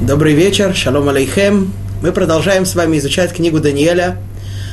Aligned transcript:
Добрый 0.00 0.34
вечер, 0.34 0.74
шалом 0.74 1.08
алейхем. 1.08 1.72
Мы 2.02 2.10
продолжаем 2.10 2.66
с 2.66 2.74
вами 2.74 2.98
изучать 2.98 3.32
книгу 3.32 3.60
Даниэля. 3.60 4.16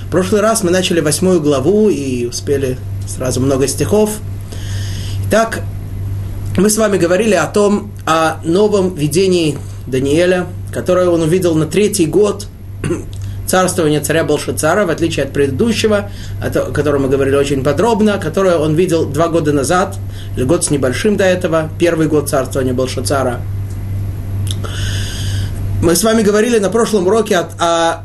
В 0.07 0.11
прошлый 0.11 0.41
раз 0.41 0.63
мы 0.63 0.71
начали 0.71 0.99
восьмую 0.99 1.39
главу 1.39 1.89
и 1.89 2.25
успели 2.25 2.79
сразу 3.07 3.39
много 3.39 3.67
стихов. 3.67 4.17
Итак, 5.27 5.61
мы 6.57 6.71
с 6.71 6.77
вами 6.77 6.97
говорили 6.97 7.35
о 7.35 7.45
том, 7.45 7.91
о 8.03 8.41
новом 8.43 8.95
видении 8.95 9.59
Даниэля, 9.85 10.47
которое 10.73 11.07
он 11.07 11.21
увидел 11.21 11.53
на 11.53 11.67
третий 11.67 12.07
год 12.07 12.47
царствования 13.45 14.01
царя 14.01 14.23
Балшицара, 14.23 14.87
в 14.87 14.89
отличие 14.89 15.25
от 15.25 15.33
предыдущего, 15.33 16.09
о 16.41 16.49
котором 16.49 17.03
мы 17.03 17.09
говорили 17.09 17.35
очень 17.35 17.63
подробно, 17.63 18.17
которое 18.17 18.57
он 18.57 18.73
видел 18.73 19.05
два 19.05 19.27
года 19.27 19.53
назад, 19.53 19.97
или 20.35 20.45
год 20.45 20.65
с 20.65 20.71
небольшим 20.71 21.15
до 21.15 21.25
этого, 21.25 21.69
первый 21.77 22.07
год 22.07 22.27
царствования 22.27 22.73
Балшицара– 22.73 23.39
мы 25.81 25.95
с 25.95 26.03
вами 26.03 26.21
говорили 26.21 26.59
на 26.59 26.69
прошлом 26.69 27.07
уроке 27.07 27.37
о, 27.37 27.49
о 27.57 28.03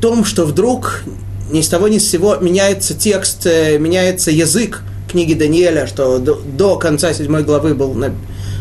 том, 0.00 0.24
что 0.24 0.46
вдруг 0.46 1.02
ни 1.50 1.60
с 1.60 1.68
того 1.68 1.86
ни 1.88 1.98
с 1.98 2.08
сего 2.08 2.36
меняется 2.36 2.94
текст, 2.94 3.46
э, 3.46 3.78
меняется 3.78 4.30
язык 4.30 4.82
книги 5.06 5.34
Даниэля, 5.34 5.86
что 5.86 6.18
до, 6.18 6.34
до 6.34 6.76
конца 6.76 7.12
седьмой 7.12 7.42
главы 7.42 7.74
был, 7.74 7.94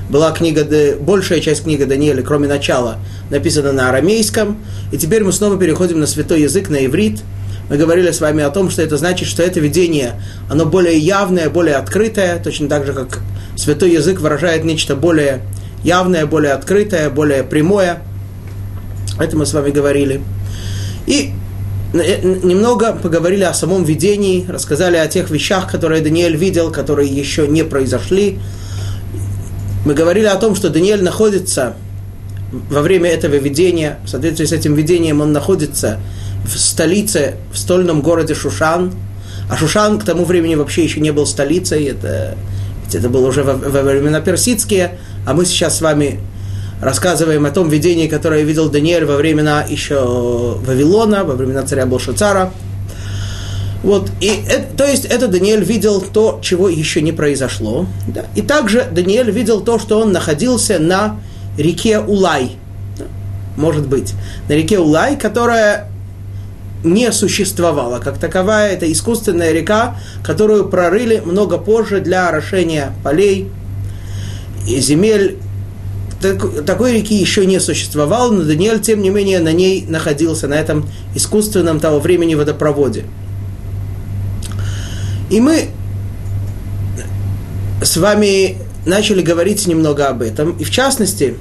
была 0.09 0.32
книга, 0.32 0.68
большая 0.99 1.40
часть 1.40 1.63
книги 1.63 1.85
Даниэля, 1.85 2.21
кроме 2.21 2.49
начала, 2.49 2.98
написана 3.30 3.71
на 3.71 3.90
арамейском. 3.90 4.57
И 4.91 4.98
теперь 4.98 5.23
мы 5.23 5.32
снова 5.32 5.57
переходим 5.57 6.02
на 6.02 6.07
святой 6.07 6.41
язык, 6.41 6.68
на 6.68 6.85
иврит. 6.85 7.21
Мы 7.70 7.77
говорили 7.77 8.12
с 8.12 8.20
вами 8.20 8.44
о 8.44 8.49
том, 8.49 8.70
что 8.70 8.82
это 8.82 8.98
значит, 8.98 9.30
что 9.30 9.41
это 9.41 9.62
видение, 9.62 10.21
оно 10.49 10.66
более 10.66 10.98
явное, 10.98 11.49
более 11.49 11.76
открытое, 11.76 12.41
точно 12.44 12.68
так 12.68 12.85
же, 12.85 12.91
как 12.91 13.20
святой 13.55 13.91
язык 13.91 14.20
выражает 14.20 14.66
нечто 14.66 14.98
более 14.98 15.41
явное, 15.84 16.26
более 16.26 16.52
открытое, 16.52 17.09
более 17.09 17.46
прямое– 17.46 18.02
это 19.20 19.38
мы 19.38 19.45
с 19.45 19.53
вами 19.53 19.71
говорили. 19.71 20.21
И 21.05 21.32
э, 21.93 22.21
немного 22.21 22.93
поговорили 22.93 23.43
о 23.43 23.54
самом 23.54 23.84
видении, 23.84 24.46
рассказали 24.48 24.98
о 24.98 25.07
тех 25.07 25.29
вещах, 25.29 25.71
которые 25.71 26.01
Даниэль 26.01 26.35
видел, 26.35 26.71
которые 26.71 27.10
еще 27.10 27.48
не 27.48 27.63
произошли. 27.63 28.40
Мы 29.85 29.93
говорили 29.93 30.26
о 30.26 30.35
том, 30.35 30.55
что 30.55 30.70
Даниэль 30.70 31.04
находится 31.04 31.76
во 32.51 32.82
время 32.82 33.10
этого 33.10 33.35
видения, 33.35 33.99
в 34.05 34.10
соответствии 34.10 34.45
с 34.45 34.51
этим 34.51 34.73
видением 34.73 35.21
он 35.21 35.34
находится 35.34 35.99
в 36.45 36.57
столице, 36.57 37.35
в 37.51 37.57
стольном 37.57 38.01
городе 38.01 38.34
Шушан. 38.34 38.93
А 39.49 39.57
Шушан 39.57 39.99
к 39.99 40.05
тому 40.05 40.26
времени 40.26 40.55
вообще 40.55 40.84
еще 40.84 40.99
не 40.99 41.12
был 41.12 41.26
столицей, 41.26 41.85
это, 41.85 42.35
это 42.91 43.10
было 43.10 43.27
уже 43.27 43.43
во, 43.43 43.54
во 43.54 43.82
времена 43.82 44.21
персидские, 44.21 44.98
а 45.26 45.34
мы 45.34 45.45
сейчас 45.45 45.77
с 45.77 45.82
вами 45.82 46.20
рассказываем 46.81 47.45
о 47.45 47.51
том 47.51 47.70
видении, 47.70 48.07
которое 48.07 48.43
видел 48.43 48.70
Даниэль 48.70 49.05
во 49.05 49.15
времена 49.15 49.65
еще 49.67 50.57
Вавилона, 50.65 51.23
во 51.23 51.35
времена 51.35 51.63
царя 51.63 51.85
Болшацара. 51.85 52.51
Вот, 53.83 54.11
и 54.20 54.27
это, 54.49 54.65
то 54.75 54.85
есть 54.85 55.05
это 55.05 55.27
Даниэль 55.27 55.63
видел 55.63 56.01
то, 56.01 56.39
чего 56.41 56.67
еще 56.67 57.01
не 57.01 57.11
произошло. 57.11 57.85
Да. 58.07 58.25
И 58.35 58.41
также 58.41 58.87
Даниэль 58.91 59.31
видел 59.31 59.61
то, 59.61 59.79
что 59.79 59.99
он 59.99 60.11
находился 60.11 60.79
на 60.79 61.20
реке 61.57 61.99
Улай. 61.99 62.57
Да, 62.98 63.05
может 63.55 63.87
быть, 63.87 64.13
на 64.50 64.53
реке 64.53 64.79
Улай, 64.79 65.16
которая 65.16 65.89
не 66.83 67.11
существовала 67.11 68.00
как 68.00 68.17
таковая. 68.17 68.73
Это 68.73 68.91
искусственная 68.91 69.51
река, 69.51 69.97
которую 70.23 70.69
прорыли 70.69 71.22
много 71.23 71.57
позже 71.57 72.00
для 72.01 72.29
орошения 72.29 72.94
полей 73.03 73.50
и 74.67 74.79
земель 74.79 75.38
так, 76.22 76.66
такой 76.66 76.94
реки 76.94 77.16
еще 77.16 77.46
не 77.46 77.59
существовало, 77.59 78.31
но 78.31 78.44
Даниэль, 78.44 78.79
тем 78.79 79.01
не 79.01 79.09
менее, 79.09 79.40
на 79.40 79.51
ней 79.51 79.85
находился, 79.88 80.47
на 80.47 80.56
этом 80.56 80.90
искусственном 81.16 81.79
того 81.79 82.00
времени 82.00 82.35
водопроводе. 82.35 83.06
И 85.29 85.39
мы 85.41 85.69
с 87.81 87.97
вами 87.97 88.57
начали 88.85 89.22
говорить 89.22 89.67
немного 89.67 90.07
об 90.07 90.22
этом. 90.22 90.51
И 90.51 90.63
в 90.63 90.72
частности, 90.72 91.35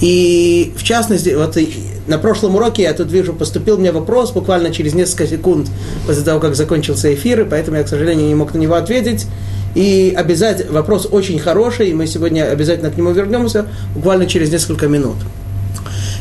и 0.00 0.72
в 0.76 0.82
частности, 0.82 1.34
вот 1.34 1.58
на 2.06 2.18
прошлом 2.18 2.54
уроке 2.54 2.82
я 2.82 2.94
тут 2.94 3.10
вижу, 3.10 3.32
поступил 3.32 3.78
мне 3.78 3.92
вопрос 3.92 4.32
буквально 4.32 4.70
через 4.70 4.94
несколько 4.94 5.26
секунд 5.26 5.68
после 6.06 6.22
того, 6.22 6.40
как 6.40 6.54
закончился 6.54 7.12
эфир, 7.12 7.40
и 7.42 7.44
поэтому 7.44 7.76
я, 7.76 7.82
к 7.82 7.88
сожалению, 7.88 8.28
не 8.28 8.34
мог 8.34 8.54
на 8.54 8.58
него 8.58 8.74
ответить. 8.74 9.26
И 9.76 10.14
обязательно, 10.16 10.72
вопрос 10.72 11.06
очень 11.10 11.38
хороший, 11.38 11.90
и 11.90 11.92
мы 11.92 12.06
сегодня 12.06 12.50
обязательно 12.50 12.90
к 12.90 12.96
нему 12.96 13.10
вернемся, 13.10 13.66
буквально 13.94 14.24
через 14.24 14.50
несколько 14.50 14.88
минут. 14.88 15.16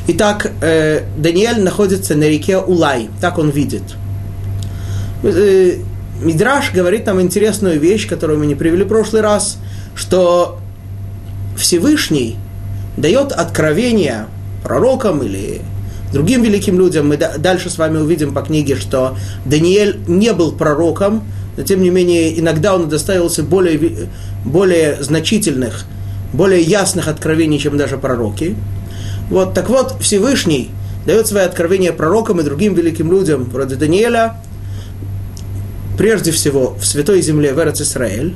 Итак, 0.09 0.51
э, 0.59 1.03
Даниэль 1.16 1.63
находится 1.63 2.16
на 2.16 2.25
реке 2.25 2.57
Улай, 2.57 3.09
так 3.21 3.38
он 3.38 3.51
видит. 3.51 3.83
Э, 5.23 5.77
Мидраш 6.21 6.73
говорит 6.73 7.05
нам 7.05 7.21
интересную 7.21 7.79
вещь, 7.79 8.09
которую 8.09 8.39
мы 8.39 8.45
не 8.45 8.55
привели 8.55 8.83
в 8.83 8.89
прошлый 8.89 9.21
раз, 9.21 9.57
что 9.95 10.59
Всевышний 11.55 12.35
дает 12.97 13.31
откровение 13.31 14.25
пророкам 14.63 15.23
или 15.23 15.61
другим 16.11 16.43
великим 16.43 16.77
людям. 16.77 17.07
Мы 17.07 17.16
дальше 17.16 17.69
с 17.69 17.77
вами 17.77 17.99
увидим 17.99 18.33
по 18.33 18.41
книге, 18.41 18.75
что 18.75 19.16
Даниэль 19.45 19.97
не 20.07 20.33
был 20.33 20.51
пророком, 20.51 21.23
но 21.57 21.63
тем 21.63 21.81
не 21.81 21.89
менее 21.89 22.38
иногда 22.39 22.75
он 22.75 22.83
удостаивался 22.83 23.43
более, 23.43 24.09
более 24.43 25.01
значительных, 25.01 25.85
более 26.33 26.61
ясных 26.61 27.07
откровений, 27.07 27.59
чем 27.59 27.77
даже 27.77 27.97
пророки. 27.97 28.55
Вот, 29.29 29.53
так 29.53 29.69
вот, 29.69 29.95
Всевышний 30.01 30.69
дает 31.05 31.27
свои 31.27 31.43
откровения 31.43 31.93
пророкам 31.93 32.39
и 32.39 32.43
другим 32.43 32.73
великим 32.73 33.11
людям, 33.11 33.45
вроде 33.45 33.75
Даниэля, 33.75 34.35
прежде 35.97 36.31
всего 36.31 36.75
в 36.79 36.85
Святой 36.85 37.21
Земле, 37.21 37.53
в 37.53 37.59
Эрец 37.59 37.81
Исраэль. 37.81 38.35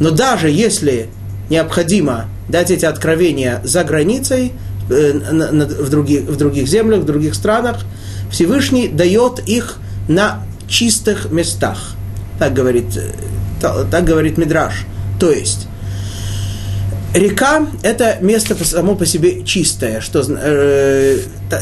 Но 0.00 0.10
даже 0.10 0.50
если 0.50 1.08
необходимо 1.48 2.26
дать 2.48 2.70
эти 2.70 2.84
откровения 2.84 3.60
за 3.64 3.84
границей, 3.84 4.52
э, 4.90 5.12
в, 5.12 5.88
других, 5.88 6.22
в 6.22 6.36
других 6.36 6.68
землях, 6.68 7.00
в 7.00 7.06
других 7.06 7.34
странах, 7.34 7.78
Всевышний 8.30 8.88
дает 8.88 9.40
их 9.48 9.78
на 10.08 10.44
чистых 10.68 11.30
местах 11.30 11.96
так 12.40 12.54
говорит, 12.54 12.86
так 13.60 14.04
говорит 14.04 14.38
Мидраш. 14.38 14.86
То 15.20 15.30
есть, 15.30 15.68
река– 17.12 17.66
это 17.82 18.16
место 18.22 18.56
само 18.64 18.94
по 18.96 19.04
себе 19.04 19.44
чистое, 19.44 20.00
что 20.00 20.24
э, 20.26 21.18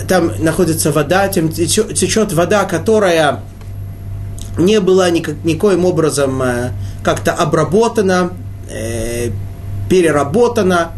там 0.07 0.33
находится 0.39 0.93
вода, 0.93 1.27
там 1.27 1.51
течет 1.51 2.33
вода, 2.33 2.65
которая 2.65 3.41
не 4.57 4.81
была 4.81 5.11
никак, 5.11 5.35
никоим 5.43 5.85
образом 5.85 6.41
э, 6.43 6.71
как-то 7.03 7.33
обработана, 7.33 8.31
э, 8.71 9.31
переработана, 9.91 10.93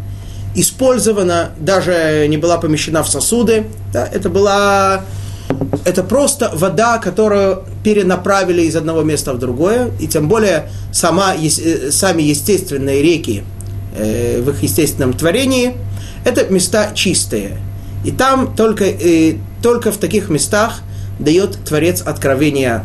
использована, 0.53 1.49
даже 1.57 2.27
не 2.27 2.37
была 2.37 2.59
помещена 2.59 3.01
в 3.01 3.09
сосуды. 3.09 3.65
Да, 3.91 4.05
это 4.05 4.29
была 4.29 5.05
это 5.85 6.03
просто 6.03 6.51
вода, 6.53 6.97
которую 6.97 7.63
перенаправили 7.83 8.63
из 8.63 8.75
одного 8.75 9.01
места 9.01 9.33
в 9.33 9.39
другое, 9.39 9.91
и 9.99 10.07
тем 10.07 10.27
более 10.27 10.69
сама, 10.91 11.33
э, 11.35 11.91
сами 11.91 12.21
естественные 12.23 13.01
реки 13.01 13.43
э, 13.95 14.41
в 14.41 14.49
их 14.49 14.63
естественном 14.63 15.13
творении, 15.13 15.73
это 16.23 16.45
места 16.51 16.91
чистые. 16.93 17.57
И 18.05 18.11
там 18.11 18.55
только, 18.55 18.85
э, 18.85 19.35
только 19.61 19.91
в 19.91 19.97
таких 19.97 20.29
местах 20.29 20.81
дает 21.19 21.57
Творец 21.65 22.01
откровения, 22.01 22.83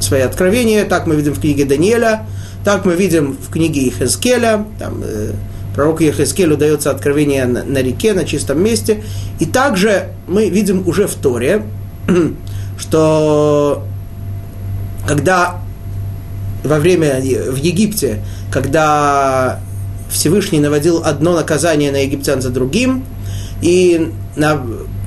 свои 0.00 0.20
откровения, 0.20 0.84
так 0.84 1.06
мы 1.06 1.16
видим 1.16 1.32
в 1.32 1.40
книге 1.40 1.64
Даниэля, 1.64 2.26
так 2.64 2.84
мы 2.84 2.94
видим 2.94 3.36
в 3.40 3.50
книге 3.50 3.88
Ихескеля, 3.88 4.64
там, 4.78 5.02
пророку 5.74 6.02
Ехескелю 6.02 6.56
дается 6.56 6.90
откровение 6.90 7.46
на, 7.46 7.64
на 7.64 7.78
реке, 7.78 8.12
на 8.12 8.24
чистом 8.24 8.62
месте. 8.62 9.02
И 9.40 9.46
также 9.46 10.08
мы 10.26 10.48
видим 10.48 10.86
уже 10.86 11.06
в 11.06 11.14
Торе, 11.14 11.62
что 12.78 13.84
когда 15.06 15.60
во 16.62 16.78
время 16.78 17.20
в 17.20 17.56
Египте, 17.56 18.24
когда 18.50 19.60
Всевышний 20.10 20.60
наводил 20.60 21.02
одно 21.04 21.34
наказание 21.34 21.92
на 21.92 22.02
египтян 22.02 22.40
за 22.40 22.50
другим, 22.50 23.04
и 23.60 24.12
на 24.36 24.62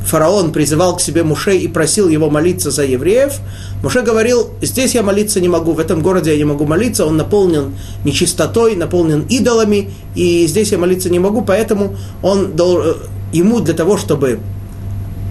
фараон 0.06 0.52
призывал 0.52 0.96
к 0.98 1.02
себе 1.02 1.24
Муше 1.24 1.58
и 1.58 1.68
просил 1.68 2.08
его 2.08 2.30
молиться 2.30 2.72
за 2.72 2.84
евреев, 2.84 3.40
Муше 3.88 4.02
говорил, 4.02 4.50
здесь 4.62 4.96
я 4.96 5.02
молиться 5.02 5.40
не 5.40 5.48
могу, 5.48 5.72
в 5.72 5.80
этом 5.80 6.02
городе 6.02 6.32
я 6.32 6.38
не 6.38 6.44
могу 6.44 6.66
молиться, 6.66 7.06
он 7.06 7.16
наполнен 7.16 7.74
нечистотой, 8.04 8.76
наполнен 8.76 9.22
идолами, 9.30 9.92
и 10.14 10.46
здесь 10.46 10.74
я 10.74 10.78
молиться 10.78 11.10
не 11.10 11.20
могу, 11.20 11.42
поэтому 11.42 11.96
он 12.22 12.52
э, 12.60 12.94
ему 13.32 13.62
для 13.62 13.74
того, 13.74 13.96
чтобы 13.96 14.42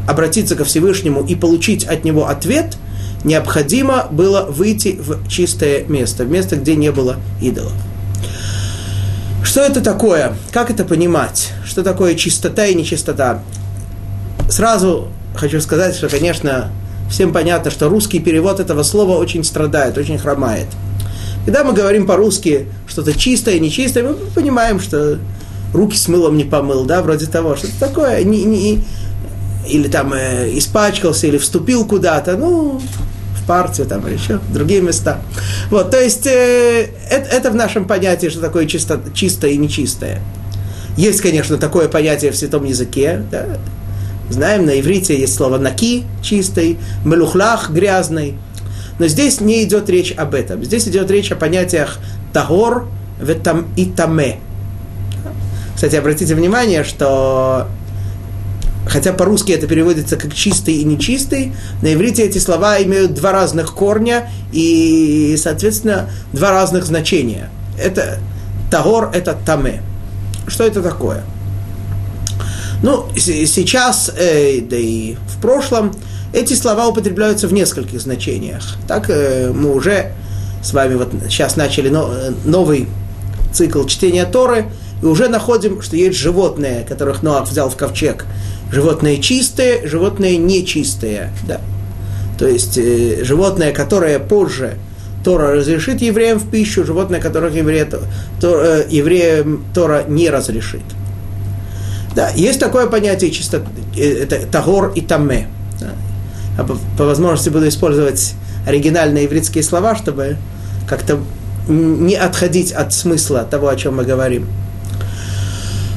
обратиться 0.08 0.56
ко 0.56 0.64
Всевышнему 0.64 1.22
и 1.22 1.34
получить 1.34 1.84
от 1.84 2.04
него 2.04 2.28
ответ, 2.28 2.78
необходимо 3.24 4.08
было 4.10 4.46
выйти 4.48 4.98
в 4.98 5.28
чистое 5.28 5.84
место, 5.84 6.24
в 6.24 6.30
место, 6.30 6.56
где 6.56 6.76
не 6.76 6.90
было 6.90 7.16
идолов. 7.42 7.74
Что 9.44 9.60
это 9.60 9.82
такое? 9.82 10.34
Как 10.50 10.70
это 10.70 10.86
понимать? 10.86 11.52
Что 11.66 11.82
такое 11.82 12.14
чистота 12.14 12.64
и 12.64 12.74
нечистота? 12.74 13.42
Сразу 14.48 15.08
хочу 15.34 15.60
сказать, 15.60 15.94
что, 15.94 16.08
конечно, 16.08 16.70
всем 17.10 17.32
понятно, 17.32 17.70
что 17.70 17.88
русский 17.88 18.20
перевод 18.20 18.60
этого 18.60 18.82
слова 18.82 19.16
очень 19.18 19.44
страдает, 19.44 19.98
очень 19.98 20.18
хромает. 20.18 20.66
Когда 21.44 21.62
мы 21.62 21.72
говорим 21.72 22.06
по-русски 22.06 22.66
что-то 22.88 23.16
чистое, 23.16 23.58
нечистое, 23.58 24.02
мы 24.02 24.14
понимаем, 24.34 24.80
что 24.80 25.18
руки 25.72 25.96
с 25.96 26.08
мылом 26.08 26.36
не 26.36 26.44
помыл, 26.44 26.84
да, 26.84 27.02
вроде 27.02 27.26
того, 27.26 27.56
что-то 27.56 27.78
такое, 27.78 28.24
не, 28.24 28.44
не, 28.44 28.84
или 29.68 29.88
там 29.88 30.12
э, 30.12 30.50
испачкался, 30.58 31.26
или 31.26 31.38
вступил 31.38 31.84
куда-то, 31.86 32.36
ну, 32.36 32.80
в 33.40 33.46
партию 33.46 33.86
там, 33.86 34.06
или 34.06 34.14
еще 34.14 34.38
в 34.38 34.52
другие 34.52 34.80
места. 34.80 35.20
Вот, 35.70 35.90
то 35.90 36.00
есть, 36.00 36.26
э, 36.26 36.88
это, 37.10 37.28
это 37.28 37.50
в 37.50 37.54
нашем 37.54 37.84
понятии, 37.84 38.28
что 38.28 38.40
такое 38.40 38.66
чисто, 38.66 39.00
чистое 39.14 39.52
и 39.52 39.56
нечистое. 39.56 40.20
Есть, 40.96 41.20
конечно, 41.20 41.58
такое 41.58 41.88
понятие 41.88 42.32
в 42.32 42.36
святом 42.36 42.64
языке, 42.64 43.22
да, 43.30 43.46
Знаем, 44.28 44.67
на 44.67 44.81
иврите 44.81 45.19
есть 45.19 45.34
слово 45.34 45.58
наки, 45.58 46.05
чистый, 46.23 46.78
мелухлах, 47.05 47.70
грязный. 47.70 48.34
Но 48.99 49.06
здесь 49.06 49.40
не 49.40 49.62
идет 49.62 49.88
речь 49.88 50.12
об 50.17 50.34
этом. 50.34 50.64
Здесь 50.64 50.88
идет 50.88 51.11
речь 51.11 51.31
о 51.31 51.37
понятиях 51.37 51.99
тагор 52.32 52.88
и 53.76 53.87
таме. 53.87 54.38
Кстати, 55.75 55.96
обратите 55.96 56.34
внимание, 56.34 56.84
что 56.84 57.69
хотя 58.87 59.12
по-русски 59.12 59.52
это 59.52 59.67
переводится 59.67 60.17
как 60.17 60.34
чистый 60.34 60.76
и 60.76 60.84
нечистый, 60.84 61.52
на 61.82 61.93
иврите 61.93 62.23
эти 62.23 62.38
слова 62.38 62.82
имеют 62.82 63.14
два 63.14 63.32
разных 63.32 63.75
корня 63.75 64.31
и, 64.52 65.37
соответственно, 65.38 66.08
два 66.32 66.50
разных 66.52 66.84
значения. 66.84 67.50
Это 67.78 68.19
тагор, 68.70 69.11
это 69.12 69.37
таме. 69.44 69.82
Что 70.46 70.64
это 70.64 70.82
такое? 70.82 71.25
Ну, 72.82 73.06
сейчас, 73.17 74.11
э, 74.17 74.61
да 74.61 74.76
и 74.76 75.14
в 75.14 75.40
прошлом, 75.40 75.94
эти 76.32 76.55
слова 76.55 76.88
употребляются 76.88 77.49
в 77.49 77.52
нескольких 77.52 78.00
значениях. 78.00 78.76
Так 78.87 79.08
э, 79.08 79.50
мы 79.52 79.75
уже 79.75 80.12
с 80.62 80.73
вами 80.73 80.94
вот 80.94 81.08
сейчас 81.28 81.56
начали 81.56 81.88
но, 81.88 82.12
э, 82.12 82.32
новый 82.44 82.88
цикл 83.52 83.84
чтения 83.87 84.25
Торы, 84.25 84.67
и 85.02 85.06
уже 85.06 85.28
находим, 85.28 85.82
что 85.82 85.96
есть 85.96 86.19
животные, 86.19 86.84
которых 86.88 87.23
Ноах 87.23 87.49
взял 87.49 87.70
в 87.70 87.76
ковчег. 87.76 88.26
Животные 88.73 89.19
чистые, 89.23 89.87
животные 89.87 90.37
нечистые. 90.37 91.32
Да. 91.46 91.61
То 92.38 92.46
есть 92.46 92.76
э, 92.76 93.25
животные, 93.25 93.73
которые 93.73 94.19
позже 94.19 94.76
Тора 95.25 95.55
разрешит 95.55 96.02
евреям 96.02 96.38
в 96.38 96.50
пищу, 96.50 96.84
животные, 96.84 97.20
которых 97.20 97.55
еврея, 97.55 97.88
то, 98.40 98.61
э, 98.62 98.87
евреям 98.90 99.64
Тора 99.75 100.05
не 100.06 100.31
разрешит. 100.31 100.82
Да, 102.16 102.30
есть 102.30 102.58
такое 102.58 102.86
понятие 102.86 103.30
чистоты, 103.30 103.66
э, 103.94 104.22
это 104.22 104.46
тагор 104.46 104.90
и 104.94 105.02
тамме. 105.02 105.48
Да. 105.78 105.92
А 106.58 106.64
по, 106.64 106.78
по 106.96 107.04
возможности 107.04 107.50
буду 107.50 107.68
использовать 107.68 108.32
оригинальные 108.66 109.26
ивритские 109.26 109.62
слова, 109.62 109.94
чтобы 109.94 110.38
как-то 110.88 111.18
не 111.68 112.14
отходить 112.14 112.72
от 112.72 112.94
смысла 112.94 113.44
того, 113.44 113.68
о 113.68 113.76
чем 113.76 113.96
мы 113.96 114.04
говорим. 114.04 114.46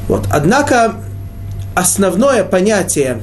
Вот. 0.09 0.25
Однако 0.29 0.95
основное 1.73 2.43
понятие 2.43 3.21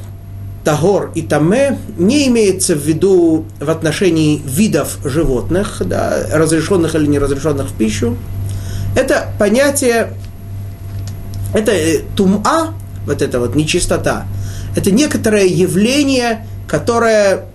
тагор 0.64 1.10
и 1.14 1.20
тамме 1.20 1.78
не 1.98 2.26
имеется 2.28 2.74
в 2.74 2.78
виду 2.78 3.44
в 3.60 3.68
отношении 3.68 4.40
видов 4.42 4.96
животных, 5.04 5.82
да, 5.84 6.26
разрешенных 6.32 6.94
или 6.94 7.06
неразрешенных 7.06 7.68
в 7.68 7.74
пищу. 7.74 8.16
Это 8.96 9.28
понятие, 9.38 10.14
это 11.52 11.72
э, 11.72 12.00
тума, 12.16 12.72
вот 13.06 13.22
эта 13.22 13.40
вот 13.40 13.54
нечистота, 13.54 14.26
это 14.76 14.90
некоторое 14.90 15.46
явление, 15.46 16.46
которое 16.68 17.46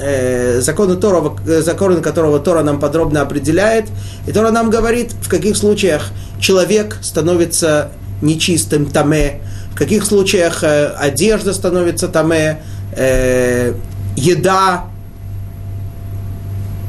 э, 0.00 0.60
законы, 0.60 0.96
Тора, 0.96 1.32
законы 1.60 2.00
которого 2.00 2.40
Тора 2.40 2.62
нам 2.62 2.80
подробно 2.80 3.20
определяет, 3.20 3.86
и 4.26 4.32
Тора 4.32 4.50
нам 4.50 4.70
говорит, 4.70 5.12
в 5.12 5.28
каких 5.28 5.56
случаях 5.56 6.10
человек 6.40 6.98
становится 7.02 7.90
нечистым, 8.22 8.86
таме, 8.86 9.40
в 9.72 9.76
каких 9.76 10.04
случаях 10.04 10.64
э, 10.64 10.86
одежда 10.86 11.52
становится 11.52 12.08
таме, 12.08 12.62
э, 12.96 13.74
еда, 14.16 14.86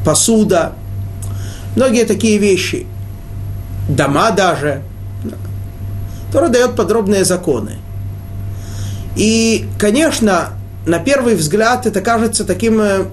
посуда, 0.06 0.74
многие 1.76 2.06
такие 2.06 2.38
вещи, 2.38 2.86
дома 3.90 4.32
даже. 4.32 4.82
Тора 6.32 6.50
дает 6.50 6.76
подробные 6.76 7.24
законы. 7.24 7.78
И, 9.16 9.66
конечно, 9.80 10.50
на 10.86 11.00
первый 11.00 11.36
взгляд 11.36 11.86
это 11.86 12.02
кажется 12.02 12.44
таким 12.44 12.80
э, 12.82 13.06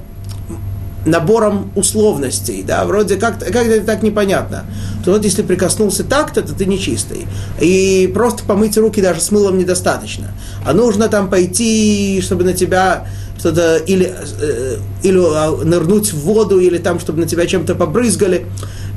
набором 1.07 1.73
условностей, 1.75 2.63
да, 2.63 2.85
вроде 2.85 3.17
как, 3.17 3.39
как 3.39 3.67
это 3.67 3.85
так 3.85 4.03
непонятно. 4.03 4.65
То 5.05 5.13
вот 5.13 5.25
если 5.25 5.43
прикоснулся 5.43 6.05
так-то, 6.05 6.43
то 6.43 6.55
ты 6.55 6.67
нечистый. 6.67 7.27
И 7.61 8.11
просто 8.13 8.45
помыть 8.45 8.77
руки 8.77 9.01
даже 9.01 9.21
с 9.21 9.31
мылом 9.31 9.59
недостаточно. 9.59 10.33
А 10.65 10.73
нужно 10.73 11.09
там 11.09 11.29
пойти, 11.29 12.21
чтобы 12.23 12.45
на 12.45 12.53
тебя 12.53 13.07
что-то 13.39 13.79
или, 13.79 14.15
э, 14.41 14.77
или 15.03 15.19
а, 15.19 15.51
нырнуть 15.65 16.13
в 16.13 16.21
воду, 16.21 16.61
или 16.61 16.79
там, 16.79 17.01
чтобы 17.01 17.21
на 17.21 17.27
тебя 17.27 17.47
чем-то 17.47 17.75
побрызгали. 17.75 18.47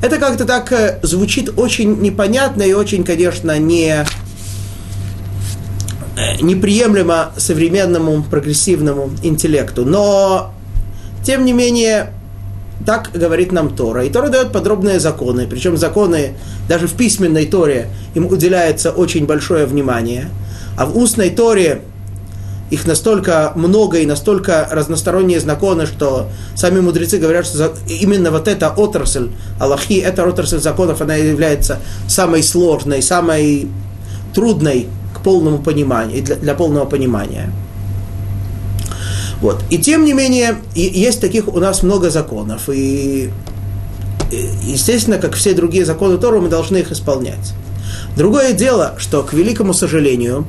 Это 0.03 0.17
как-то 0.17 0.45
так 0.45 0.71
э, 0.71 0.99
звучит 1.01 1.57
очень 1.57 1.99
непонятно 2.01 2.61
и 2.61 2.73
очень, 2.73 3.03
конечно, 3.03 3.57
не 3.57 4.05
неприемлемо 6.41 7.31
современному 7.37 8.23
прогрессивному 8.23 9.11
интеллекту. 9.23 9.85
Но, 9.85 10.53
тем 11.23 11.45
не 11.45 11.53
менее, 11.53 12.11
так 12.85 13.11
говорит 13.13 13.51
нам 13.51 13.75
Тора. 13.75 14.05
И 14.05 14.09
Тора 14.09 14.29
дает 14.29 14.51
подробные 14.51 14.99
законы, 14.99 15.47
причем 15.47 15.77
законы 15.77 16.33
даже 16.67 16.87
в 16.87 16.93
письменной 16.93 17.45
Торе 17.45 17.87
им 18.13 18.25
уделяется 18.27 18.91
очень 18.91 19.25
большое 19.25 19.65
внимание, 19.65 20.29
а 20.77 20.85
в 20.85 20.97
устной 20.97 21.29
Торе 21.29 21.81
их 22.71 22.87
настолько 22.87 23.53
много 23.55 23.99
и 23.99 24.05
настолько 24.05 24.67
разносторонние 24.71 25.39
законы, 25.39 25.85
что 25.85 26.29
сами 26.55 26.79
мудрецы 26.79 27.17
говорят, 27.17 27.45
что 27.45 27.73
именно 27.87 28.31
вот 28.31 28.47
эта 28.47 28.69
отрасль 28.69 29.29
Аллахи, 29.59 29.99
эта 29.99 30.25
отрасль 30.25 30.59
законов, 30.59 31.01
она 31.01 31.15
является 31.15 31.79
самой 32.07 32.41
сложной, 32.41 33.03
самой 33.03 33.67
трудной 34.33 34.87
полному 35.21 35.59
пониманию, 35.59 36.23
для, 36.23 36.35
для 36.35 36.55
полного 36.55 36.85
понимания. 36.85 37.51
Вот. 39.41 39.63
И 39.69 39.77
тем 39.77 40.05
не 40.05 40.13
менее, 40.13 40.57
есть 40.73 41.21
таких 41.21 41.47
у 41.47 41.59
нас 41.59 41.83
много 41.83 42.09
законов. 42.09 42.69
И, 42.69 43.29
естественно, 44.63 45.17
как 45.17 45.35
все 45.35 45.53
другие 45.53 45.85
законы 45.85 46.17
Торы, 46.17 46.41
мы 46.41 46.49
должны 46.49 46.77
их 46.77 46.91
исполнять. 46.91 47.53
Другое 48.15 48.53
дело, 48.53 48.95
что, 48.97 49.23
к 49.23 49.33
великому 49.33 49.73
сожалению, 49.73 50.47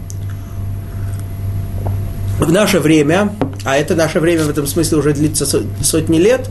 в 2.38 2.52
наше 2.52 2.81
время, 2.81 3.33
а 3.64 3.76
это 3.76 3.95
наше 3.95 4.21
время 4.21 4.45
в 4.45 4.50
этом 4.50 4.67
смысле 4.67 4.99
уже 4.99 5.12
длится 5.12 5.47
сотни 5.83 6.19
лет, 6.19 6.49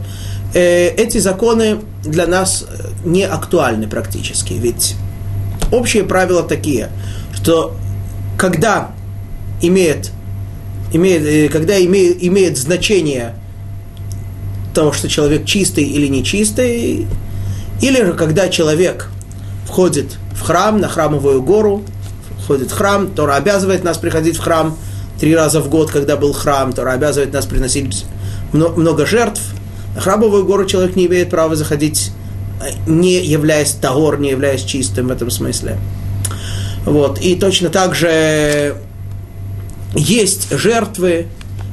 э, 0.54 0.90
эти 0.90 1.20
законы 1.20 1.80
для 2.04 2.28
нас 2.28 2.66
не 3.06 3.24
актуальны 3.24 3.88
практически. 3.88 4.54
Ведь 4.54 4.96
общие 5.72 6.04
правила 6.04 6.44
такие, 6.44 6.90
что 7.34 7.76
когда 8.38 8.92
имеет, 9.62 10.12
имеет, 10.92 11.26
э, 11.26 11.50
когда 11.50 11.84
имеет, 11.84 12.24
имеет 12.24 12.58
значение 12.58 13.36
того, 14.74 14.92
что 14.92 15.08
человек 15.08 15.46
чистый 15.46 15.86
или 15.86 16.08
нечистый, 16.08 17.08
или 17.82 18.04
же 18.04 18.14
когда 18.14 18.50
человек 18.50 19.10
входит 19.66 20.18
в 20.34 20.42
храм, 20.42 20.80
на 20.80 20.88
храмовую 20.88 21.42
гору, 21.42 21.84
входит 22.44 22.72
в 22.72 22.76
храм, 22.76 23.08
Тора 23.08 23.36
обязывает 23.36 23.84
нас 23.84 23.98
приходить 23.98 24.38
в 24.38 24.42
храм 24.42 24.78
три 25.20 25.36
раза 25.36 25.62
в 25.62 25.70
год, 25.70 25.92
когда 25.92 26.18
был 26.18 26.34
храм, 26.34 26.74
Тора 26.74 26.92
обязывает 26.92 27.34
нас 27.34 27.46
приносить 27.46 28.06
много 28.52 29.06
жертв. 29.06 29.42
На 29.96 30.02
храмовую 30.02 30.46
гору 30.46 30.66
человек 30.66 30.96
не 30.96 31.06
имеет 31.08 31.30
права 31.30 31.56
заходить, 31.56 32.12
э, 32.62 32.72
не 32.86 33.24
являясь 33.26 33.72
тагор, 33.72 34.20
не 34.20 34.30
являясь 34.30 34.64
чистым 34.64 35.08
в 35.08 35.12
этом 35.12 35.32
смысле. 35.32 35.78
Вот. 36.86 37.20
И 37.20 37.36
точно 37.36 37.70
так 37.70 37.96
же 37.96 38.76
есть 39.96 40.50
жертвы, 40.52 41.28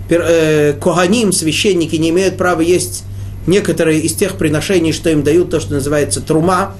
э, 0.09 0.75
коганим, 0.81 1.33
священники 1.33 1.97
не 1.97 2.11
имеют 2.11 2.37
права 2.37 2.61
есть 2.61 3.05
некоторые 3.47 4.01
из 4.01 4.15
тех 4.15 4.37
приношений, 4.37 4.93
что 4.93 5.11
им 5.11 5.23
дают, 5.23 5.51
то, 5.51 5.61
что 5.61 5.75
называется 5.75 6.21
трума. 6.21 6.75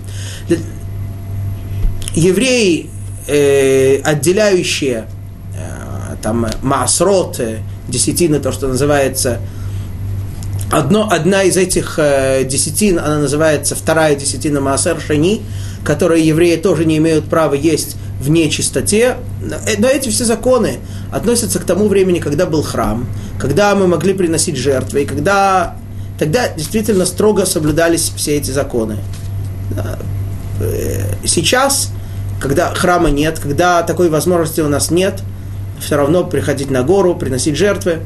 Евреи, 2.15 2.91
э, 3.27 4.01
отделяющие 4.03 5.07
э, 5.55 6.17
там 6.23 6.47
маасрот, 6.63 7.41
десятины, 7.89 8.39
то, 8.39 8.53
что 8.53 8.69
называется 8.69 9.41
Одно, 10.71 11.07
одна 11.11 11.43
из 11.43 11.59
этих 11.59 11.99
десятин, 12.47 12.99
она 12.99 13.19
называется 13.19 13.75
вторая 13.75 14.15
десятина 14.15 14.63
Маасер 14.63 14.99
Шани, 15.07 15.43
которые 15.85 16.27
евреи 16.27 16.57
тоже 16.57 16.87
не 16.87 16.97
имеют 16.97 17.27
права 17.27 17.53
есть 17.53 17.97
в 18.23 18.31
нечистоте. 18.31 19.17
Но 19.79 19.89
эти 19.89 20.09
все 20.09 20.25
законы 20.25 20.79
относятся 21.11 21.59
к 21.59 21.65
тому 21.65 21.89
времени, 21.89 22.21
когда 22.21 22.47
был 22.47 22.63
храм, 22.63 23.07
когда 23.39 23.75
мы 23.75 23.89
могли 23.89 24.15
приносить 24.15 24.57
жертвы, 24.57 25.03
и 25.03 25.07
когда 25.07 25.77
тогда 26.19 26.49
действительно 26.49 27.05
строго 27.05 27.45
соблюдались 27.45 28.13
все 28.17 28.37
эти 28.37 28.51
законы. 28.51 28.99
Э, 30.61 31.03
сейчас, 31.25 31.91
когда 32.41 32.73
храма 32.75 33.11
нет, 33.11 33.41
когда 33.41 33.83
такой 33.83 34.09
возможности 34.09 34.61
у 34.61 34.69
нас 34.69 34.91
нет, 34.91 35.21
все 35.81 35.97
равно 35.97 36.25
приходить 36.25 36.71
на 36.71 36.85
гору, 36.85 37.17
приносить 37.17 37.57
жертвы, 37.57 38.01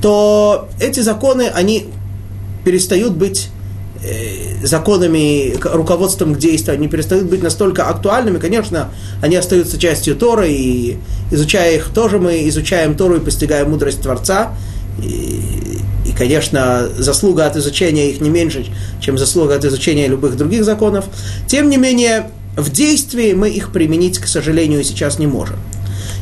то 0.00 0.68
эти 0.80 1.00
законы, 1.00 1.50
они 1.52 1.90
перестают 2.64 3.14
быть 3.14 3.48
э, 3.48 3.57
законами, 4.62 5.56
руководством 5.60 6.34
к 6.34 6.38
действию, 6.38 6.74
они 6.74 6.88
перестают 6.88 7.26
быть 7.26 7.42
настолько 7.42 7.88
актуальными. 7.88 8.38
Конечно, 8.38 8.90
они 9.22 9.36
остаются 9.36 9.78
частью 9.78 10.16
Торы, 10.16 10.50
и 10.50 10.98
изучая 11.30 11.76
их 11.76 11.88
тоже 11.92 12.18
мы 12.18 12.48
изучаем 12.48 12.96
Тору 12.96 13.16
и 13.16 13.20
постигаем 13.20 13.70
мудрость 13.70 14.02
Творца. 14.02 14.54
И, 15.02 15.80
и, 16.06 16.12
конечно, 16.16 16.88
заслуга 16.96 17.46
от 17.46 17.56
изучения 17.56 18.10
их 18.10 18.20
не 18.20 18.30
меньше, 18.30 18.66
чем 19.00 19.18
заслуга 19.18 19.56
от 19.56 19.64
изучения 19.64 20.06
любых 20.06 20.36
других 20.36 20.64
законов. 20.64 21.06
Тем 21.46 21.68
не 21.68 21.76
менее, 21.76 22.30
в 22.56 22.70
действии 22.70 23.32
мы 23.32 23.50
их 23.50 23.72
применить, 23.72 24.18
к 24.18 24.26
сожалению, 24.26 24.82
сейчас 24.84 25.18
не 25.18 25.26
можем. 25.26 25.56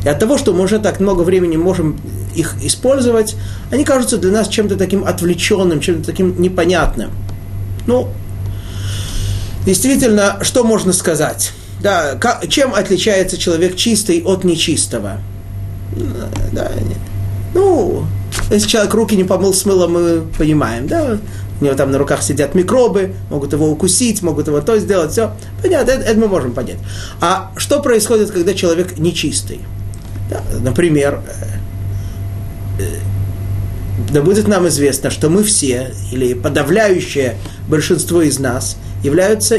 И 0.05 0.09
от 0.09 0.19
того, 0.19 0.39
что 0.39 0.53
мы 0.53 0.65
уже 0.65 0.79
так 0.79 1.01
много 1.01 1.23
времени 1.23 1.57
можем 1.57 1.99
их 2.35 2.55
использовать, 2.63 3.35
они 3.71 3.85
кажутся 3.85 4.19
для 4.19 4.31
нас 4.31 4.49
чем-то 4.49 4.77
таким 4.77 5.05
отвлеченным, 5.05 5.81
чем-то 5.81 6.05
таким 6.05 6.41
непонятным. 6.41 7.11
Ну, 7.87 8.09
действительно, 9.65 10.39
что 10.43 10.65
можно 10.65 10.93
сказать? 10.93 11.53
Да, 11.81 12.15
как, 12.15 12.49
чем 12.49 12.75
отличается 12.75 13.39
человек 13.39 13.77
чистый 13.77 14.23
от 14.25 14.45
нечистого? 14.45 15.19
Да, 16.53 16.71
ну, 17.55 18.07
если 18.51 18.69
человек 18.69 18.95
руки 18.95 19.17
не 19.17 19.25
помыл 19.25 19.55
с 19.55 19.65
мылом, 19.65 19.93
мы 19.93 20.23
понимаем, 20.37 20.87
да, 20.87 21.19
у 21.61 21.65
него 21.65 21.75
там 21.75 21.91
на 21.91 21.99
руках 21.99 22.23
сидят 22.23 22.55
микробы, 22.55 23.15
могут 23.31 23.53
его 23.53 23.71
укусить, 23.71 24.23
могут 24.23 24.47
его 24.49 24.61
то 24.61 24.79
сделать, 24.79 25.13
все. 25.13 25.33
Понятно, 25.63 25.93
это, 25.93 26.03
это 26.03 26.21
мы 26.21 26.29
можем 26.29 26.53
понять. 26.53 26.79
А 27.21 27.51
что 27.57 27.81
происходит, 27.81 28.31
когда 28.31 28.53
человек 28.53 28.99
нечистый? 28.99 29.61
Да, 30.29 30.43
например, 30.61 31.21
э, 32.79 32.83
э, 32.83 32.99
да 34.13 34.23
будет 34.23 34.47
нам 34.47 34.69
известно, 34.69 35.11
что 35.11 35.31
мы 35.31 35.43
все, 35.43 35.93
или 36.13 36.35
подавляющее 36.35 37.37
большинство 37.69 38.23
из 38.23 38.39
нас, 38.39 38.77
являются, 39.03 39.59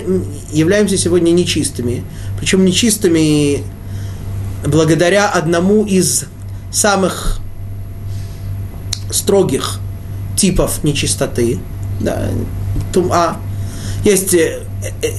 являемся 0.52 0.98
сегодня 0.98 1.32
нечистыми. 1.32 2.04
Причем 2.40 2.66
нечистыми 2.66 3.64
благодаря 4.66 5.30
одному 5.30 5.86
из 5.86 6.26
самых 6.72 7.40
строгих 9.10 9.80
типов 10.36 10.84
нечистоты, 10.84 11.60
да, 12.00 12.28
тума. 12.94 13.38
Есть, 14.04 14.34
э, 14.34 14.60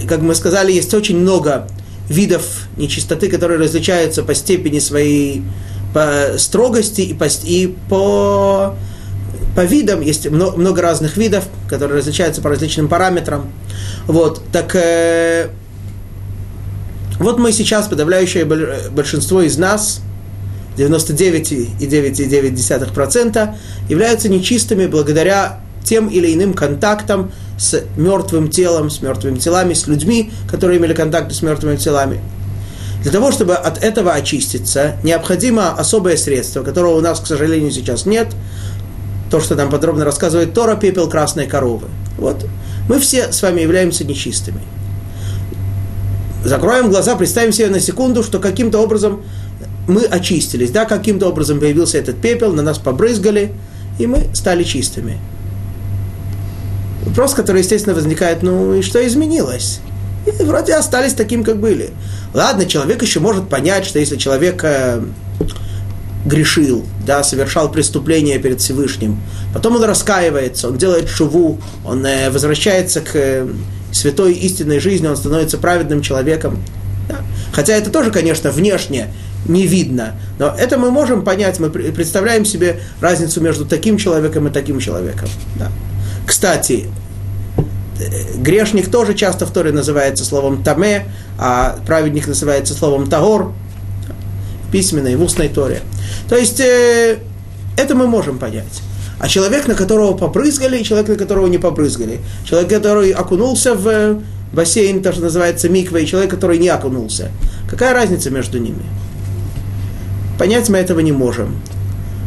как 0.06 0.20
мы 0.22 0.34
сказали, 0.34 0.72
есть 0.72 0.94
очень 0.94 1.18
много 1.18 1.66
видов 2.08 2.68
нечистоты, 2.76 3.28
которые 3.28 3.58
различаются 3.58 4.22
по 4.22 4.34
степени 4.34 4.78
своей 4.78 5.42
по 5.92 6.38
строгости 6.38 7.00
и 7.00 7.14
по, 7.14 7.26
и 7.44 7.74
по, 7.88 8.76
по 9.58 9.64
видам. 9.64 10.00
Есть 10.02 10.30
много, 10.30 10.82
разных 10.82 11.16
видов, 11.16 11.48
которые 11.68 11.98
различаются 11.98 12.40
по 12.40 12.48
различным 12.48 12.86
параметрам. 12.86 13.50
Вот, 14.06 14.40
так 14.52 14.76
э, 14.76 15.48
вот 17.18 17.40
мы 17.40 17.50
сейчас, 17.50 17.88
подавляющее 17.88 18.44
большинство 18.44 19.42
из 19.42 19.58
нас, 19.58 20.00
99,9% 20.76 23.54
являются 23.88 24.28
нечистыми 24.28 24.86
благодаря 24.86 25.58
тем 25.82 26.06
или 26.06 26.32
иным 26.32 26.54
контактам 26.54 27.32
с 27.58 27.82
мертвым 27.96 28.50
телом, 28.50 28.90
с 28.90 29.02
мертвыми 29.02 29.38
телами, 29.38 29.74
с 29.74 29.88
людьми, 29.88 30.30
которые 30.48 30.78
имели 30.78 30.94
контакты 30.94 31.34
с 31.34 31.42
мертвыми 31.42 31.78
телами. 31.78 32.20
Для 33.02 33.10
того, 33.10 33.32
чтобы 33.32 33.54
от 33.54 33.82
этого 33.82 34.12
очиститься, 34.12 34.98
необходимо 35.02 35.72
особое 35.72 36.16
средство, 36.16 36.62
которого 36.62 36.96
у 36.96 37.00
нас, 37.00 37.18
к 37.18 37.26
сожалению, 37.26 37.72
сейчас 37.72 38.06
нет. 38.06 38.28
То, 39.30 39.40
что 39.40 39.54
нам 39.54 39.70
подробно 39.70 40.04
рассказывает 40.04 40.54
Тора, 40.54 40.76
пепел 40.76 41.08
красной 41.08 41.46
коровы. 41.46 41.88
Вот. 42.16 42.46
Мы 42.88 42.98
все 42.98 43.32
с 43.32 43.42
вами 43.42 43.60
являемся 43.60 44.04
нечистыми. 44.04 44.60
Закроем 46.44 46.88
глаза, 46.88 47.16
представим 47.16 47.52
себе 47.52 47.68
на 47.68 47.80
секунду, 47.80 48.22
что 48.22 48.38
каким-то 48.38 48.78
образом 48.78 49.22
мы 49.86 50.04
очистились, 50.04 50.70
да, 50.70 50.84
каким-то 50.84 51.28
образом 51.28 51.60
появился 51.60 51.98
этот 51.98 52.20
пепел, 52.20 52.52
на 52.52 52.62
нас 52.62 52.78
побрызгали, 52.78 53.52
и 53.98 54.06
мы 54.06 54.26
стали 54.34 54.62
чистыми. 54.62 55.18
Вопрос, 57.04 57.34
который, 57.34 57.62
естественно, 57.62 57.94
возникает, 57.94 58.42
ну 58.42 58.74
и 58.74 58.82
что 58.82 59.04
изменилось? 59.06 59.80
И 60.26 60.42
вроде 60.42 60.74
остались 60.74 61.14
таким, 61.14 61.42
как 61.42 61.58
были. 61.58 61.90
Ладно, 62.34 62.66
человек 62.66 63.02
еще 63.02 63.20
может 63.20 63.48
понять, 63.48 63.86
что 63.86 63.98
если 63.98 64.16
человек 64.16 64.62
э, 64.62 65.02
грешил, 66.24 66.84
да, 67.06 67.22
совершал 67.22 67.70
преступление 67.70 68.38
перед 68.38 68.60
Всевышним, 68.60 69.20
потом 69.54 69.76
он 69.76 69.84
раскаивается, 69.84 70.68
он 70.68 70.78
делает 70.78 71.08
шуву, 71.08 71.58
он 71.84 72.04
э, 72.04 72.30
возвращается 72.30 73.00
к 73.00 73.10
э, 73.14 73.48
святой 73.92 74.34
истинной 74.34 74.80
жизни, 74.80 75.06
он 75.06 75.16
становится 75.16 75.58
праведным 75.58 76.02
человеком. 76.02 76.58
Да. 77.08 77.20
Хотя 77.52 77.74
это 77.74 77.90
тоже, 77.90 78.10
конечно, 78.10 78.50
внешне 78.50 79.08
не 79.46 79.66
видно, 79.66 80.14
но 80.38 80.54
это 80.56 80.76
мы 80.76 80.90
можем 80.90 81.24
понять, 81.24 81.58
мы 81.58 81.70
представляем 81.70 82.44
себе 82.44 82.80
разницу 83.00 83.40
между 83.40 83.64
таким 83.64 83.96
человеком 83.96 84.46
и 84.48 84.50
таким 84.50 84.78
человеком. 84.80 85.28
Да. 85.58 85.70
Кстати, 86.26 86.86
грешник 88.36 88.90
тоже 88.90 89.14
часто 89.14 89.46
в 89.46 89.50
Торе 89.50 89.72
называется 89.72 90.24
словом 90.24 90.62
таме, 90.62 91.06
а 91.38 91.78
праведник 91.86 92.26
называется 92.26 92.74
словом 92.74 93.08
тагор 93.08 93.52
письменной, 94.72 95.16
в 95.16 95.22
устной 95.22 95.48
Торе. 95.48 95.82
То 96.28 96.36
есть 96.36 96.60
э, 96.60 97.18
это 97.76 97.94
мы 97.94 98.06
можем 98.06 98.38
понять. 98.38 98.82
А 99.18 99.28
человек, 99.28 99.66
на 99.66 99.74
которого 99.74 100.16
попрызгали, 100.16 100.78
и 100.78 100.84
человек, 100.84 101.08
на 101.08 101.16
которого 101.16 101.46
не 101.46 101.58
попрызгали. 101.58 102.20
Человек, 102.44 102.70
который 102.70 103.10
окунулся 103.10 103.74
в 103.74 104.20
бассейн, 104.52 105.02
то, 105.02 105.12
что 105.12 105.22
называется 105.22 105.68
миква, 105.68 105.98
и 105.98 106.06
человек, 106.06 106.30
который 106.30 106.58
не 106.58 106.68
окунулся. 106.68 107.30
Какая 107.68 107.94
разница 107.94 108.30
между 108.30 108.58
ними? 108.58 108.82
Понять 110.38 110.68
мы 110.68 110.78
этого 110.78 111.00
не 111.00 111.12
можем. 111.12 111.56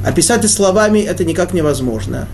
Описать 0.05 0.49
словами 0.49 0.99
это 0.99 1.23
никак 1.23 1.53
невозможно. 1.53 2.27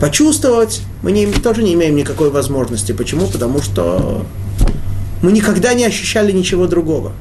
Почувствовать 0.00 0.82
мы 1.02 1.12
не, 1.12 1.26
тоже 1.26 1.62
не 1.62 1.72
имеем 1.72 1.96
никакой 1.96 2.30
возможности. 2.30 2.92
Почему? 2.92 3.26
Потому 3.26 3.62
что 3.62 4.26
мы 5.22 5.32
никогда 5.32 5.72
не 5.72 5.84
ощущали 5.84 6.32
ничего 6.32 6.66
другого. 6.66 7.12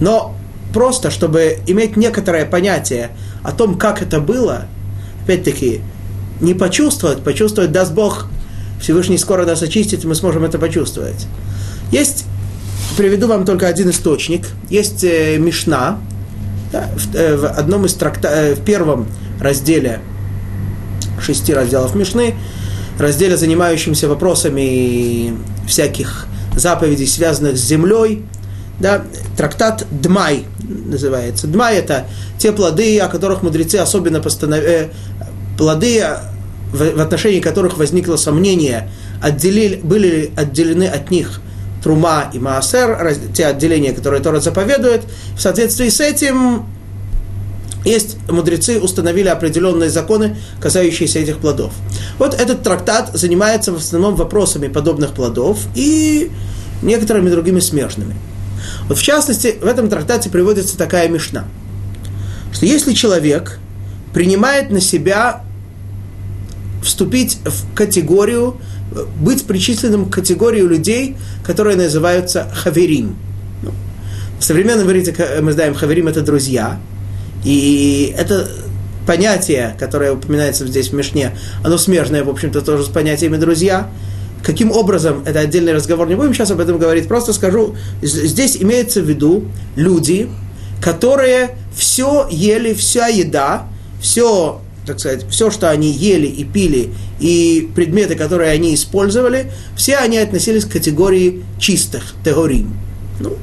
Но 0.00 0.34
просто, 0.72 1.10
чтобы 1.10 1.58
иметь 1.66 1.96
некоторое 1.96 2.44
понятие 2.44 3.10
о 3.42 3.52
том, 3.52 3.76
как 3.76 4.02
это 4.02 4.20
было, 4.20 4.66
опять-таки, 5.24 5.80
не 6.40 6.54
почувствовать, 6.54 7.22
почувствовать, 7.22 7.72
даст 7.72 7.92
Бог, 7.92 8.26
Всевышний 8.80 9.18
скоро 9.18 9.46
нас 9.46 9.62
очистит, 9.62 10.04
и 10.04 10.06
мы 10.06 10.14
сможем 10.14 10.44
это 10.44 10.58
почувствовать. 10.58 11.26
Есть, 11.92 12.24
приведу 12.96 13.28
вам 13.28 13.44
только 13.44 13.68
один 13.68 13.90
источник, 13.90 14.48
есть 14.68 15.04
э, 15.04 15.38
Мишна, 15.38 16.00
да, 16.72 16.88
в, 16.96 17.14
э, 17.14 17.36
в 17.36 17.46
одном 17.46 17.86
из 17.86 17.94
тракта, 17.94 18.28
э, 18.28 18.54
в 18.54 18.64
первом 18.64 19.06
разделе 19.40 20.00
шести 21.20 21.54
разделов 21.54 21.94
Мишны, 21.94 22.34
разделе, 22.98 23.36
занимающемся 23.36 24.08
вопросами 24.08 25.34
всяких 25.66 26.26
заповедей, 26.56 27.06
связанных 27.06 27.56
с 27.56 27.60
землей, 27.60 28.24
да, 28.82 29.04
трактат 29.36 29.86
Дмай 29.90 30.44
называется. 30.62 31.46
Дмай– 31.46 31.76
это 31.78 32.06
те 32.36 32.50
плоды, 32.50 32.98
о 32.98 33.08
которых 33.08 33.42
мудрецы 33.42 33.76
особенно 33.76 34.20
постановили, 34.20 34.68
э, 34.68 34.88
плоды, 35.56 36.04
в, 36.72 37.00
отношении 37.00 37.38
которых 37.38 37.78
возникло 37.78 38.16
сомнение, 38.16 38.90
отделили, 39.22 39.76
были 39.76 40.08
ли 40.08 40.30
отделены 40.36 40.84
от 40.84 41.12
них 41.12 41.40
Трума 41.82 42.28
и 42.32 42.40
Маасер, 42.40 43.16
те 43.32 43.46
отделения, 43.46 43.92
которые 43.92 44.20
Тора 44.20 44.40
заповедует. 44.40 45.02
В 45.36 45.40
соответствии 45.40 45.88
с 45.88 46.00
этим 46.00 46.66
есть 47.84 48.16
мудрецы 48.28 48.80
установили 48.80 49.28
определенные 49.28 49.90
законы, 49.90 50.36
касающиеся 50.60 51.20
этих 51.20 51.38
плодов. 51.38 51.72
Вот 52.18 52.34
этот 52.34 52.64
трактат 52.64 53.10
занимается 53.14 53.72
в 53.72 53.76
основном 53.76 54.16
вопросами 54.16 54.66
подобных 54.66 55.12
плодов 55.12 55.60
и 55.76 56.32
некоторыми 56.82 57.30
другими 57.30 57.60
смежными. 57.60 58.16
Вот 58.88 58.98
в 58.98 59.02
частности, 59.02 59.56
в 59.60 59.66
этом 59.66 59.88
трактате 59.88 60.30
приводится 60.30 60.76
такая 60.76 61.08
мешна, 61.08 61.44
что 62.52 62.66
если 62.66 62.92
человек 62.92 63.58
принимает 64.12 64.70
на 64.70 64.80
себя 64.80 65.42
вступить 66.82 67.38
в 67.44 67.74
категорию, 67.74 68.60
быть 69.18 69.46
причисленным 69.46 70.06
к 70.06 70.14
категории 70.14 70.60
людей, 70.60 71.16
которые 71.44 71.76
называются 71.76 72.50
хаверим. 72.54 73.16
Ну, 73.62 73.70
в 74.38 74.44
современном 74.44 74.86
иврите 74.86 75.14
мы 75.40 75.52
знаем, 75.52 75.74
хаверим– 75.74 76.08
это 76.08 76.20
друзья. 76.20 76.78
И 77.44 78.14
это 78.18 78.48
понятие, 79.06 79.76
которое 79.78 80.12
упоминается 80.12 80.66
здесь 80.66 80.88
в 80.88 80.92
Мишне, 80.92 81.36
оно 81.64 81.78
смежное, 81.78 82.22
в 82.22 82.28
общем-то, 82.28 82.60
тоже 82.60 82.84
с 82.84 82.88
понятиями 82.88 83.36
«друзья». 83.36 83.90
Каким 84.42 84.72
образом, 84.72 85.22
это 85.24 85.40
отдельный 85.40 85.72
разговор, 85.72 86.08
не 86.08 86.16
будем 86.16 86.34
сейчас 86.34 86.50
об 86.50 86.60
этом 86.60 86.78
говорить, 86.78 87.06
просто 87.06 87.32
скажу, 87.32 87.76
здесь 88.02 88.56
имеется 88.56 89.00
в 89.00 89.08
виду 89.08 89.44
люди, 89.76 90.28
которые 90.80 91.56
все 91.74 92.26
ели, 92.30 92.74
вся 92.74 93.06
еда, 93.06 93.68
все, 94.00 94.60
так 94.84 94.98
сказать, 94.98 95.24
все, 95.30 95.50
что 95.50 95.70
они 95.70 95.90
ели 95.90 96.26
и 96.26 96.44
пили, 96.44 96.90
и 97.20 97.70
предметы, 97.74 98.16
которые 98.16 98.50
они 98.50 98.74
использовали, 98.74 99.52
все 99.76 99.96
они 99.96 100.18
относились 100.18 100.64
к 100.64 100.72
категории 100.72 101.44
чистых, 101.60 102.14
тегорим. 102.24 102.74
Ну, 103.20 103.36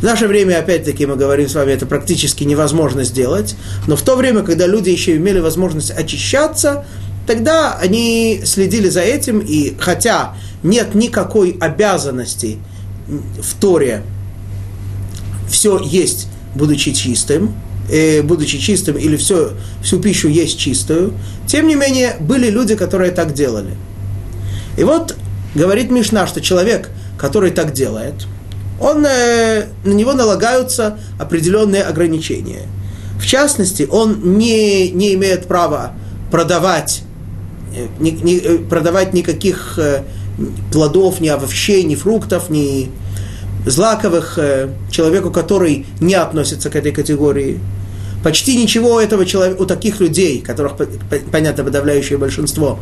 в 0.00 0.02
наше 0.04 0.28
время, 0.28 0.60
опять-таки, 0.60 1.06
мы 1.06 1.16
говорим 1.16 1.48
с 1.48 1.54
вами, 1.54 1.72
это 1.72 1.84
практически 1.84 2.44
невозможно 2.44 3.02
сделать, 3.02 3.56
но 3.86 3.96
в 3.96 4.02
то 4.02 4.14
время, 4.16 4.42
когда 4.42 4.66
люди 4.66 4.90
еще 4.90 5.16
имели 5.16 5.40
возможность 5.40 5.90
очищаться, 5.90 6.86
тогда 7.28 7.74
они 7.74 8.40
следили 8.46 8.88
за 8.88 9.02
этим, 9.02 9.40
и 9.40 9.74
хотя 9.78 10.34
нет 10.62 10.94
никакой 10.94 11.58
обязанности 11.60 12.56
в 13.06 13.54
Торе 13.60 14.02
все 15.50 15.78
есть, 15.78 16.28
будучи 16.54 16.94
чистым, 16.94 17.54
э, 17.90 18.22
будучи 18.22 18.56
чистым, 18.56 18.96
или 18.96 19.18
все, 19.18 19.52
всю 19.82 20.00
пищу 20.00 20.28
есть 20.28 20.58
чистую, 20.58 21.12
тем 21.46 21.68
не 21.68 21.74
менее, 21.74 22.16
были 22.18 22.48
люди, 22.48 22.76
которые 22.76 23.10
так 23.10 23.34
делали. 23.34 23.74
И 24.78 24.84
вот 24.84 25.14
говорит 25.54 25.90
Мишна, 25.90 26.26
что 26.26 26.40
человек, 26.40 26.88
который 27.18 27.50
так 27.50 27.74
делает, 27.74 28.14
он, 28.80 29.04
э, 29.04 29.66
на 29.84 29.92
него 29.92 30.14
налагаются 30.14 30.98
определенные 31.18 31.82
ограничения. 31.82 32.62
В 33.20 33.26
частности, 33.26 33.86
он 33.90 34.38
не, 34.38 34.90
не 34.92 35.12
имеет 35.12 35.46
права 35.46 35.92
продавать 36.30 37.02
не, 37.98 38.10
не, 38.10 38.36
э, 38.36 38.58
продавать 38.58 39.14
никаких 39.14 39.78
э, 39.78 40.02
плодов, 40.72 41.20
ни 41.20 41.28
овощей, 41.28 41.84
ни 41.84 41.94
фруктов, 41.94 42.50
ни 42.50 42.90
злаковых 43.66 44.38
э, 44.38 44.68
человеку, 44.90 45.30
который 45.30 45.86
не 46.00 46.14
относится 46.14 46.70
к 46.70 46.76
этой 46.76 46.92
категории. 46.92 47.60
Почти 48.22 48.56
ничего 48.56 49.00
этого 49.00 49.24
человека, 49.24 49.62
у 49.62 49.66
таких 49.66 50.00
людей, 50.00 50.40
которых, 50.40 50.72
понятно, 51.30 51.64
подавляющее 51.64 52.18
большинство, 52.18 52.80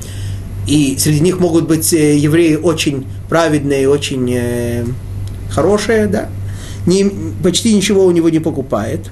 и 0.67 0.97
среди 0.99 1.21
них 1.21 1.39
могут 1.39 1.69
быть 1.69 1.93
евреи 1.93 2.57
очень 2.57 3.07
праведные, 3.29 3.89
очень 3.89 4.33
э, 4.35 4.85
хорошие, 5.51 6.07
да, 6.07 6.29
не, 6.87 7.11
почти 7.43 7.75
ничего 7.75 8.05
у 8.05 8.11
него 8.11 8.29
не 8.31 8.39
покупает, 8.39 9.11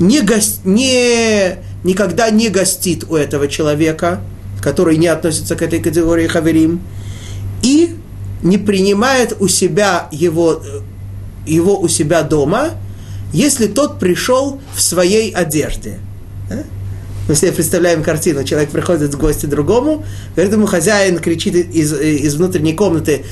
не, 0.00 0.20
гост, 0.20 0.60
не, 0.64 1.56
никогда 1.84 2.30
не 2.30 2.48
гостит 2.48 3.04
у 3.08 3.14
этого 3.14 3.48
человека, 3.48 4.20
который 4.60 4.96
не 4.96 5.06
относится 5.06 5.56
к 5.56 5.62
этой 5.62 5.80
категории 5.80 6.26
хаверим, 6.26 6.80
и 7.62 7.96
не 8.42 8.58
принимает 8.58 9.36
у 9.40 9.48
себя 9.48 10.08
его, 10.12 10.62
его 11.46 11.78
у 11.78 11.88
себя 11.88 12.22
дома, 12.22 12.70
если 13.32 13.66
тот 13.66 13.98
пришел 13.98 14.60
в 14.74 14.80
своей 14.80 15.30
одежде. 15.30 15.98
Мы 17.28 17.36
себе 17.36 17.52
представляем 17.52 18.02
картину. 18.02 18.42
Человек 18.42 18.70
приходит 18.70 19.14
в 19.14 19.18
гости 19.18 19.46
другому, 19.46 20.04
говорит 20.34 20.52
ему, 20.52 20.66
хозяин 20.66 21.18
кричит 21.18 21.54
из, 21.54 21.92
из 21.92 22.34
внутренней 22.34 22.72
комнаты, 22.72 23.24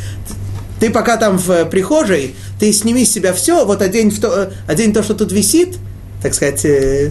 ты 0.79 0.91
пока 0.91 1.17
там 1.17 1.39
в 1.39 1.65
прихожей, 1.65 2.37
ты 2.61 2.73
сними 2.73 3.05
с 3.05 3.11
себя 3.11 3.33
все, 3.33 3.65
вот 3.65 3.83
одень, 3.83 4.11
в 4.11 4.21
то, 4.21 4.53
одень 4.69 4.93
то, 4.93 5.03
что 5.03 5.15
тут 5.15 5.33
висит, 5.33 5.77
так 6.23 6.35
сказать, 6.35 6.65
э, 6.65 7.11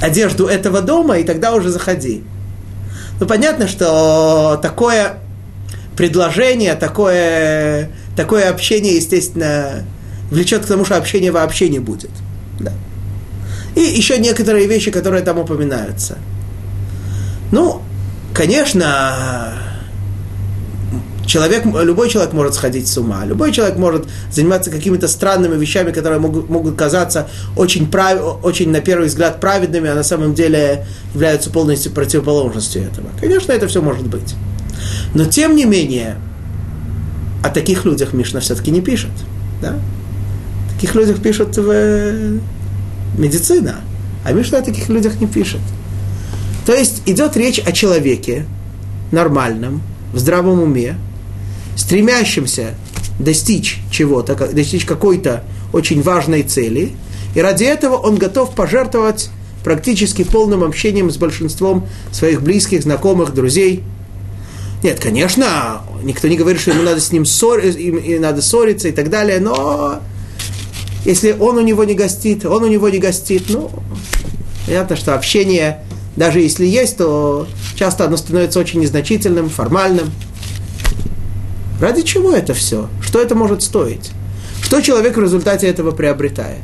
одежду 0.00 0.46
этого 0.46 0.80
дома, 0.80 1.18
и 1.18 1.24
тогда 1.24 1.54
уже 1.54 1.70
заходи. 1.70 2.22
Ну, 3.20 3.26
понятно, 3.26 3.66
что 3.66 4.58
такое 4.62 5.18
предложение, 5.96 6.74
такое, 6.74 7.90
такое 8.16 8.48
общение, 8.48 8.94
естественно, 8.96 9.84
влечет 10.30 10.64
к 10.64 10.68
тому, 10.68 10.84
что 10.84 10.96
общения 10.96 11.32
вообще 11.32 11.68
не 11.68 11.80
будет. 11.80 12.10
Да. 12.60 12.72
И 13.74 13.80
еще 13.80 14.18
некоторые 14.18 14.66
вещи, 14.66 14.90
которые 14.90 15.22
там 15.22 15.38
упоминаются. 15.38 16.18
Ну, 17.50 17.82
конечно, 18.34 19.54
человек, 21.28 21.64
любой 21.64 22.08
человек 22.08 22.32
может 22.32 22.54
сходить 22.54 22.88
с 22.88 22.96
ума, 22.98 23.24
любой 23.24 23.52
человек 23.52 23.76
может 23.76 24.08
заниматься 24.32 24.70
какими-то 24.70 25.06
странными 25.06 25.56
вещами, 25.56 25.92
которые 25.92 26.18
могут, 26.18 26.48
могут 26.48 26.74
казаться 26.74 27.28
очень, 27.56 27.88
прав, 27.88 28.42
очень, 28.42 28.70
на 28.70 28.80
первый 28.80 29.06
взгляд, 29.06 29.40
праведными, 29.40 29.88
а 29.88 29.94
на 29.94 30.02
самом 30.02 30.34
деле 30.34 30.86
являются 31.14 31.50
полностью 31.50 31.92
противоположностью 31.92 32.82
этого. 32.82 33.08
Конечно, 33.20 33.52
это 33.52 33.68
все 33.68 33.82
может 33.82 34.06
быть. 34.08 34.34
Но, 35.14 35.26
тем 35.26 35.54
не 35.54 35.64
менее, 35.64 36.16
о 37.44 37.50
таких 37.50 37.84
людях 37.84 38.12
Мишна 38.12 38.40
все-таки 38.40 38.70
не 38.70 38.80
пишет. 38.80 39.12
Да? 39.60 39.74
О 39.74 40.74
таких 40.74 40.94
людях 40.94 41.22
пишет 41.22 41.56
в 41.56 41.70
э, 41.70 42.38
медицина, 43.16 43.76
а 44.24 44.32
Мишна 44.32 44.58
о 44.58 44.62
таких 44.62 44.88
людях 44.88 45.20
не 45.20 45.26
пишет. 45.26 45.60
То 46.64 46.74
есть 46.74 47.02
идет 47.06 47.36
речь 47.36 47.58
о 47.60 47.72
человеке 47.72 48.46
нормальном, 49.10 49.82
в 50.12 50.18
здравом 50.18 50.62
уме, 50.62 50.96
стремящимся 51.78 52.74
достичь 53.18 53.78
чего-то, 53.90 54.34
достичь 54.52 54.84
какой-то 54.84 55.44
очень 55.72 56.02
важной 56.02 56.42
цели, 56.42 56.92
и 57.34 57.40
ради 57.40 57.64
этого 57.64 57.96
он 57.96 58.16
готов 58.16 58.54
пожертвовать 58.54 59.30
практически 59.62 60.24
полным 60.24 60.64
общением 60.64 61.10
с 61.10 61.16
большинством 61.16 61.86
своих 62.10 62.42
близких, 62.42 62.82
знакомых, 62.82 63.32
друзей. 63.32 63.82
Нет, 64.82 64.98
конечно, 65.00 65.82
никто 66.02 66.28
не 66.28 66.36
говорит, 66.36 66.60
что 66.60 66.72
ему 66.72 66.82
надо 66.82 67.00
с 67.00 67.12
ним 67.12 67.24
ссориться, 67.24 67.78
и 67.78 68.18
надо 68.18 68.42
ссориться 68.42 68.88
и 68.88 68.92
так 68.92 69.10
далее, 69.10 69.40
но 69.40 70.00
если 71.04 71.36
он 71.38 71.58
у 71.58 71.62
него 71.62 71.84
не 71.84 71.94
гостит, 71.94 72.44
он 72.44 72.64
у 72.64 72.68
него 72.68 72.88
не 72.88 72.98
гостит, 72.98 73.44
ну, 73.48 73.70
понятно, 74.66 74.96
что 74.96 75.14
общение, 75.14 75.84
даже 76.16 76.40
если 76.40 76.66
есть, 76.66 76.96
то 76.96 77.46
часто 77.76 78.04
оно 78.04 78.16
становится 78.16 78.58
очень 78.58 78.80
незначительным, 78.80 79.48
формальным. 79.48 80.10
Ради 81.80 82.02
чего 82.02 82.32
это 82.32 82.54
все? 82.54 82.88
Что 83.00 83.20
это 83.20 83.34
может 83.34 83.62
стоить? 83.62 84.10
Что 84.62 84.80
человек 84.80 85.16
в 85.16 85.20
результате 85.20 85.68
этого 85.68 85.92
приобретает? 85.92 86.62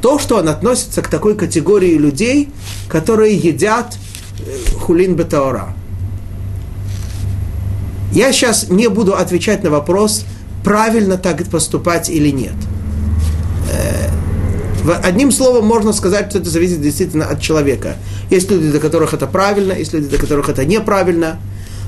То, 0.00 0.18
что 0.18 0.38
он 0.38 0.48
относится 0.48 1.00
к 1.00 1.08
такой 1.08 1.36
категории 1.36 1.94
людей, 1.94 2.48
которые 2.88 3.36
едят 3.36 3.96
э, 4.40 4.74
хулин 4.80 5.14
бетаора. 5.14 5.74
Я 8.12 8.32
сейчас 8.32 8.68
не 8.68 8.88
буду 8.88 9.14
отвечать 9.14 9.62
на 9.62 9.70
вопрос, 9.70 10.24
правильно 10.64 11.18
так 11.18 11.44
поступать 11.44 12.10
или 12.10 12.30
нет. 12.30 12.54
Э, 13.72 14.10
одним 15.04 15.30
словом 15.30 15.66
можно 15.66 15.92
сказать, 15.92 16.30
что 16.30 16.40
это 16.40 16.50
зависит 16.50 16.82
действительно 16.82 17.26
от 17.26 17.40
человека. 17.40 17.96
Есть 18.28 18.50
люди, 18.50 18.70
для 18.70 18.80
которых 18.80 19.14
это 19.14 19.28
правильно, 19.28 19.72
есть 19.72 19.92
люди, 19.92 20.08
для 20.08 20.18
которых 20.18 20.48
это 20.48 20.64
неправильно. 20.64 21.38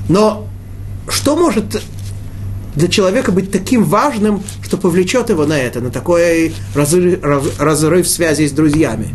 Но 0.07 0.47
что 1.09 1.35
может 1.35 1.81
для 2.75 2.87
человека 2.87 3.31
быть 3.31 3.51
таким 3.51 3.83
важным, 3.83 4.43
что 4.61 4.77
повлечет 4.77 5.29
его 5.29 5.45
на 5.45 5.57
это, 5.57 5.81
на 5.81 5.91
такой 5.91 6.53
разрыв, 6.73 7.19
разрыв 7.59 8.07
связи 8.07 8.47
с 8.47 8.51
друзьями. 8.51 9.13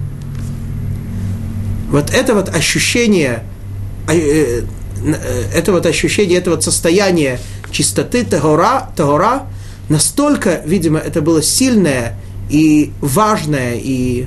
Вот 1.90 2.10
это 2.10 2.34
вот 2.34 2.48
ощущение, 2.48 3.44
э, 4.08 4.62
э, 5.04 5.44
это 5.54 5.72
вот 5.72 5.86
ощущение, 5.86 6.38
это 6.38 6.50
вот 6.50 6.64
состояние 6.64 7.38
чистоты 7.70 8.24
Тагора, 8.24 8.90
Тагора, 8.96 9.46
настолько, 9.88 10.62
видимо, 10.64 10.98
это 10.98 11.20
было 11.20 11.42
сильное 11.42 12.16
и 12.48 12.92
важное, 13.00 13.74
и 13.74 14.26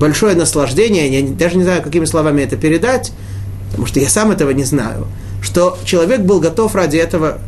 большое 0.00 0.34
наслаждение, 0.34 1.20
я 1.20 1.26
даже 1.26 1.56
не 1.56 1.62
знаю, 1.62 1.82
какими 1.82 2.04
словами 2.06 2.42
это 2.42 2.56
передать, 2.56 3.12
потому 3.70 3.86
что 3.86 4.00
я 4.00 4.08
сам 4.08 4.30
этого 4.30 4.50
не 4.50 4.64
знаю, 4.64 5.06
что 5.42 5.78
человек 5.84 6.20
был 6.22 6.40
готов 6.40 6.74
ради 6.74 6.96
этого 6.96 7.38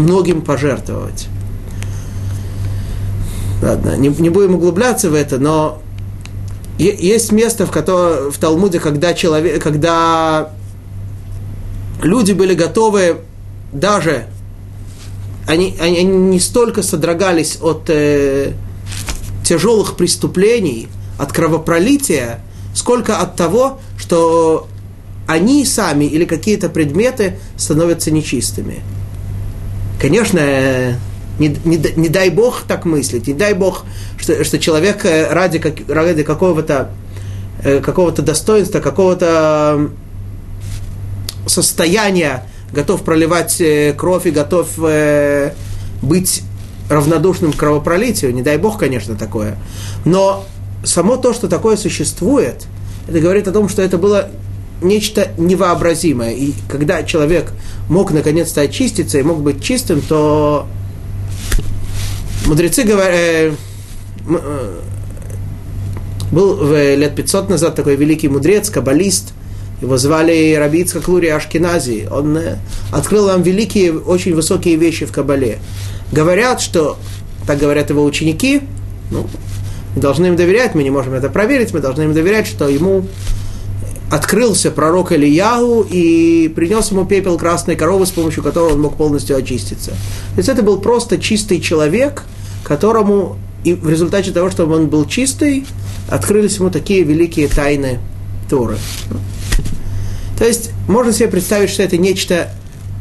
многим 0.00 0.42
пожертвовать. 0.42 1.28
Ладно, 3.62 3.96
не, 3.96 4.08
не 4.08 4.30
будем 4.30 4.54
углубляться 4.54 5.10
в 5.10 5.14
это, 5.14 5.38
но 5.38 5.82
есть 6.78 7.30
место 7.30 7.66
в, 7.66 7.70
котором, 7.70 8.32
в 8.32 8.38
Талмуде, 8.38 8.80
когда, 8.80 9.12
человек, 9.12 9.62
когда 9.62 10.50
люди 12.02 12.32
были 12.32 12.54
готовы 12.54 13.18
даже, 13.72 14.26
они, 15.46 15.76
они, 15.80 15.98
они 15.98 16.04
не 16.04 16.40
столько 16.40 16.82
содрогались 16.82 17.58
от 17.60 17.90
э, 17.90 18.54
тяжелых 19.44 19.96
преступлений, 19.96 20.88
от 21.18 21.32
кровопролития, 21.32 22.40
сколько 22.74 23.18
от 23.18 23.36
того, 23.36 23.78
что 23.98 24.66
они 25.26 25.66
сами 25.66 26.06
или 26.06 26.24
какие-то 26.24 26.68
предметы 26.70 27.38
становятся 27.56 28.10
нечистыми. 28.10 28.80
Конечно, 30.00 30.40
не, 31.38 31.48
не, 31.64 31.76
не 31.76 32.08
дай 32.08 32.30
Бог 32.30 32.62
так 32.66 32.86
мыслить, 32.86 33.26
не 33.26 33.34
дай 33.34 33.52
Бог, 33.52 33.84
что, 34.18 34.44
что 34.44 34.58
человек 34.58 35.04
э, 35.04 35.30
ради, 35.30 35.58
как, 35.58 35.74
ради 35.88 36.22
какого-то 36.22 36.90
э, 37.62 37.80
какого-то 37.80 38.22
достоинства, 38.22 38.80
какого-то 38.80 39.90
состояния 41.46 42.46
готов 42.72 43.02
проливать 43.02 43.60
э, 43.60 43.92
кровь 43.92 44.26
и 44.26 44.30
готов 44.30 44.68
быть 46.02 46.42
равнодушным 46.88 47.52
к 47.52 47.56
кровопролитию. 47.56 48.34
Не 48.34 48.42
дай 48.42 48.56
Бог, 48.56 48.78
конечно, 48.78 49.16
такое. 49.16 49.58
Но 50.06 50.44
само 50.82 51.18
то, 51.18 51.34
что 51.34 51.46
такое 51.46 51.76
существует, 51.76 52.66
это 53.06 53.20
говорит 53.20 53.48
о 53.48 53.52
том, 53.52 53.68
что 53.68 53.82
это 53.82 53.98
было 53.98 54.30
нечто 54.82 55.32
невообразимое. 55.36 56.32
И 56.32 56.52
когда 56.68 57.02
человек 57.02 57.52
мог 57.88 58.12
наконец-то 58.12 58.62
очиститься 58.62 59.18
и 59.18 59.22
мог 59.22 59.42
быть 59.42 59.62
чистым, 59.62 60.00
то 60.00 60.66
мудрецы 62.46 62.84
говорят, 62.84 63.14
э, 63.14 63.52
э, 64.28 64.80
был 66.32 66.56
в 66.56 66.96
лет 66.96 67.14
500 67.14 67.50
назад 67.50 67.74
такой 67.74 67.96
великий 67.96 68.28
мудрец, 68.28 68.70
каббалист, 68.70 69.32
его 69.80 69.96
звали 69.96 70.54
Рабицка 70.54 71.00
Клури 71.00 71.28
Ашкенази. 71.28 72.08
Он 72.10 72.36
э, 72.36 72.58
открыл 72.92 73.26
нам 73.26 73.42
великие, 73.42 73.98
очень 73.98 74.34
высокие 74.34 74.76
вещи 74.76 75.06
в 75.06 75.12
Кабале. 75.12 75.58
Говорят, 76.12 76.60
что, 76.60 76.98
так 77.46 77.58
говорят 77.58 77.90
его 77.90 78.04
ученики, 78.04 78.62
ну, 79.10 79.26
мы 79.94 80.02
должны 80.02 80.26
им 80.26 80.36
доверять, 80.36 80.74
мы 80.74 80.82
не 80.82 80.90
можем 80.90 81.14
это 81.14 81.30
проверить, 81.30 81.72
мы 81.72 81.80
должны 81.80 82.02
им 82.02 82.12
доверять, 82.12 82.46
что 82.46 82.68
ему 82.68 83.06
открылся 84.10 84.70
пророк 84.70 85.12
Ильяу 85.12 85.82
и 85.82 86.48
принес 86.54 86.90
ему 86.90 87.04
пепел 87.04 87.38
красной 87.38 87.76
коровы, 87.76 88.06
с 88.06 88.10
помощью 88.10 88.42
которого 88.42 88.72
он 88.72 88.80
мог 88.80 88.96
полностью 88.96 89.36
очиститься. 89.36 89.90
То 89.90 90.38
есть 90.38 90.48
это 90.48 90.62
был 90.62 90.80
просто 90.80 91.18
чистый 91.18 91.60
человек, 91.60 92.24
которому 92.64 93.38
и 93.62 93.74
в 93.74 93.88
результате 93.88 94.32
того, 94.32 94.50
что 94.50 94.66
он 94.66 94.88
был 94.88 95.06
чистый, 95.06 95.66
открылись 96.08 96.56
ему 96.56 96.70
такие 96.70 97.02
великие 97.02 97.46
тайны 97.46 98.00
Торы. 98.48 98.78
То 100.38 100.46
есть 100.46 100.70
можно 100.88 101.12
себе 101.12 101.28
представить, 101.28 101.70
что 101.70 101.82
это 101.82 101.98
нечто 101.98 102.50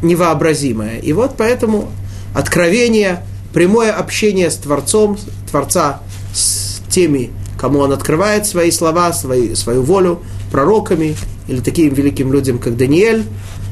невообразимое. 0.01 0.97
И 0.99 1.13
вот 1.13 1.35
поэтому 1.37 1.89
откровение, 2.35 3.23
прямое 3.53 3.91
общение 3.91 4.51
с 4.51 4.55
Творцом, 4.55 5.17
Творца 5.49 6.01
с 6.33 6.81
теми, 6.89 7.31
кому 7.57 7.79
он 7.79 7.93
открывает 7.93 8.45
свои 8.45 8.71
слова, 8.71 9.13
свои, 9.13 9.55
свою 9.55 9.81
волю, 9.83 10.21
пророками 10.51 11.15
или 11.47 11.59
таким 11.59 11.93
великим 11.93 12.33
людям, 12.33 12.59
как 12.59 12.77
Даниэль, 12.77 13.23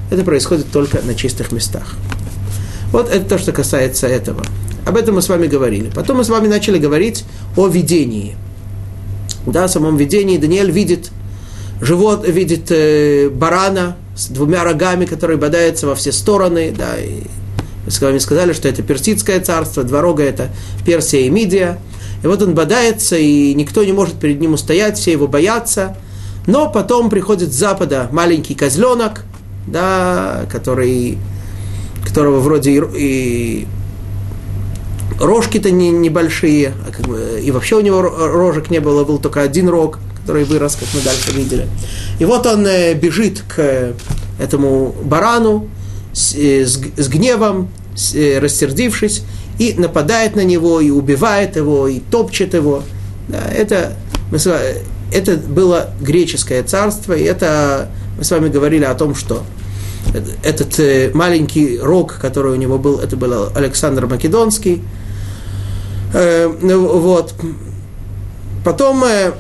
это 0.09 0.23
происходит 0.23 0.71
только 0.71 1.01
на 1.01 1.15
чистых 1.15 1.51
местах. 1.51 1.95
Вот 2.91 3.09
это 3.09 3.25
то, 3.25 3.37
что 3.37 3.51
касается 3.51 4.07
этого. 4.07 4.43
Об 4.85 4.95
этом 4.95 5.15
мы 5.15 5.21
с 5.21 5.27
вами 5.27 5.47
говорили. 5.47 5.91
Потом 5.93 6.17
мы 6.17 6.23
с 6.23 6.29
вами 6.29 6.47
начали 6.47 6.77
говорить 6.77 7.25
о 7.57 7.67
видении. 7.67 8.35
Да, 9.45 9.67
в 9.67 9.71
самом 9.71 9.97
видении 9.97 10.37
Даниэль 10.37 10.71
видит 10.71 11.11
живот, 11.81 12.27
видит 12.27 12.71
э, 12.71 13.29
барана 13.29 13.97
с 14.15 14.27
двумя 14.27 14.63
рогами, 14.63 15.05
который 15.05 15.37
бодается 15.37 15.87
во 15.87 15.95
все 15.95 16.11
стороны. 16.11 16.73
Да, 16.77 16.97
и 16.97 17.23
мы 17.85 17.91
с 17.91 18.01
вами 18.01 18.17
сказали, 18.17 18.53
что 18.53 18.67
это 18.67 18.81
персидское 18.81 19.39
царство, 19.39 19.83
два 19.83 20.01
рога 20.01 20.23
это 20.23 20.49
Персия 20.85 21.21
и 21.21 21.29
Мидия. 21.29 21.79
И 22.23 22.27
вот 22.27 22.41
он 22.41 22.55
бодается, 22.55 23.17
и 23.17 23.53
никто 23.53 23.83
не 23.83 23.91
может 23.91 24.15
перед 24.15 24.39
ним 24.39 24.53
устоять, 24.53 24.97
все 24.97 25.11
его 25.11 25.27
боятся. 25.27 25.97
Но 26.47 26.69
потом 26.69 27.09
приходит 27.09 27.53
с 27.53 27.57
запада 27.57 28.09
маленький 28.11 28.55
козленок, 28.55 29.23
да, 29.67 30.45
который, 30.51 31.17
которого 32.05 32.39
вроде 32.39 32.71
и, 32.71 32.81
и 32.95 33.67
рожки-то 35.19 35.71
не, 35.71 35.89
небольшие, 35.89 36.73
а 36.87 36.91
как 36.91 37.07
бы, 37.07 37.41
и 37.43 37.51
вообще 37.51 37.75
у 37.75 37.81
него 37.81 38.01
рожек 38.01 38.69
не 38.69 38.79
было, 38.79 39.03
был 39.03 39.19
только 39.19 39.41
один 39.41 39.69
рог, 39.69 39.99
который 40.21 40.45
вырос, 40.45 40.75
как 40.75 40.87
мы 40.93 41.01
дальше 41.01 41.31
видели. 41.31 41.67
И 42.19 42.25
вот 42.25 42.45
он 42.45 42.65
э, 42.65 42.93
бежит 42.93 43.43
к 43.47 43.93
этому 44.39 44.95
барану 45.03 45.67
с, 46.13 46.33
э, 46.35 46.65
с, 46.65 46.79
с 46.97 47.07
гневом, 47.09 47.69
с, 47.95 48.15
э, 48.15 48.39
рассердившись, 48.39 49.23
и 49.59 49.73
нападает 49.73 50.35
на 50.35 50.43
него, 50.43 50.79
и 50.79 50.91
убивает 50.91 51.55
его, 51.55 51.87
и 51.87 51.99
топчет 51.99 52.53
его. 52.53 52.83
Да, 53.27 53.43
это 53.51 53.93
мы 54.31 54.39
с 54.39 54.45
вами, 54.45 54.75
это 55.11 55.37
было 55.37 55.89
греческое 56.01 56.63
царство, 56.63 57.13
и 57.13 57.23
это 57.23 57.89
мы 58.17 58.23
с 58.23 58.31
вами 58.31 58.49
говорили 58.49 58.83
о 58.83 58.95
том, 58.95 59.15
что 59.15 59.43
этот 60.43 60.79
э, 60.79 61.11
маленький 61.13 61.79
рог, 61.79 62.17
который 62.19 62.53
у 62.53 62.55
него 62.55 62.77
был, 62.77 62.99
это 62.99 63.15
был 63.15 63.49
Александр 63.55 64.07
Македонский. 64.07 64.81
Э, 66.13 66.51
ну, 66.61 66.99
вот. 66.99 67.33
Потом 68.63 69.03
э, 69.03 69.33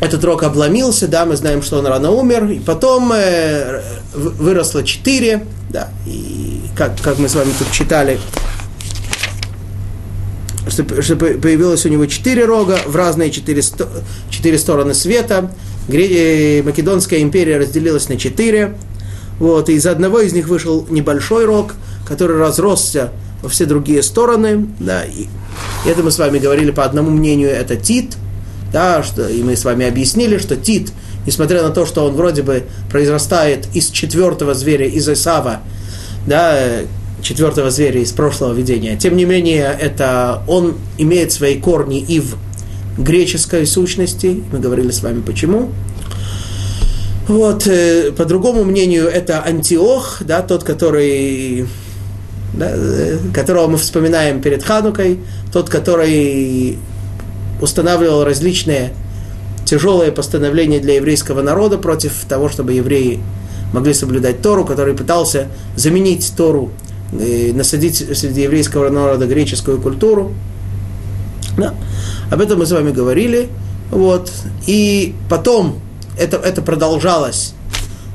этот 0.00 0.24
рог 0.24 0.42
обломился, 0.42 1.08
да, 1.08 1.26
мы 1.26 1.36
знаем, 1.36 1.62
что 1.62 1.78
он 1.78 1.86
рано 1.86 2.10
умер, 2.10 2.46
и 2.46 2.58
потом 2.58 3.12
выросло 4.14 4.82
четыре, 4.82 5.44
да, 5.68 5.90
и 6.06 6.62
как, 6.76 7.00
как 7.00 7.18
мы 7.18 7.28
с 7.28 7.34
вами 7.34 7.50
тут 7.58 7.70
читали, 7.70 8.18
что, 10.70 11.02
что 11.02 11.16
появилось 11.16 11.84
у 11.86 11.88
него 11.88 12.06
четыре 12.06 12.44
рога 12.44 12.78
в 12.86 12.96
разные 12.96 13.30
четыре, 13.30 13.62
четыре 14.30 14.58
стороны 14.58 14.94
света. 14.94 15.52
Э, 15.88 16.62
Македонская 16.62 17.20
империя 17.20 17.58
разделилась 17.58 18.08
на 18.08 18.16
четыре. 18.16 18.76
Вот, 19.38 19.68
и 19.68 19.74
из 19.74 19.86
одного 19.86 20.20
из 20.20 20.32
них 20.32 20.48
вышел 20.48 20.86
небольшой 20.90 21.46
рог, 21.46 21.74
который 22.06 22.36
разросся 22.36 23.10
во 23.42 23.48
все 23.48 23.64
другие 23.64 24.02
стороны. 24.02 24.68
Да, 24.78 25.04
и 25.04 25.26
это 25.86 26.02
мы 26.02 26.10
с 26.10 26.18
вами 26.18 26.38
говорили 26.38 26.70
по 26.70 26.84
одному 26.84 27.10
мнению, 27.10 27.50
это 27.50 27.76
Тит. 27.76 28.16
Да, 28.72 29.02
что, 29.02 29.28
и 29.28 29.42
мы 29.42 29.56
с 29.56 29.64
вами 29.64 29.86
объяснили, 29.86 30.38
что 30.38 30.56
Тит, 30.56 30.92
несмотря 31.26 31.62
на 31.62 31.70
то, 31.70 31.86
что 31.86 32.04
он 32.04 32.14
вроде 32.14 32.42
бы 32.42 32.64
произрастает 32.90 33.66
из 33.74 33.90
четвертого 33.90 34.54
зверя, 34.54 34.86
из 34.86 35.08
Исава, 35.08 35.60
да, 36.26 36.82
четвертого 37.22 37.70
зверя 37.70 38.00
из 38.00 38.12
прошлого 38.12 38.52
видения. 38.52 38.96
Тем 38.96 39.16
не 39.16 39.24
менее, 39.24 39.76
это, 39.80 40.42
он 40.48 40.74
имеет 40.98 41.32
свои 41.32 41.58
корни 41.60 42.00
и 42.00 42.20
в 42.20 42.36
греческой 42.98 43.66
сущности. 43.66 44.42
Мы 44.52 44.58
говорили 44.58 44.90
с 44.90 45.02
вами 45.02 45.20
почему. 45.20 45.70
Вот, 47.28 47.66
э, 47.66 48.12
по 48.12 48.24
другому 48.24 48.64
мнению, 48.64 49.06
это 49.06 49.42
Антиох, 49.42 50.22
да, 50.22 50.42
тот, 50.42 50.64
который, 50.64 51.66
да, 52.54 52.70
э, 52.74 53.18
которого 53.32 53.68
мы 53.68 53.78
вспоминаем 53.78 54.40
перед 54.40 54.64
Ханукой, 54.64 55.20
тот, 55.52 55.68
который 55.68 56.78
устанавливал 57.60 58.24
различные 58.24 58.92
тяжелые 59.64 60.10
постановления 60.10 60.80
для 60.80 60.94
еврейского 60.94 61.42
народа 61.42 61.78
против 61.78 62.12
того, 62.28 62.48
чтобы 62.48 62.72
евреи 62.72 63.20
могли 63.72 63.94
соблюдать 63.94 64.42
Тору, 64.42 64.64
который 64.64 64.94
пытался 64.94 65.46
заменить 65.76 66.32
Тору 66.36 66.70
насадить 67.12 67.96
среди 68.16 68.42
еврейского 68.42 68.88
народа 68.88 69.26
греческую 69.26 69.80
культуру. 69.80 70.32
Да. 71.56 71.74
Об 72.30 72.40
этом 72.40 72.58
мы 72.60 72.66
с 72.66 72.72
вами 72.72 72.92
говорили. 72.92 73.48
Вот. 73.90 74.30
И 74.66 75.14
потом 75.28 75.80
это, 76.18 76.36
это 76.36 76.62
продолжалось. 76.62 77.54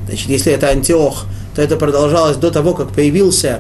Значит, 0.07 0.29
если 0.29 0.53
это 0.53 0.69
Антиох, 0.69 1.25
то 1.55 1.61
это 1.61 1.75
продолжалось 1.75 2.37
до 2.37 2.51
того, 2.51 2.73
как 2.73 2.91
появился 2.91 3.59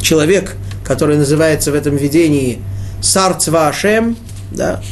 человек, 0.00 0.56
который 0.84 1.16
называется 1.16 1.72
в 1.72 1.74
этом 1.74 1.96
видении 1.96 2.60
Сар 3.00 3.34
Цваашем, 3.34 4.16
да, 4.50 4.82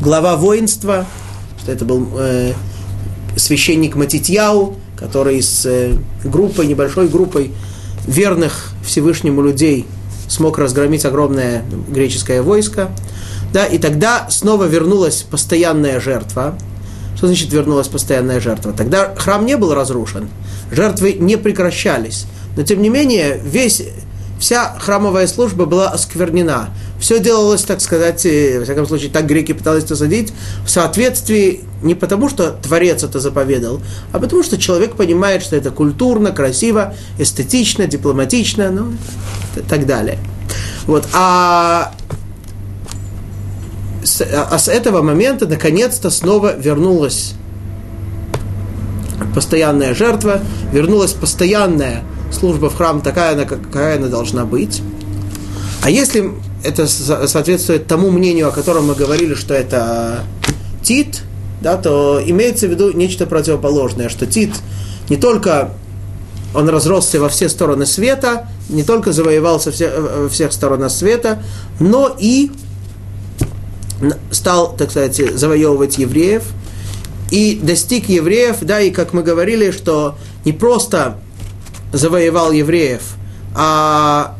глава 0.00 0.36
воинства, 0.36 1.06
это 1.66 1.84
был 1.84 2.08
э, 2.18 2.52
священник 3.36 3.96
Матитьяу, 3.96 4.76
который 4.98 5.42
с 5.42 5.64
э, 5.64 5.94
группой, 6.24 6.66
небольшой 6.66 7.08
группой 7.08 7.52
верных 8.06 8.70
Всевышнему 8.84 9.42
людей 9.42 9.86
смог 10.28 10.58
разгромить 10.58 11.04
огромное 11.04 11.64
греческое 11.88 12.42
войско. 12.42 12.90
Да, 13.52 13.66
и 13.66 13.78
тогда 13.78 14.28
снова 14.30 14.64
вернулась 14.64 15.22
постоянная 15.22 16.00
жертва. 16.00 16.58
Что 17.16 17.28
значит 17.28 17.52
вернулась 17.52 17.88
постоянная 17.88 18.40
жертва? 18.40 18.72
Тогда 18.72 19.14
храм 19.14 19.46
не 19.46 19.56
был 19.56 19.74
разрушен, 19.74 20.28
жертвы 20.72 21.12
не 21.12 21.36
прекращались. 21.36 22.26
Но 22.56 22.62
тем 22.64 22.82
не 22.82 22.88
менее, 22.88 23.40
весь, 23.42 23.82
вся 24.40 24.74
храмовая 24.78 25.26
служба 25.26 25.64
была 25.64 25.88
осквернена. 25.90 26.70
Все 27.00 27.18
делалось, 27.18 27.62
так 27.64 27.80
сказать, 27.80 28.24
э, 28.24 28.58
во 28.58 28.64
всяком 28.64 28.86
случае, 28.86 29.10
так 29.10 29.26
греки 29.26 29.52
пытались 29.52 29.84
засадить, 29.84 30.32
в 30.64 30.70
соответствии 30.70 31.60
не 31.82 31.94
потому, 31.94 32.28
что 32.28 32.50
Творец 32.50 33.02
это 33.02 33.20
заповедал, 33.20 33.80
а 34.12 34.18
потому, 34.18 34.42
что 34.42 34.56
человек 34.56 34.94
понимает, 34.94 35.42
что 35.42 35.56
это 35.56 35.70
культурно, 35.70 36.30
красиво, 36.30 36.94
эстетично, 37.18 37.86
дипломатично, 37.86 38.70
ну, 38.70 38.92
и 39.56 39.60
так 39.60 39.86
далее. 39.86 40.18
Вот. 40.86 41.06
А 41.12 41.92
с, 44.04 44.20
а 44.22 44.58
с 44.58 44.68
этого 44.68 45.02
момента 45.02 45.46
наконец-то 45.46 46.10
снова 46.10 46.56
вернулась 46.56 47.34
постоянная 49.34 49.94
жертва, 49.94 50.40
вернулась 50.72 51.12
постоянная 51.12 52.04
служба 52.30 52.68
в 52.68 52.76
храм 52.76 53.00
такая, 53.00 53.44
какая 53.44 53.96
она 53.96 54.08
должна 54.08 54.44
быть. 54.44 54.82
А 55.82 55.90
если 55.90 56.32
это 56.64 56.86
соответствует 56.86 57.86
тому 57.86 58.10
мнению, 58.10 58.48
о 58.48 58.50
котором 58.50 58.86
мы 58.86 58.94
говорили, 58.94 59.34
что 59.34 59.54
это 59.54 60.24
Тит, 60.82 61.22
да, 61.60 61.76
то 61.76 62.20
имеется 62.24 62.66
в 62.66 62.70
виду 62.70 62.92
нечто 62.92 63.26
противоположное, 63.26 64.08
что 64.08 64.26
Тит 64.26 64.50
не 65.08 65.16
только 65.16 65.70
он 66.54 66.68
разросся 66.68 67.20
во 67.20 67.28
все 67.28 67.48
стороны 67.48 67.84
света, 67.84 68.48
не 68.68 68.84
только 68.84 69.12
завоевал 69.12 69.60
со 69.60 69.72
всех, 69.72 69.90
э, 69.92 70.28
всех 70.30 70.52
сторон 70.52 70.88
света, 70.88 71.42
но 71.80 72.14
и 72.18 72.50
стал, 74.30 74.74
так 74.76 74.90
сказать, 74.90 75.16
завоевывать 75.36 75.98
евреев, 75.98 76.44
и 77.30 77.58
достиг 77.60 78.08
евреев, 78.08 78.58
да, 78.62 78.80
и 78.80 78.90
как 78.90 79.12
мы 79.12 79.22
говорили, 79.22 79.70
что 79.72 80.16
не 80.44 80.52
просто 80.52 81.18
завоевал 81.92 82.52
евреев, 82.52 83.02
а 83.54 84.36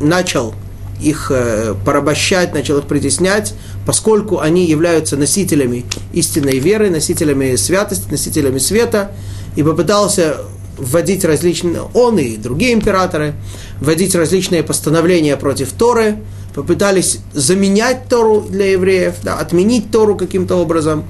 начал 0.00 0.54
их 1.02 1.30
э, 1.30 1.74
порабощать, 1.84 2.52
начал 2.54 2.78
их 2.78 2.84
притеснять, 2.84 3.54
поскольку 3.86 4.40
они 4.40 4.66
являются 4.66 5.16
носителями 5.16 5.84
истинной 6.12 6.58
веры, 6.58 6.90
носителями 6.90 7.56
святости, 7.56 8.10
носителями 8.10 8.58
света, 8.58 9.12
и 9.56 9.62
попытался 9.62 10.36
вводить 10.76 11.24
различные, 11.24 11.82
он 11.94 12.18
и 12.18 12.36
другие 12.36 12.72
императоры, 12.72 13.34
вводить 13.80 14.14
различные 14.14 14.62
постановления 14.62 15.36
против 15.36 15.72
Торы, 15.72 16.18
попытались 16.54 17.18
заменять 17.32 18.08
Тору 18.08 18.40
для 18.40 18.72
евреев, 18.72 19.16
да, 19.22 19.36
отменить 19.36 19.90
Тору 19.90 20.16
каким-то 20.16 20.56
образом. 20.56 21.04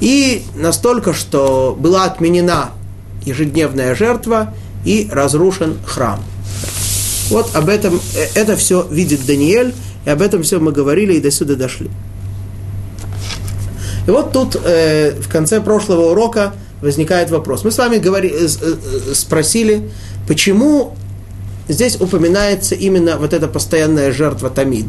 И 0.00 0.42
настолько, 0.54 1.14
что 1.14 1.76
была 1.78 2.04
отменена 2.04 2.70
ежедневная 3.24 3.94
жертва 3.94 4.54
и 4.84 5.08
разрушен 5.10 5.78
храм. 5.86 6.20
Вот 7.30 7.54
об 7.54 7.68
этом, 7.68 8.00
э, 8.14 8.26
это 8.34 8.56
все 8.56 8.86
видит 8.90 9.26
Даниэль, 9.26 9.74
и 10.04 10.10
об 10.10 10.22
этом 10.22 10.42
все 10.42 10.58
мы 10.58 10.72
говорили 10.72 11.14
и 11.14 11.20
до 11.20 11.30
сюда 11.30 11.56
дошли. 11.56 11.90
И 14.06 14.10
вот 14.10 14.32
тут 14.32 14.56
э, 14.62 15.20
в 15.20 15.28
конце 15.28 15.60
прошлого 15.60 16.12
урока 16.12 16.54
возникает 16.80 17.30
вопрос. 17.30 17.64
Мы 17.64 17.70
с 17.70 17.78
вами 17.78 17.98
говори, 17.98 18.30
э, 18.30 18.46
э, 18.46 19.14
спросили, 19.14 19.90
почему 20.28 20.96
здесь 21.68 22.00
упоминается 22.00 22.74
именно 22.74 23.16
вот 23.16 23.32
эта 23.32 23.48
постоянная 23.48 24.12
жертва 24.12 24.50
Тамид. 24.50 24.86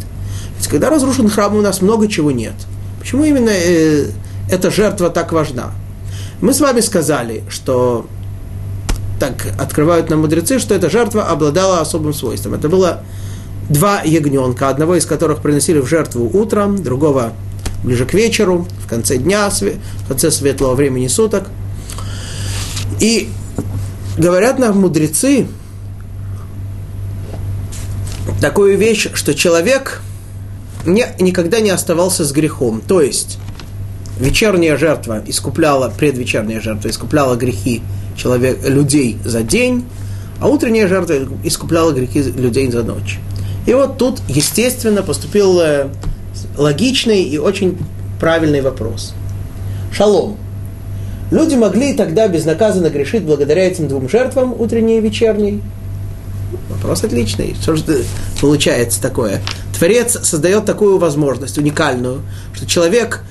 Ведь 0.58 0.68
когда 0.68 0.90
разрушен 0.90 1.30
храм, 1.30 1.56
у 1.56 1.62
нас 1.62 1.82
много 1.82 2.08
чего 2.08 2.32
нет. 2.32 2.54
Почему 3.00 3.26
именно 3.26 3.52
э, 3.52 4.08
эта 4.52 4.70
жертва 4.70 5.10
так 5.10 5.32
важна? 5.32 5.72
Мы 6.42 6.54
с 6.54 6.60
вами 6.60 6.82
сказали, 6.82 7.44
что 7.50 8.08
так 9.20 9.48
открывают 9.58 10.10
нам 10.10 10.22
мудрецы, 10.22 10.60
что 10.60 10.76
эта 10.76 10.90
жертва 10.90 11.28
обладала 11.28 11.82
особым 11.82 12.14
свойством. 12.14 12.54
Это 12.54 12.70
было 12.70 13.04
два 13.70 14.02
ягненка, 14.04 14.70
одного 14.70 14.96
из 14.96 15.06
которых 15.06 15.42
приносили 15.42 15.80
в 15.80 15.88
жертву 15.88 16.30
утром, 16.34 16.82
другого 16.82 17.34
ближе 17.84 18.06
к 18.06 18.14
вечеру, 18.14 18.68
в 18.84 18.88
конце 18.88 19.18
дня, 19.18 19.50
в 19.50 20.08
конце 20.08 20.32
светлого 20.32 20.76
времени 20.76 21.08
суток. 21.08 21.48
И 23.00 23.30
говорят 24.18 24.60
нам 24.60 24.80
мудрецы, 24.80 25.48
такую 28.42 28.78
вещь, 28.78 29.10
что 29.14 29.34
человек 29.34 30.02
не, 30.86 31.06
никогда 31.20 31.60
не 31.60 31.70
оставался 31.70 32.26
с 32.26 32.32
грехом. 32.32 32.82
То 32.82 33.02
есть 33.02 33.38
вечерняя 34.20 34.78
жертва 34.78 35.22
искупляла, 35.26 35.90
предвечерняя 35.90 36.62
жертва 36.62 36.90
искупляла 36.90 37.36
грехи 37.36 37.82
человек, 38.18 38.68
людей 38.68 39.18
за 39.24 39.44
день, 39.44 39.86
а 40.42 40.50
утренняя 40.50 40.88
жертва 40.88 41.16
искупляла 41.44 41.92
грехи 41.92 42.22
людей 42.22 42.70
за 42.72 42.84
ночь. 42.84 43.20
И 43.66 43.74
вот 43.74 43.98
тут, 43.98 44.22
естественно, 44.28 45.04
поступил 45.04 45.60
э, 45.60 45.90
логичный 46.58 47.24
и 47.24 47.38
очень 47.38 47.78
правильный 48.20 48.62
вопрос. 48.62 49.14
Шалом. 49.92 50.38
Люди 51.32 51.56
могли 51.56 51.94
тогда 51.94 52.28
безнаказанно 52.28 52.90
грешить 52.90 53.24
благодаря 53.24 53.68
этим 53.68 53.88
двум 53.88 54.10
жертвам, 54.10 54.54
утренней 54.58 55.00
и 55.00 55.02
вечерней? 55.02 55.62
Вопрос 56.70 57.04
отличный. 57.04 57.56
Что 57.62 57.76
же 57.76 57.84
получается 58.40 59.02
такое? 59.02 59.42
Творец 59.78 60.18
создает 60.24 60.66
такую 60.66 60.98
возможность, 60.98 61.58
уникальную, 61.58 62.22
что 62.54 62.66
человек, 62.66 63.24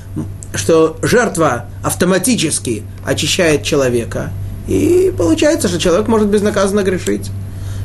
что 0.55 0.97
жертва 1.03 1.67
автоматически 1.83 2.83
очищает 3.05 3.63
человека. 3.63 4.31
И 4.67 5.13
получается, 5.17 5.69
что 5.69 5.79
человек 5.79 6.09
может 6.09 6.29
безнаказанно 6.29 6.83
грешить. 6.83 7.31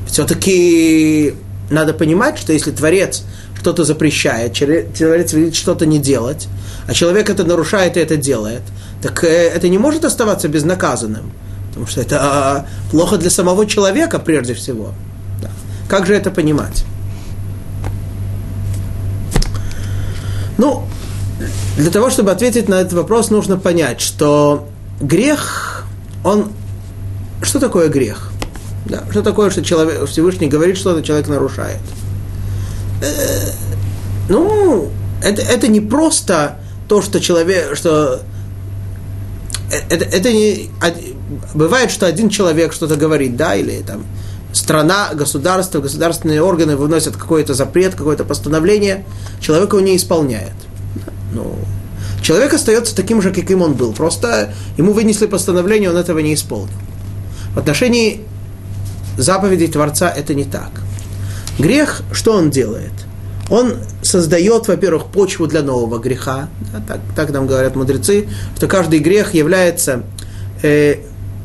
Все-таки 0.08 1.36
надо 1.70 1.94
понимать, 1.94 2.38
что 2.38 2.54
если 2.54 2.72
Творец 2.72 3.24
что-то 3.60 3.84
запрещает, 3.84 4.54
Творец 4.54 5.34
велит 5.34 5.56
что-то 5.56 5.86
не 5.86 6.00
делать, 6.00 6.48
а 6.88 6.94
человек 6.94 7.30
это 7.30 7.44
нарушает 7.44 7.98
и 7.98 8.00
это 8.00 8.17
делает, 8.17 8.62
так 9.02 9.24
э, 9.24 9.28
это 9.28 9.70
не 9.70 9.78
может 9.78 10.04
оставаться 10.04 10.48
безнаказанным. 10.48 11.32
Потому 11.70 11.88
что 11.88 12.02
это 12.02 12.20
а, 12.20 12.65
плохо 12.89 13.17
для 13.17 13.30
самого 13.30 13.65
человека 13.65 14.20
прежде 14.20 14.54
всего. 14.54 14.94
Как 15.88 16.06
же 16.06 16.13
это 16.13 16.32
понимать? 16.32 16.86
Ну, 20.58 20.84
для 21.78 21.91
того, 21.91 22.10
чтобы 22.10 22.32
ответить 22.32 22.70
на 22.70 22.76
этот 22.76 22.94
вопрос, 22.94 23.30
нужно 23.30 23.58
понять, 23.58 24.02
что 24.02 24.67
грех, 25.00 25.86
он... 26.24 26.52
Что 27.41 27.60
такое 27.60 27.89
грех? 27.89 28.32
Да, 28.86 29.04
что 29.10 29.21
такое, 29.21 29.49
что 29.49 29.63
человек, 29.63 30.08
Всевышний 30.08 30.47
говорит, 30.47 30.77
что-то 30.77 31.01
человек 31.04 31.27
нарушает? 31.27 31.80
Э, 33.01 33.51
ну, 34.30 34.89
это, 35.23 35.41
это 35.41 35.67
не 35.67 35.82
просто 35.82 36.58
то, 36.88 37.01
что 37.01 37.19
человек, 37.19 37.75
что 37.75 38.21
э, 39.71 39.77
это, 39.89 40.06
это 40.06 40.32
не 40.32 40.69
бывает, 41.54 41.91
что 41.91 42.06
один 42.06 42.30
человек 42.30 42.73
что-то 42.73 42.95
говорит, 42.95 43.36
да, 43.38 43.56
или 43.56 43.82
там 43.82 44.04
страна, 44.54 45.10
государство, 45.13 45.80
государственные 45.80 46.41
органы 46.41 46.75
выносят 46.75 47.15
какой-то 47.15 47.54
запрет, 47.54 47.95
какое-то 47.95 48.23
постановление, 48.23 49.06
человек 49.39 49.73
его 49.73 49.82
не 49.82 49.95
исполняет. 49.95 50.54
Ну, 51.34 51.56
человек 52.21 52.54
остается 52.54 52.95
таким 52.95 53.21
же, 53.21 53.32
каким 53.32 53.62
он 53.62 53.73
был. 53.73 53.93
Просто 53.93 54.54
ему 54.77 54.93
вынесли 54.93 55.27
постановление, 55.27 55.89
он 55.89 55.97
этого 55.97 56.19
не 56.19 56.34
исполнил. 56.34 56.73
В 57.53 57.59
отношении 57.59 58.21
заповедей 59.17 59.67
Творца 59.67 60.09
это 60.09 60.33
не 60.33 60.45
так. 60.45 60.71
Грех, 61.59 62.01
что 62.11 62.33
он 62.33 62.49
делает? 62.49 62.91
Он 63.49 63.75
создает, 64.01 64.67
во-первых, 64.67 65.07
почву 65.07 65.47
для 65.47 65.61
нового 65.61 65.99
греха. 65.99 66.47
Да, 66.71 66.81
так, 66.87 66.99
так 67.15 67.31
нам 67.31 67.47
говорят 67.47 67.75
мудрецы, 67.75 68.27
что 68.55 68.67
каждый 68.67 68.99
грех 68.99 69.33
является 69.33 70.03
э, 70.63 70.95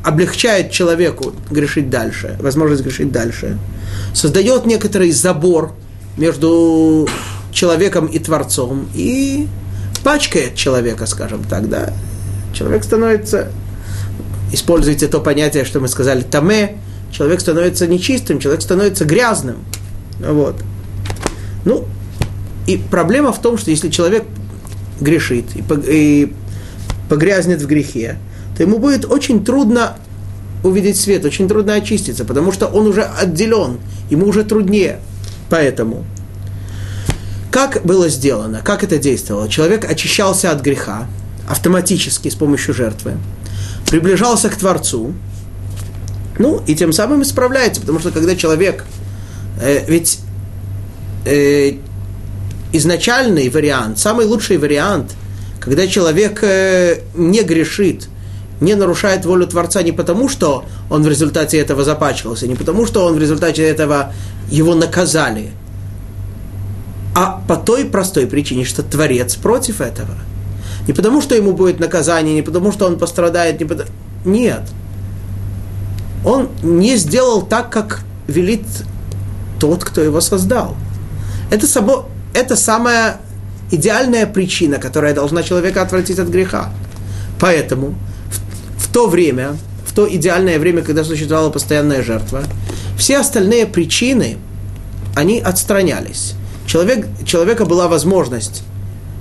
облегчает 0.07 0.71
человеку 0.71 1.33
грешить 1.51 1.91
дальше, 1.91 2.37
возможность 2.39 2.85
грешить 2.85 3.11
дальше, 3.11 3.59
создает 4.15 4.65
некоторый 4.65 5.11
забор 5.11 5.75
между 6.17 7.09
человеком 7.51 8.07
и 8.07 8.21
Творцом 8.21 8.89
и 8.95 9.49
пачкает 10.05 10.55
человека, 10.55 11.07
скажем 11.07 11.43
так, 11.43 11.69
да. 11.69 11.93
Человек 12.55 12.85
становится, 12.85 13.51
используйте 14.57 15.07
то 15.07 15.21
понятие, 15.21 15.65
что 15.65 15.81
мы 15.81 15.89
сказали, 15.89 16.23
таме, 16.23 16.79
человек 17.13 17.41
становится 17.41 17.87
нечистым, 17.87 18.41
человек 18.41 18.63
становится 18.63 19.05
грязным. 19.05 19.59
Вот. 20.19 20.57
Ну, 21.65 21.85
и 22.67 22.77
проблема 22.77 23.33
в 23.33 23.41
том, 23.41 23.59
что 23.59 23.71
если 23.71 23.91
человек 23.91 24.25
грешит 25.01 25.47
и 25.55 26.33
погрязнет 27.09 27.63
в 27.63 27.67
грехе, 27.67 28.19
то 28.57 28.63
ему 28.63 28.79
будет 28.79 29.05
очень 29.05 29.45
трудно 29.45 29.97
увидеть 30.65 30.99
свет, 30.99 31.25
очень 31.25 31.49
трудно 31.49 31.75
очиститься, 31.75 32.25
потому 32.25 32.51
что 32.51 32.67
он 32.67 32.87
уже 32.87 33.03
отделен, 33.03 33.79
ему 34.11 34.27
уже 34.27 34.43
труднее. 34.43 34.99
Поэтому, 35.49 36.05
как 37.51 37.83
было 37.85 38.09
сделано, 38.09 38.63
как 38.65 38.83
это 38.83 38.99
действовало? 38.99 39.49
Человек 39.49 39.89
очищался 39.89 40.51
от 40.51 40.63
греха 40.63 41.07
автоматически 41.49 42.29
с 42.29 42.35
помощью 42.35 42.75
жертвы, 42.75 43.13
приближался 43.91 44.49
к 44.49 44.57
Творцу, 44.57 45.15
ну 46.39 46.63
и 46.67 46.75
тем 46.75 46.93
самым 46.93 47.23
исправляется, 47.23 47.81
потому 47.81 47.99
что 47.99 48.11
когда 48.11 48.37
человек, 48.37 48.85
э, 49.61 49.85
ведь 49.87 50.21
э, 51.25 51.75
изначальный 52.73 53.49
вариант, 53.49 53.99
самый 53.99 54.27
лучший 54.27 54.59
вариант, 54.59 55.15
когда 55.61 55.87
человек 55.87 56.41
э, 56.43 57.01
не 57.15 57.43
грешит– 57.43 58.09
не 58.61 58.75
нарушает 58.75 59.25
волю 59.25 59.47
Творца 59.47 59.83
не 59.83 59.93
потому, 59.93 60.29
что 60.29 60.65
он 60.89 61.03
в 61.03 61.09
результате 61.09 61.59
этого 61.59 61.85
запачкался, 61.85 62.47
не 62.47 62.55
потому, 62.55 62.87
что 62.87 63.05
он 63.05 63.15
в 63.15 63.19
результате 63.19 63.63
этого 63.63 64.13
его 64.51 64.75
наказали, 64.75 65.51
а 67.15 67.43
по 67.47 67.57
той 67.57 67.85
простой 67.85 68.27
причине, 68.27 68.65
что 68.65 68.83
Творец 68.83 69.37
против 69.37 69.81
этого. 69.81 70.15
Не 70.87 70.93
потому, 70.93 71.21
что 71.21 71.35
ему 71.35 71.53
будет 71.53 71.81
наказание, 71.81 72.35
не 72.35 72.43
потому, 72.43 72.73
что 72.73 72.87
он 72.87 72.99
пострадает, 72.99 73.59
не 73.61 73.67
потому... 73.67 73.91
нет. 74.25 74.63
Он 76.25 76.49
не 76.63 76.97
сделал 76.97 77.43
так, 77.43 77.71
как 77.71 78.05
велит 78.29 78.65
тот, 79.59 79.85
кто 79.85 80.01
его 80.01 80.21
создал. 80.21 80.77
Это, 81.51 81.67
само, 81.67 82.09
это 82.35 82.57
самая 82.57 83.21
идеальная 83.71 84.27
причина, 84.27 84.79
которая 84.79 85.15
должна 85.15 85.43
человека 85.43 85.83
отвратить 85.83 86.19
от 86.19 86.29
греха. 86.29 86.73
Поэтому 87.41 87.95
в, 88.31 88.85
в 88.85 88.93
то 88.93 89.09
время, 89.09 89.57
в 89.87 89.93
то 89.93 90.09
идеальное 90.09 90.59
время, 90.59 90.83
когда 90.83 91.05
существовала 91.05 91.51
постоянная 91.51 92.03
жертва, 92.03 92.43
все 92.99 93.19
остальные 93.19 93.67
причины, 93.67 94.39
они 95.15 95.41
отстранялись. 95.41 96.35
Человек, 96.67 97.07
человека 97.25 97.65
была 97.65 97.89
возможность 97.89 98.63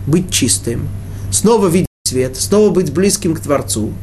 быть 0.08 0.32
чистым, 0.32 0.88
снова 1.36 1.68
видеть 1.68 1.88
свет, 2.06 2.38
снова 2.38 2.70
быть 2.70 2.92
близким 2.92 3.36
к 3.36 3.40
Творцу. 3.40 3.94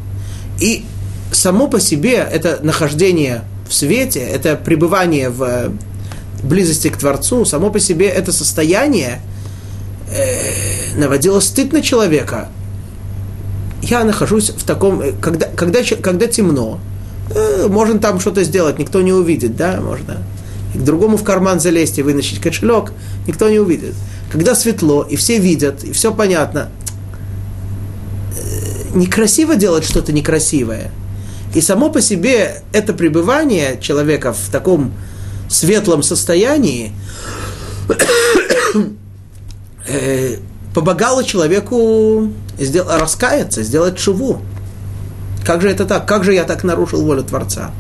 И 0.60 0.84
само 1.32 1.66
по 1.68 1.80
себе 1.80 2.14
это 2.14 2.60
нахождение 2.62 3.44
в 3.68 3.74
свете, 3.74 4.20
это 4.20 4.56
пребывание 4.56 5.30
в 5.30 5.72
близости 6.42 6.88
к 6.88 6.96
Творцу, 6.96 7.44
само 7.44 7.70
по 7.70 7.80
себе 7.80 8.08
это 8.08 8.32
состояние 8.32 9.20
э, 10.10 10.98
наводило 10.98 11.40
стыд 11.40 11.72
на 11.72 11.80
человека. 11.80 12.48
Я 13.80 14.04
нахожусь 14.04 14.50
в 14.50 14.64
таком, 14.64 15.00
э, 15.00 15.12
когда, 15.20 15.46
когда, 15.46 15.82
когда 16.02 16.26
темно, 16.26 16.80
э, 17.34 17.66
можно 17.68 17.98
там 17.98 18.20
что-то 18.20 18.44
сделать, 18.44 18.78
никто 18.78 19.00
не 19.00 19.12
увидит, 19.12 19.56
да, 19.56 19.80
можно 19.80 20.18
к 20.74 20.78
другому 20.78 21.16
в 21.16 21.24
карман 21.24 21.60
залезть 21.60 21.98
и 21.98 22.02
выносить 22.02 22.40
кошелек, 22.40 22.92
никто 23.26 23.48
не 23.48 23.58
увидит. 23.58 23.94
Когда 24.30 24.54
светло, 24.54 25.02
и 25.02 25.16
все 25.16 25.38
видят, 25.38 25.84
и 25.84 25.92
все 25.92 26.12
понятно, 26.12 26.70
э, 26.70 26.81
некрасиво 28.94 29.56
делать 29.56 29.84
что-то 29.84 30.12
некрасивое. 30.12 30.90
И 31.54 31.60
само 31.60 31.90
по 31.90 32.00
себе 32.00 32.62
это 32.72 32.92
пребывание 32.94 33.78
человека 33.80 34.32
в 34.32 34.50
таком 34.50 34.92
светлом 35.48 36.02
состоянии 36.02 36.92
э, 39.86 40.36
помогало 40.74 41.24
человеку 41.24 42.32
раскаяться, 42.88 43.62
сделать 43.62 43.98
шуву. 43.98 44.40
Как 45.44 45.60
же 45.60 45.68
это 45.68 45.84
так? 45.84 46.06
Как 46.06 46.24
же 46.24 46.32
я 46.32 46.44
так 46.44 46.64
нарушил 46.64 47.02
волю 47.02 47.22
Творца? 47.24 47.72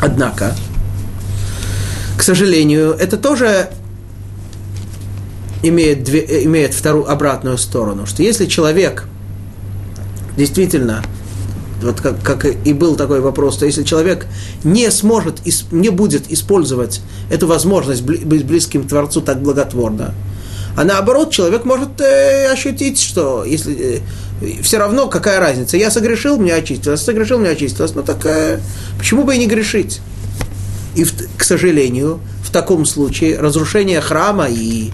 Однако, 0.00 0.54
к 2.18 2.22
сожалению, 2.22 2.92
это 2.92 3.16
тоже 3.16 3.70
имеет, 5.68 6.04
две, 6.04 6.44
имеет 6.44 6.74
вторую 6.74 7.10
обратную 7.10 7.58
сторону, 7.58 8.06
что 8.06 8.22
если 8.22 8.46
человек 8.46 9.04
действительно 10.36 11.02
вот 11.82 12.00
как, 12.00 12.22
как 12.22 12.44
и 12.44 12.72
был 12.72 12.96
такой 12.96 13.20
вопрос, 13.20 13.58
то 13.58 13.66
если 13.66 13.82
человек 13.82 14.26
не 14.64 14.90
сможет, 14.90 15.40
не 15.70 15.90
будет 15.90 16.30
использовать 16.30 17.00
эту 17.30 17.46
возможность 17.46 18.02
быть 18.02 18.44
близким 18.44 18.84
к 18.84 18.88
Творцу 18.88 19.20
так 19.20 19.42
благотворно, 19.42 20.14
а 20.76 20.84
наоборот, 20.84 21.30
человек 21.30 21.64
может 21.64 22.00
э, 22.02 22.52
ощутить, 22.52 23.00
что 23.00 23.44
если 23.44 24.02
э, 24.42 24.62
все 24.62 24.76
равно 24.76 25.08
какая 25.08 25.40
разница, 25.40 25.78
я 25.78 25.90
согрешил, 25.90 26.36
меня 26.36 26.56
очистилось, 26.56 27.00
согрешил, 27.00 27.38
меня 27.38 27.52
очистилось, 27.52 27.94
ну 27.94 28.02
так 28.02 28.24
э, 28.26 28.60
почему 28.98 29.24
бы 29.24 29.34
и 29.34 29.38
не 29.38 29.46
грешить? 29.46 30.00
И, 30.94 31.04
в, 31.04 31.12
к 31.38 31.44
сожалению, 31.44 32.20
в 32.44 32.50
таком 32.50 32.84
случае 32.84 33.38
разрушение 33.38 34.02
храма 34.02 34.48
и 34.50 34.90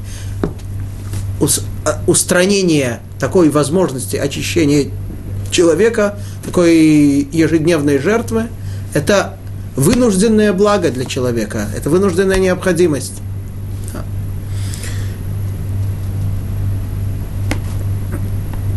устранение 2.06 3.00
такой 3.18 3.50
возможности 3.50 4.16
очищения 4.16 4.90
человека, 5.50 6.18
такой 6.44 7.28
ежедневной 7.32 7.98
жертвы, 7.98 8.48
это 8.94 9.36
вынужденное 9.76 10.52
благо 10.52 10.90
для 10.90 11.04
человека, 11.04 11.66
это 11.76 11.90
вынужденная 11.90 12.38
необходимость. 12.38 13.14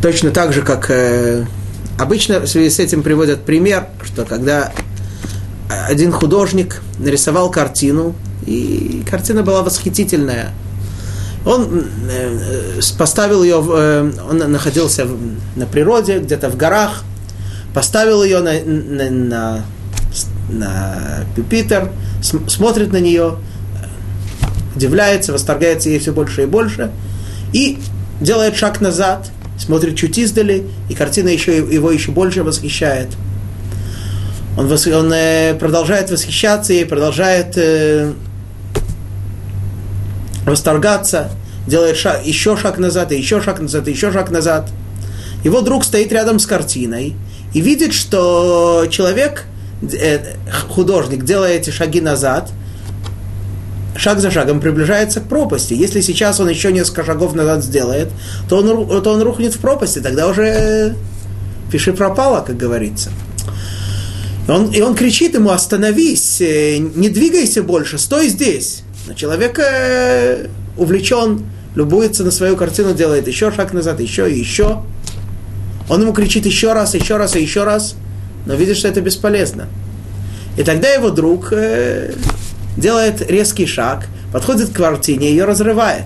Точно 0.02 0.30
так 0.30 0.54
же, 0.54 0.62
как 0.62 0.92
э, 0.92 1.46
обычно 1.98 2.42
в 2.42 2.48
связи 2.48 2.70
с 2.70 2.78
этим 2.78 3.02
приводят 3.02 3.44
пример, 3.44 3.88
что 4.04 4.24
когда 4.24 4.72
один 5.90 6.12
художник 6.12 6.84
нарисовал 7.00 7.50
картину, 7.50 8.16
и 8.46 9.04
картина 9.10 9.42
была 9.42 9.64
восхитительная– 9.64 10.52
он 11.46 11.86
э, 12.10 12.80
поставил 12.98 13.44
ее, 13.44 13.64
э, 13.68 14.12
он 14.30 14.38
находился 14.52 15.08
на 15.56 15.66
природе, 15.68 16.20
где-то 16.20 16.50
в 16.50 16.58
горах, 16.58 17.04
поставил 17.74 18.24
ее 18.24 18.40
на, 18.40 18.54
на, 18.64 19.10
на, 19.10 19.66
на 20.50 21.26
пюпитер, 21.36 21.92
смотрит 22.22 22.92
на 22.92 22.98
нее, 23.00 23.36
удивляется, 24.76 25.34
восторгается 25.34 25.90
ей 25.90 26.00
все 26.00 26.12
больше 26.12 26.44
и 26.44 26.46
больше, 26.48 26.92
и 27.54 27.78
делает 28.20 28.56
шаг 28.56 28.82
назад, 28.82 29.30
смотрит 29.60 29.96
чуть 29.98 30.18
издали, 30.18 30.66
и 30.90 30.96
картина 30.96 31.30
еще, 31.30 31.58
его 31.58 31.92
еще 31.92 32.12
больше 32.12 32.44
восхищает. 32.44 33.10
Он, 34.58 34.72
он 34.72 35.14
э, 35.14 35.54
продолжает 35.60 36.10
восхищаться 36.10 36.74
ей, 36.74 36.86
продолжает 36.86 37.56
восторгаться, 40.46 41.32
делает 41.68 41.98
шаг, 41.98 42.26
еще 42.26 42.56
шаг 42.58 42.78
назад, 42.78 43.12
и 43.12 43.18
еще 43.18 43.42
шаг 43.42 43.60
назад, 43.60 43.88
и 43.88 43.92
еще 43.92 44.12
шаг 44.12 44.32
назад. 44.32 44.70
Его 45.44 45.62
друг 45.62 45.84
стоит 45.84 46.12
рядом 46.12 46.40
с 46.40 46.46
картиной 46.46 47.16
и 47.54 47.62
видит, 47.62 47.94
что 47.94 48.86
человек, 48.90 49.46
э, 49.82 50.36
художник, 50.70 51.24
делая 51.24 51.54
эти 51.54 51.70
шаги 51.70 52.02
назад, 52.02 52.52
шаг 53.96 54.20
за 54.20 54.32
шагом 54.32 54.60
приближается 54.60 55.22
к 55.22 55.28
пропасти. 55.28 55.74
Если 55.74 56.02
сейчас 56.02 56.40
он 56.40 56.50
еще 56.50 56.72
несколько 56.72 57.06
шагов 57.06 57.34
назад 57.34 57.64
сделает, 57.64 58.10
то 58.50 58.58
он, 58.58 59.04
то 59.04 59.12
он 59.12 59.22
рухнет 59.22 59.54
в 59.54 59.60
пропасти, 59.60 60.00
тогда 60.00 60.28
уже 60.28 60.96
пиши 61.72 61.94
пропало, 61.94 62.44
как 62.46 62.58
говорится. 62.58 63.12
И 64.48 64.52
он, 64.52 64.72
и 64.72 64.82
он 64.82 64.96
кричит 64.96 65.34
ему, 65.34 65.50
остановись, 65.50 66.40
э, 66.42 66.78
не 66.78 67.10
двигайся 67.10 67.64
больше, 67.64 67.98
стой 67.98 68.30
здесь. 68.30 68.85
Но 69.08 69.14
человек 69.14 69.60
э, 69.60 70.48
увлечен, 70.78 71.46
любуется 71.76 72.24
на 72.24 72.32
свою 72.32 72.56
картину, 72.56 72.94
делает 72.94 73.28
еще 73.28 73.52
шаг 73.52 73.74
назад, 73.74 74.00
еще 74.00 74.32
и 74.32 74.38
еще. 74.38 74.82
Он 75.90 76.02
ему 76.02 76.14
кричит 76.14 76.46
еще 76.46 76.74
раз, 76.74 76.96
еще 76.96 77.18
раз 77.18 77.36
и 77.36 77.42
еще 77.42 77.64
раз, 77.64 77.96
но 78.46 78.56
видит, 78.56 78.78
что 78.78 78.88
это 78.88 79.02
бесполезно. 79.02 79.68
И 80.58 80.64
тогда 80.64 80.90
его 80.90 81.10
друг 81.10 81.50
э, 81.52 82.14
делает 82.78 83.30
резкий 83.30 83.66
шаг, 83.66 84.08
подходит 84.32 84.70
к 84.70 84.76
картине, 84.76 85.30
ее 85.30 85.46
разрывает. 85.46 86.06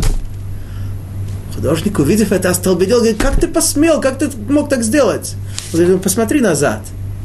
Художник, 1.56 2.00
увидев 2.00 2.32
это, 2.32 2.50
остолбедел, 2.50 2.98
говорит, 2.98 3.22
как 3.22 3.40
ты 3.40 3.48
посмел, 3.48 4.02
как 4.02 4.18
ты 4.18 4.30
мог 4.50 4.70
так 4.70 4.84
сделать? 4.84 5.36
Он 5.72 5.80
говорит, 5.80 5.90
ну 5.96 6.00
посмотри 6.00 6.42
назад, 6.42 6.82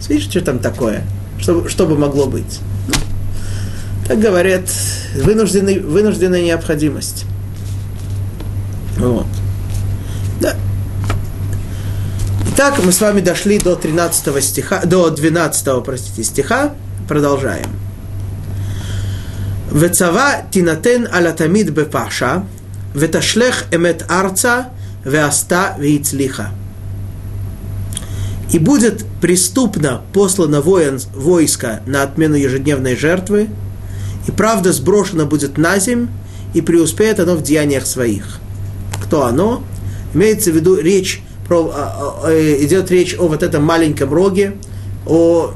видишь, 0.09 0.29
что 0.29 0.41
там 0.41 0.59
такое, 0.59 1.03
что, 1.39 1.69
что 1.69 1.87
бы 1.87 1.97
могло 1.97 2.27
быть. 2.27 2.61
Так 4.07 4.21
говорят, 4.21 4.69
вынужденный, 5.15 5.81
вынужденная 5.81 6.43
необходимость. 6.43 7.25
Вот. 8.99 9.27
Да. 10.41 10.55
Итак, 12.53 12.81
мы 12.85 12.93
с 12.93 13.01
вами 13.01 13.21
дошли 13.23 13.59
до 13.59 13.77
13 13.77 14.45
стиха, 14.45 14.83
до 14.85 15.09
12, 15.09 15.83
простите, 15.85 16.23
стиха. 16.23 16.75
Продолжаем. 17.09 17.67
Вецава 19.73 20.43
тинатен 20.51 21.09
алатамид 21.11 21.71
бепаша, 21.71 22.45
веташлех 22.95 23.65
эмет 23.73 24.05
арца, 24.09 24.69
веаста 25.05 25.77
веицлиха. 25.79 26.51
И 28.53 28.59
будет 28.59 29.05
преступно 29.21 30.03
послано 30.13 30.61
воин, 30.61 31.01
войско 31.15 31.81
на 31.87 32.03
отмену 32.03 32.37
ежедневной 32.37 32.97
жертвы– 32.97 33.49
и 34.27 34.31
правда 34.31 34.73
сброшена 34.73 35.25
будет 35.25 35.59
на 35.59 35.79
земь, 35.79 36.09
и 36.55 36.61
преуспеет 36.61 37.21
оно 37.21 37.35
в 37.35 37.43
деяниях 37.43 37.87
своих. 37.87 38.39
Кто 39.03 39.25
оно? 39.25 39.63
Имеется 40.15 40.51
в 40.51 40.55
виду 40.55 40.79
речь 40.79 41.23
про, 41.47 41.71
а, 41.75 42.21
а, 42.25 42.31
э, 42.31 42.65
идет 42.65 42.91
речь 42.91 43.15
о 43.19 43.29
вот 43.29 43.43
этом 43.43 43.65
маленьком 43.65 44.13
роге, 44.13 44.55
о 45.07 45.53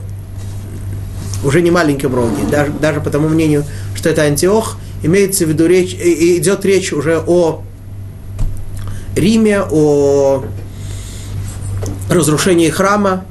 уже 1.44 1.62
не 1.62 1.70
маленьком 1.70 2.14
роге, 2.14 2.44
даже, 2.50 2.72
даже 2.72 3.00
по 3.00 3.10
тому 3.10 3.28
мнению, 3.28 3.64
что 3.94 4.08
это 4.08 4.22
Антиох, 4.22 4.76
имеется 5.02 5.46
в 5.46 5.48
виду 5.48 5.66
речь, 5.66 5.94
идет 5.94 6.64
речь 6.64 6.92
уже 6.92 7.22
о 7.24 7.62
Риме, 9.14 9.62
о 9.62 10.44
разрушении 12.10 12.70
храма. 12.70 13.24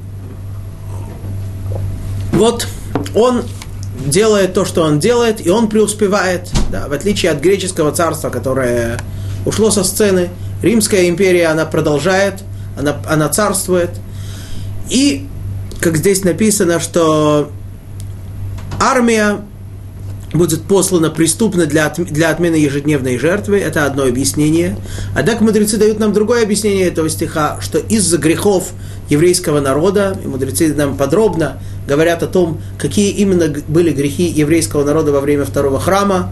Вот 2.32 2.68
он 3.16 3.44
делает 4.08 4.54
то, 4.54 4.66
что 4.66 4.84
он 4.84 5.00
делает, 5.00 5.46
и 5.46 5.50
он 5.50 5.70
преуспевает, 5.70 6.50
да, 6.72 6.88
в 6.88 6.94
отличие 6.94 7.32
от 7.32 7.40
греческого 7.40 7.92
царства, 7.92 8.30
которое 8.30 9.00
ушло 9.46 9.72
со 9.72 9.84
сцены. 9.84 10.30
Римская 10.62 11.08
империя, 11.10 11.48
она 11.48 11.66
продолжает, 11.66 12.36
она, 12.78 12.98
она 13.08 13.30
царствует. 13.30 13.92
И 14.90 15.28
как 15.80 15.98
здесь 15.98 16.24
написано, 16.24 16.80
что 16.80 17.52
армия 18.80 19.42
будет 20.34 20.64
послана 20.64 21.10
преступно 21.10 21.66
для, 21.66 21.90
для 21.90 22.30
отмены 22.30 22.56
ежедневной 22.56 23.18
жертвы. 23.18 23.60
Это 23.60 23.86
одно 23.86 24.04
объяснение. 24.04 24.78
Однако 25.16 25.44
мудрецы 25.44 25.78
дают 25.78 26.00
нам 26.00 26.14
другое 26.14 26.44
объяснение 26.44 26.86
этого 26.86 27.10
стиха, 27.10 27.60
что 27.62 27.78
из-за 27.78 28.18
грехов 28.18 28.72
еврейского 29.10 29.62
народа, 29.62 30.18
и 30.24 30.28
мудрецы 30.28 30.74
нам 30.74 30.98
подробно 30.98 31.60
говорят 31.88 32.22
о 32.22 32.28
том, 32.28 32.62
какие 32.78 33.12
именно 33.12 33.48
были 33.68 33.92
грехи 33.92 34.24
еврейского 34.24 34.84
народа 34.84 35.12
во 35.12 35.22
время 35.22 35.46
второго 35.46 35.80
храма, 35.80 36.32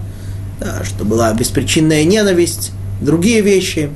да, 0.60 0.84
что 0.84 1.06
была 1.06 1.34
беспричинная 1.34 2.04
ненависть, 2.04 2.72
другие 3.02 3.42
вещи. 3.42 3.90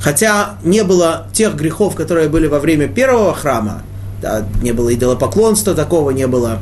Хотя 0.00 0.56
не 0.64 0.82
было 0.82 1.28
тех 1.32 1.54
грехов, 1.54 1.94
которые 1.94 2.28
были 2.28 2.46
во 2.46 2.58
время 2.58 2.88
первого 2.88 3.34
храма, 3.34 3.82
да, 4.20 4.46
не 4.62 4.72
было 4.72 4.92
идолопоклонства 4.92 5.74
такого, 5.74 6.10
не 6.10 6.26
было 6.26 6.58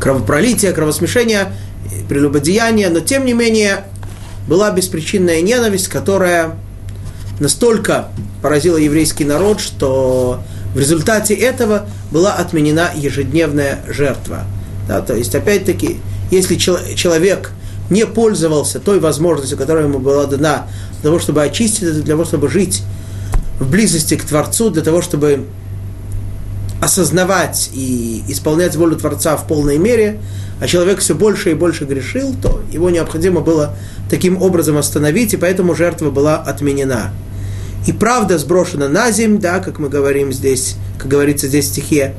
кровопролития, 0.00 0.72
кровосмешения, 0.72 1.52
прелюбодеяния, 2.08 2.90
но 2.90 3.00
тем 3.00 3.24
не 3.24 3.32
менее 3.32 3.84
была 4.48 4.70
беспричинная 4.72 5.40
ненависть, 5.40 5.88
которая 5.88 6.56
настолько 7.38 8.08
поразила 8.42 8.76
еврейский 8.76 9.24
народ, 9.24 9.60
что 9.60 10.42
в 10.74 10.78
результате 10.78 11.34
этого 11.34 11.86
была 12.10 12.34
отменена 12.34 12.90
ежедневная 12.94 13.80
жертва. 13.88 14.44
Да, 14.88 15.00
то 15.00 15.14
есть, 15.14 15.34
опять-таки, 15.34 16.00
если 16.30 16.56
человек 16.56 17.52
не 17.90 18.06
пользовался 18.06 18.80
той 18.80 19.00
возможностью, 19.00 19.58
которая 19.58 19.84
ему 19.84 19.98
была 19.98 20.26
дана 20.26 20.66
для 20.94 21.02
того, 21.02 21.18
чтобы 21.18 21.42
очиститься, 21.42 21.92
для 21.92 22.14
того, 22.14 22.24
чтобы 22.24 22.48
жить 22.48 22.82
в 23.60 23.70
близости 23.70 24.16
к 24.16 24.24
Творцу, 24.24 24.70
для 24.70 24.82
того, 24.82 25.02
чтобы 25.02 25.46
осознавать 26.80 27.70
и 27.74 28.24
исполнять 28.28 28.74
волю 28.74 28.96
Творца 28.96 29.36
в 29.36 29.46
полной 29.46 29.78
мере, 29.78 30.20
а 30.60 30.66
человек 30.66 30.98
все 30.98 31.14
больше 31.14 31.50
и 31.50 31.54
больше 31.54 31.84
грешил, 31.84 32.34
то 32.40 32.62
его 32.72 32.90
необходимо 32.90 33.40
было 33.40 33.76
таким 34.10 34.40
образом 34.42 34.76
остановить, 34.78 35.34
и 35.34 35.36
поэтому 35.36 35.74
жертва 35.74 36.10
была 36.10 36.36
отменена. 36.36 37.10
И 37.86 37.92
правда 37.92 38.38
сброшена 38.38 38.88
на 38.88 39.10
земь, 39.10 39.38
да, 39.38 39.58
как 39.58 39.78
мы 39.78 39.88
говорим 39.88 40.32
здесь, 40.32 40.76
как 40.98 41.08
говорится 41.08 41.48
здесь 41.48 41.66
в 41.66 41.68
стихе. 41.68 42.14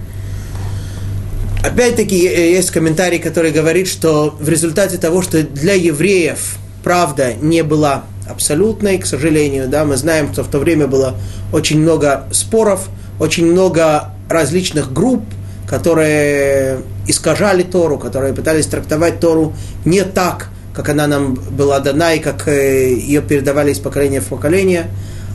Опять-таки 1.64 2.18
есть 2.18 2.72
комментарий, 2.72 3.20
который 3.20 3.52
говорит, 3.52 3.88
что 3.88 4.36
в 4.40 4.50
результате 4.50 4.98
того, 4.98 5.22
что 5.22 5.42
для 5.44 5.74
евреев 5.74 6.58
правда 6.84 7.34
не 7.34 7.64
была 7.64 8.04
абсолютной, 8.30 8.98
к 8.98 9.06
сожалению, 9.06 9.70
да, 9.70 9.86
мы 9.86 9.96
знаем, 9.96 10.34
что 10.34 10.44
в 10.44 10.50
то 10.50 10.60
время 10.60 10.88
было 10.88 11.16
очень 11.54 11.80
много 11.80 12.28
споров, 12.32 12.90
очень 13.20 13.46
много 13.46 14.10
различных 14.30 14.92
групп, 14.92 15.24
которые 15.68 16.82
искажали 17.08 17.64
Тору, 17.64 17.98
которые 17.98 18.34
пытались 18.34 18.68
трактовать 18.68 19.20
Тору 19.20 19.54
не 19.86 20.04
так, 20.04 20.50
как 20.74 20.90
она 20.90 21.08
нам 21.08 21.36
была 21.36 21.80
дана 21.80 22.14
и 22.14 22.20
как 22.20 22.48
э, 22.48 22.94
ее 22.94 23.22
передавали 23.22 23.72
из 23.72 23.80
поколения 23.80 24.22
в 24.22 24.26
поколение. 24.26 24.88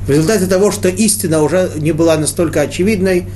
В 0.09 0.11
результате 0.11 0.47
того, 0.47 0.73
что 0.73 0.89
истина 0.89 1.43
уже 1.43 1.71
не 1.77 1.93
была 1.93 2.17
настолько 2.17 2.63
очевидной, 2.63 3.29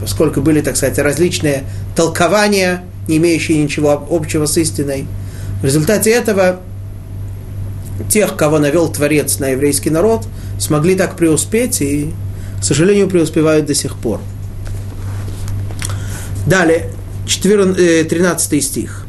поскольку 0.00 0.40
были, 0.40 0.60
так 0.60 0.76
сказать, 0.76 0.96
различные 1.00 1.64
толкования, 1.96 2.84
не 3.08 3.16
имеющие 3.16 3.60
ничего 3.60 4.06
общего 4.08 4.46
с 4.46 4.56
истиной, 4.56 5.08
в 5.60 5.64
результате 5.64 6.10
этого 6.10 6.60
тех, 8.08 8.36
кого 8.36 8.60
навел 8.60 8.88
Творец 8.92 9.40
на 9.40 9.48
еврейский 9.48 9.90
народ, 9.90 10.28
смогли 10.60 10.94
так 10.94 11.16
преуспеть 11.16 11.82
и, 11.82 12.14
к 12.60 12.64
сожалению, 12.64 13.08
преуспевают 13.08 13.66
до 13.66 13.74
сих 13.74 13.96
пор. 13.96 14.20
Далее, 16.46 16.90
4, 17.26 18.04
13 18.04 18.52
э, 18.52 18.60
стих. 18.60 19.04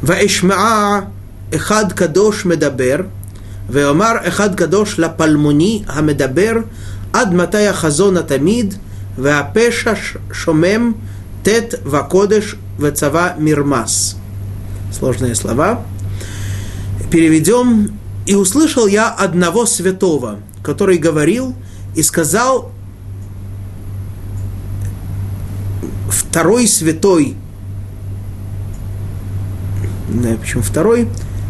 «Ваишмаа 0.00 1.10
эхад 1.52 1.92
кадош 1.92 2.46
медабер»– 2.46 3.08
ואומר 3.69 4.11
אחד 4.23 4.55
קדוש 4.55 4.99
לפלמוני 4.99 5.83
המדבר, 5.87 6.53
עד 7.13 7.33
מתי 7.33 7.67
החזון 7.67 8.17
התמיד, 8.17 8.73
והפשע 9.17 9.93
שומם, 10.33 10.91
ט' 11.43 11.73
וקודש 11.85 12.55
וצבא 12.79 13.29
מרמס. 13.39 14.15
Сложные 14.91 15.35
слова. 15.35 15.81
Переведем. 17.11 17.97
«И 18.25 18.35
услышал 18.35 18.87
я 18.87 19.09
одного 19.09 19.65
святого, 19.65 20.39
который 20.63 20.97
говорил 20.97 21.55
и 21.95 22.01
сказал 22.01 22.71
второй 26.09 26.67
святой, 26.67 27.35
не 30.07 30.19
знаю 30.19 30.37
почему 30.37 30.63
второй, 30.63 31.09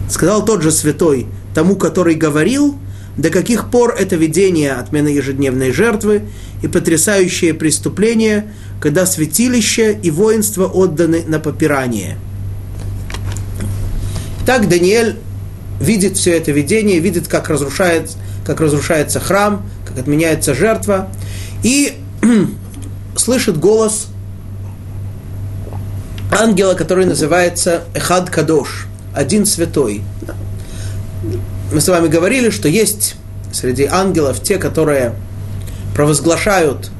сказал 0.10 0.44
тот 0.44 0.64
же 0.64 0.72
святой 0.72 1.28
тому, 1.59 1.75
который 1.75 2.15
говорил, 2.15 2.79
до 3.17 3.31
каких 3.31 3.69
пор 3.69 3.97
это 3.99 4.15
видение 4.15 4.75
отмены 4.75 5.09
ежедневной 5.09 5.73
жертвы 5.73 6.23
и 6.63 6.69
потрясающее 6.69 7.53
преступление, 7.53 8.53
когда 8.81 9.07
святилище 9.07 9.99
и 10.01 10.13
воинство 10.13 10.67
отданы 10.67 11.25
на 11.27 11.41
попирание. 11.41 12.17
Так 14.47 14.69
Даниэль 14.69 15.17
видит 15.81 16.17
все 16.17 16.37
это 16.37 16.53
видение, 16.53 17.01
видит, 17.01 17.27
как, 17.27 17.49
разрушает, 17.49 18.13
как 18.47 18.61
разрушается 18.61 19.19
храм, 19.19 19.69
как 19.85 19.99
отменяется 19.99 20.55
жертва, 20.55 21.09
и 21.65 21.95
слышит 23.17 23.59
голос 23.59 24.07
ангела, 26.31 26.75
который 26.75 27.05
называется 27.05 27.83
Эхад 27.95 28.31
Кадош, 28.31 28.87
один 29.13 29.45
святой. 29.45 30.05
Мы 31.71 31.81
с 31.83 31.89
вами 31.89 32.09
говорили, 32.09 32.49
что 32.49 32.69
есть 32.69 33.17
среди 33.53 33.85
ангелов 33.85 34.43
те, 34.43 34.57
которые 34.57 35.15
провозглашают 35.95 36.91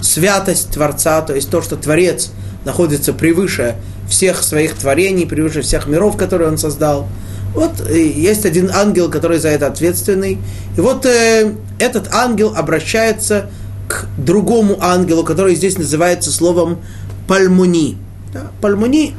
святость 0.00 0.70
Творца, 0.70 1.20
то 1.22 1.34
есть 1.34 1.50
то, 1.50 1.62
что 1.62 1.76
Творец 1.76 2.30
находится 2.64 3.12
превыше 3.12 3.74
всех 4.08 4.42
своих 4.42 4.74
творений, 4.74 5.26
превыше 5.26 5.62
всех 5.62 5.88
миров, 5.88 6.16
которые 6.16 6.48
он 6.48 6.58
создал. 6.58 7.08
Вот 7.54 7.90
есть 7.90 8.46
один 8.46 8.70
ангел, 8.70 9.10
который 9.10 9.38
за 9.38 9.48
это 9.48 9.66
ответственный. 9.66 10.38
И 10.76 10.80
вот 10.80 11.04
э, 11.04 11.54
этот 11.78 12.12
ангел 12.14 12.54
обращается 12.54 13.50
к 13.88 14.06
другому 14.16 14.76
ангелу, 14.80 15.24
который 15.24 15.56
здесь 15.56 15.76
называется 15.76 16.30
словом 16.30 16.78
пальмуни. 17.26 17.96
Да, 18.32 18.52
пальмуни 18.60 19.14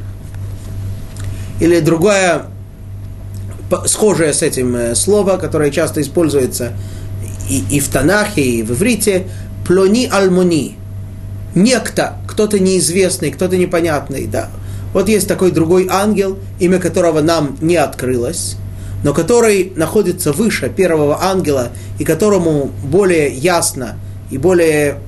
или 1.60 1.80
другое 1.80 2.46
схожее 3.86 4.32
с 4.32 4.42
этим 4.42 4.74
э, 4.76 4.94
слово, 4.94 5.36
которое 5.36 5.70
часто 5.70 6.00
используется 6.00 6.72
и, 7.48 7.64
и 7.70 7.80
в 7.80 7.88
Танахе, 7.88 8.42
и 8.42 8.62
в 8.62 8.72
иврите, 8.72 9.26
плони 9.66 10.08
альмуни. 10.10 10.76
Некто, 11.54 12.16
кто-то 12.28 12.58
неизвестный, 12.58 13.30
кто-то 13.30 13.56
непонятный, 13.56 14.26
да. 14.26 14.50
Вот 14.92 15.08
есть 15.08 15.28
такой 15.28 15.50
другой 15.50 15.88
ангел, 15.90 16.38
имя 16.58 16.78
которого 16.78 17.20
нам 17.20 17.56
не 17.60 17.76
открылось, 17.76 18.56
но 19.02 19.12
который 19.12 19.72
находится 19.76 20.32
выше 20.32 20.68
первого 20.68 21.22
ангела, 21.22 21.68
и 21.98 22.04
которому 22.04 22.70
более 22.84 23.32
ясно 23.32 23.98
и 24.30 24.38
более 24.38 24.98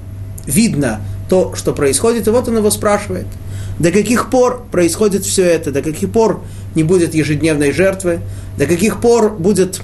видно 0.47 1.01
то, 1.29 1.55
что 1.55 1.73
происходит. 1.73 2.27
И 2.27 2.31
вот 2.31 2.49
он 2.49 2.59
его 2.59 2.71
спрашивает– 2.71 3.27
до 3.83 3.91
каких 3.91 4.31
пор 4.31 4.65
происходит 4.71 5.25
все 5.25 5.45
это? 5.45 5.73
До 5.73 5.83
каких 5.83 6.13
пор 6.13 6.45
не 6.77 6.85
будет 6.85 7.15
ежедневной 7.15 7.73
жертвы? 7.73 8.21
До 8.57 8.67
каких 8.67 9.01
пор 9.01 9.31
будет 9.33 9.81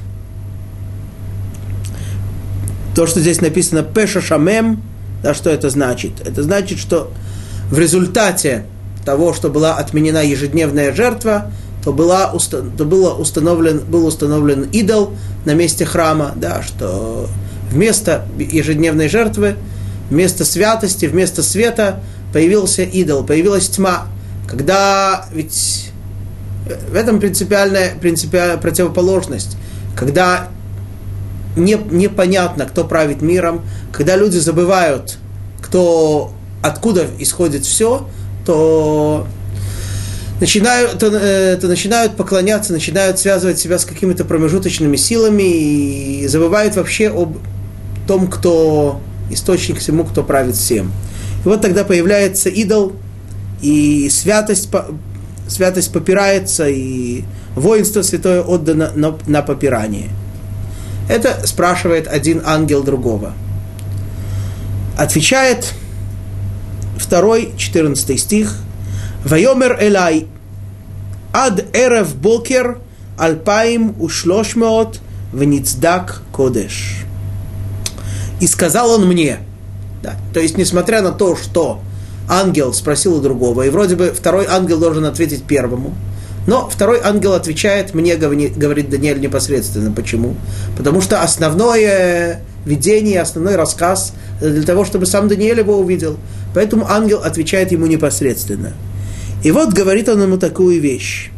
то, 2.95 3.09
что 3.09 3.19
здесь 3.19 3.41
написано 3.41 3.83
«пеша 3.83 4.21
шамем», 4.21 4.83
да, 5.21 5.35
что 5.35 5.51
это 5.51 5.69
значит? 5.69 6.13
Это 6.25 6.45
значит, 6.45 6.79
что 6.79 7.11
в 7.73 7.79
результате 7.79 8.67
того, 9.05 9.35
что 9.35 9.51
была 9.51 9.75
отменена 9.75 10.23
ежедневная 10.23 10.95
жертва, 10.95 11.51
то, 11.83 11.93
была, 11.93 12.33
то 12.39 12.85
было 12.85 13.15
установлен, 13.15 13.81
был 13.81 14.07
установлен 14.07 14.69
идол 14.71 15.15
на 15.45 15.55
месте 15.55 15.85
храма, 15.85 16.35
да, 16.37 16.63
что 16.63 17.29
вместо 17.69 18.27
ежедневной 18.39 19.09
жертвы, 19.09 19.57
вместо 20.09 20.45
святости, 20.45 21.07
вместо 21.07 21.43
света– 21.43 22.01
появился 22.33 22.83
идол, 22.83 23.25
появилась 23.25 23.69
тьма, 23.69 24.07
когда 24.49 25.27
ведь 25.33 25.91
в 26.91 26.95
этом 26.95 27.21
принципиальная, 27.21 27.95
принципиальная 28.01 28.59
противоположность, 28.59 29.57
когда 29.97 30.49
не, 31.57 31.75
непонятно, 31.75 32.67
кто 32.67 32.85
правит 32.85 33.23
миром, 33.23 33.63
когда 33.93 34.17
люди 34.17 34.39
забывают, 34.39 35.19
кто, 35.61 36.33
откуда 36.63 37.07
исходит 37.19 37.65
все, 37.65 38.07
то 38.47 39.27
начинают, 40.41 40.99
то, 40.99 41.07
э, 41.07 41.57
то 41.61 41.67
начинают 41.67 42.17
поклоняться, 42.17 42.73
начинают 42.73 43.19
связывать 43.19 43.59
себя 43.59 43.79
с 43.79 43.85
какими-то 43.85 44.25
промежуточными 44.25 44.97
силами 44.97 45.43
и 45.43 46.27
забывают 46.29 46.77
вообще 46.77 47.09
об 47.09 47.39
том, 48.07 48.29
кто 48.29 49.01
источник 49.31 49.79
всему, 49.79 50.05
кто 50.05 50.23
правит 50.23 50.57
всем. 50.57 50.93
И 51.45 51.49
вот 51.49 51.61
тогда 51.61 51.85
появляется 51.85 52.49
идол, 52.49 52.93
и 53.61 54.09
святость, 54.11 54.69
святость 55.49 55.93
попирается, 55.93 56.69
и 56.69 57.25
воинство 57.55 58.03
святое 58.03 58.43
отдано 58.43 58.93
на, 58.95 59.19
на 59.27 59.43
попирание. 59.43 60.11
Это 61.09 61.47
спрашивает 61.47 62.07
один 62.07 62.43
ангел 62.45 62.83
другого. 62.83 63.33
Отвечает 64.97 65.73
второй, 66.99 67.53
14 67.57 68.21
стих. 68.21 68.57
Вайомер 69.25 69.79
Элай, 69.81 70.27
ад 71.33 71.65
эрев 71.75 72.15
бокер, 72.17 72.79
альпаим 73.17 73.95
ушлошмеот, 73.99 75.01
вницдак 75.33 76.23
кодеш. 76.33 77.05
И 78.41 78.47
сказал 78.47 78.91
он 78.91 79.07
мне, 79.07 79.41
да, 80.03 80.17
то 80.33 80.41
есть, 80.41 80.57
несмотря 80.57 81.03
на 81.03 81.13
то, 81.13 81.37
что 81.37 81.81
ангел 82.29 82.73
спросил 82.73 83.17
у 83.17 83.21
другого, 83.21 83.63
и 83.63 83.71
вроде 83.71 83.97
бы 83.97 84.13
второй 84.15 84.47
ангел 84.47 84.79
должен 84.79 85.05
ответить 85.05 85.45
первому, 85.45 85.95
но 86.47 86.69
второй 86.69 87.01
ангел 87.03 87.35
отвечает 87.35 87.95
мне, 87.95 88.17
говорит 88.17 88.89
Даниэль 88.89 89.21
непосредственно. 89.21 89.93
Почему? 89.93 90.35
Потому 90.79 91.03
что 91.03 91.23
основное 91.23 92.41
видение, 92.65 93.21
основной 93.21 93.57
рассказ 93.57 94.15
для 94.41 94.63
того, 94.63 94.87
чтобы 94.87 95.05
сам 95.05 95.29
Даниэль 95.29 95.59
его 95.59 95.79
увидел. 95.79 96.17
Поэтому 96.55 96.89
ангел 96.89 97.19
отвечает 97.23 97.71
ему 97.71 97.87
непосредственно. 97.87 98.73
И 99.45 99.51
вот 99.51 99.75
говорит 99.75 100.09
он 100.09 100.23
ему 100.23 100.39
такую 100.39 100.81
вещь. 100.81 101.31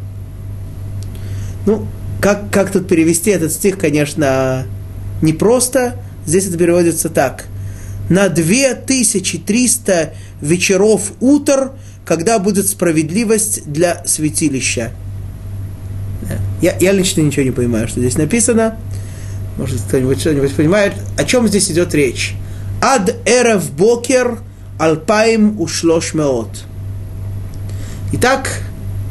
Ну, 1.65 1.85
как, 2.21 2.49
как 2.49 2.71
тут 2.71 2.87
перевести 2.87 3.31
этот 3.31 3.51
стих, 3.51 3.77
конечно, 3.77 4.65
непросто. 5.21 5.95
Здесь 6.25 6.47
это 6.47 6.57
переводится 6.57 7.09
так. 7.09 7.47
На 8.09 8.29
2300 8.29 10.13
вечеров 10.41 11.13
утр, 11.19 11.71
когда 12.05 12.39
будет 12.39 12.67
справедливость 12.67 13.71
для 13.71 14.03
святилища. 14.05 14.91
Я, 16.61 16.77
я 16.79 16.91
лично 16.91 17.21
ничего 17.21 17.43
не 17.43 17.51
понимаю, 17.51 17.87
что 17.87 17.99
здесь 17.99 18.17
написано. 18.17 18.77
Может, 19.57 19.81
кто-нибудь 19.81 20.19
что-нибудь 20.19 20.53
понимает. 20.55 20.93
О 21.17 21.23
чем 21.23 21.47
здесь 21.47 21.71
идет 21.71 21.93
речь? 21.93 22.35
Ад 22.81 23.15
эрев 23.25 23.71
бокер 23.71 24.39
алпаим 24.79 25.59
ушлош 25.59 26.13
меот. 26.13 26.65
Итак, 28.13 28.61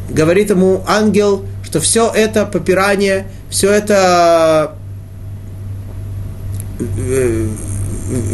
говорит 0.09 0.51
ему 0.51 0.82
ангел, 0.86 1.45
что 1.62 1.80
все 1.80 2.11
это 2.12 2.45
попирание, 2.47 3.26
все 3.49 3.70
это 3.72 4.74
э, 6.80 7.49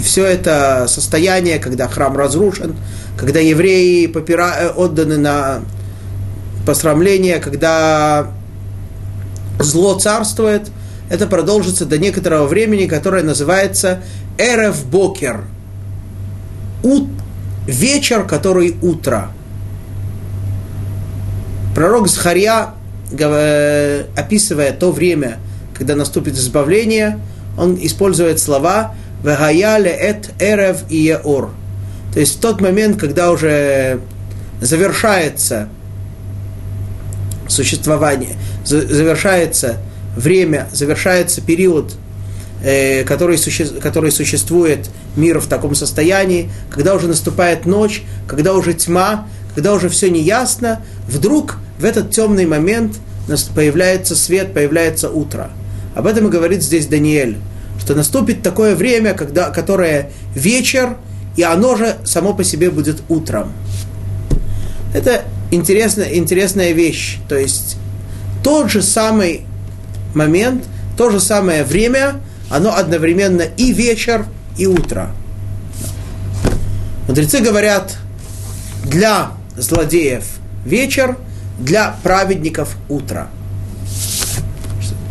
все 0.03 0.25
это 0.25 0.87
состояние, 0.89 1.59
когда 1.59 1.89
храм 1.89 2.17
разрушен, 2.17 2.77
когда 3.17 3.41
евреи 3.41 4.07
попира... 4.07 4.55
Э, 4.59 4.69
отданы 4.71 5.19
на 5.19 5.61
посрамление, 6.65 7.39
когда 7.39 8.29
зло 9.61 9.99
царствует, 9.99 10.71
это 11.09 11.27
продолжится 11.27 11.87
до 11.87 11.99
некоторого 11.99 12.47
времени, 12.47 12.87
которое 12.87 13.23
называется 13.23 14.01
Эрев 14.39 14.85
Бокер. 14.87 15.45
Ут... 16.83 17.09
Вечер, 17.67 18.25
который 18.25 18.77
утро. 18.81 19.33
Пророк 21.75 22.07
Захарья, 22.07 22.75
описывая 24.17 24.73
то 24.73 24.93
время, 24.93 25.39
когда 25.75 25.97
наступит 25.97 26.35
избавление, 26.35 27.19
он 27.59 27.77
использует 27.81 28.39
слова 28.39 28.95
«Вегаяле 29.23 29.91
эт 29.91 30.31
эрев 30.39 30.79
и 30.89 30.97
еор». 30.97 31.51
То 32.13 32.21
есть 32.21 32.37
в 32.37 32.41
тот 32.41 32.61
момент, 32.61 32.99
когда 32.99 33.31
уже 33.31 34.01
завершается 34.61 35.69
существование, 37.49 38.37
завершается 38.65 39.77
время, 40.17 40.69
завершается 40.73 41.41
период, 41.41 41.95
э, 42.63 43.05
который, 43.05 43.39
который 43.81 44.11
существует 44.11 44.91
мир 45.15 45.41
в 45.41 45.47
таком 45.47 45.75
состоянии, 45.75 46.51
когда 46.71 46.95
уже 46.95 47.07
наступает 47.07 47.67
ночь, 47.67 48.03
когда 48.27 48.55
уже 48.55 48.75
тьма, 48.75 49.29
когда 49.55 49.75
уже 49.75 49.89
все 49.89 50.11
неясно, 50.11 50.83
вдруг 51.09 51.59
в 51.79 51.85
этот 51.85 52.11
темный 52.11 52.47
момент 52.47 52.97
появляется 53.55 54.17
свет, 54.17 54.55
появляется 54.55 55.11
утро. 55.11 55.51
Об 55.95 56.07
этом 56.07 56.29
и 56.29 56.31
говорит 56.31 56.63
здесь 56.63 56.87
Даниэль, 56.87 57.39
что 57.87 57.95
наступит 57.95 58.43
такое 58.43 58.75
время, 58.75 59.15
когда, 59.15 59.51
которое 59.51 60.11
вечер, 60.35 60.97
и 61.37 61.45
оно 61.45 61.77
же 61.77 61.95
само 62.05 62.35
по 62.35 62.43
себе 62.43 62.69
будет 62.69 63.01
утром. 63.09 63.53
Это 64.93 65.23
интересная, 65.53 66.13
интересная 66.17 66.73
вещь. 66.73 67.19
То 67.29 67.39
есть 67.39 67.77
тот 68.43 68.73
же 68.73 68.83
самый 68.83 69.43
момент, 70.17 70.65
то 70.97 71.11
же 71.11 71.21
самое 71.21 71.63
время, 71.63 72.17
оно 72.51 72.75
одновременно 72.75 73.43
и 73.43 73.73
вечер, 73.73 74.27
и 74.59 74.67
утро. 74.67 75.13
Мудрецы 77.07 77.39
говорят, 77.39 77.99
для 78.83 79.31
злодеев 79.57 80.25
вечер, 80.65 81.17
для 81.61 81.95
праведников 82.03 82.77
утро. 82.89 83.29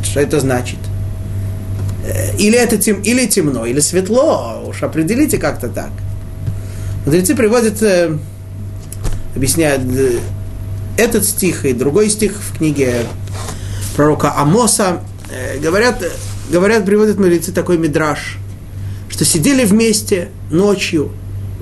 Что 0.03 0.19
это 0.19 0.41
значит? 0.41 0.79
Э, 2.05 2.35
или 2.37 2.57
это 2.57 2.77
тем, 2.77 3.01
или 3.01 3.25
темно, 3.25 3.65
или 3.65 3.79
светло, 3.79 4.63
уж 4.67 4.83
определите 4.83 5.37
как-то 5.37 5.69
так. 5.69 5.89
Мудрецы 7.05 7.35
приводят, 7.35 7.81
э, 7.81 8.15
объясняют 9.35 9.81
э, 9.95 10.19
этот 10.97 11.25
стих 11.25 11.65
и 11.65 11.73
другой 11.73 12.09
стих 12.09 12.33
в 12.33 12.57
книге 12.57 13.05
пророка 13.95 14.33
Амоса, 14.37 15.01
говорят, 15.61 16.03
говорят, 16.51 16.85
приводят 16.85 17.17
мудрецы 17.17 17.51
такой 17.51 17.77
мидраж, 17.77 18.37
что 19.09 19.25
сидели 19.25 19.65
вместе 19.65 20.29
ночью 20.51 21.11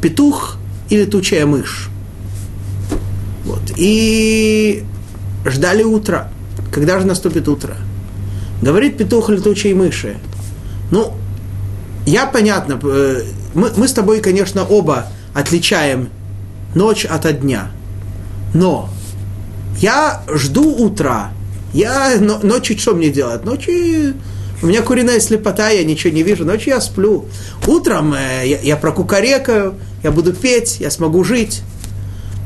петух 0.02 0.58
и 0.90 0.98
летучая 0.98 1.46
мышь. 1.46 1.90
Вот. 3.46 3.62
И 3.78 4.84
ждали 5.46 5.84
утра. 5.84 6.32
Когда 6.72 7.00
же 7.00 7.06
наступит 7.06 7.48
утро? 7.48 7.76
Говорит 8.62 8.98
петух 8.98 9.30
летучей 9.30 9.74
мыши. 9.74 10.18
Ну, 10.94 11.12
я 12.06 12.28
понятно, 12.28 12.80
э, 12.84 13.24
мы, 13.56 13.72
мы 13.76 13.88
с 13.88 13.94
тобой, 13.94 14.22
конечно, 14.22 14.64
оба 14.64 15.08
отличаем 15.34 16.10
ночь 16.76 17.04
от 17.04 17.40
дня. 17.42 17.72
Но 18.54 18.92
я 19.80 20.22
жду 20.32 20.72
утра, 20.72 21.32
я 21.74 22.20
ночью 22.20 22.78
что 22.78 22.94
мне 22.94 23.10
делать? 23.10 23.44
Ночью 23.44 24.14
у 24.62 24.68
меня 24.68 24.84
куриная 24.84 25.20
слепота, 25.20 25.70
я 25.70 25.84
ничего 25.84 26.14
не 26.14 26.22
вижу. 26.22 26.46
Ночью 26.46 26.76
я 26.76 26.80
сплю. 26.80 27.26
Утром 27.66 28.14
э, 28.14 28.44
я, 28.46 28.60
я 28.60 28.78
прокукарекаю, 28.78 29.74
я 30.04 30.12
буду 30.12 30.32
петь, 30.32 30.80
я 30.80 30.92
смогу 30.92 31.24
жить. 31.24 31.64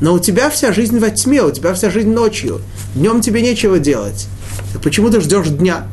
Но 0.00 0.14
у 0.14 0.18
тебя 0.18 0.48
вся 0.48 0.72
жизнь 0.72 0.98
во 0.98 1.10
тьме, 1.10 1.42
у 1.42 1.50
тебя 1.50 1.74
вся 1.74 1.90
жизнь 1.90 2.14
ночью. 2.14 2.62
Днем 2.94 3.20
тебе 3.20 3.42
нечего 3.42 3.78
делать. 3.78 4.26
Так 4.72 4.80
почему 4.80 5.10
ты 5.10 5.20
ждешь 5.20 5.48
дня? 5.48 5.86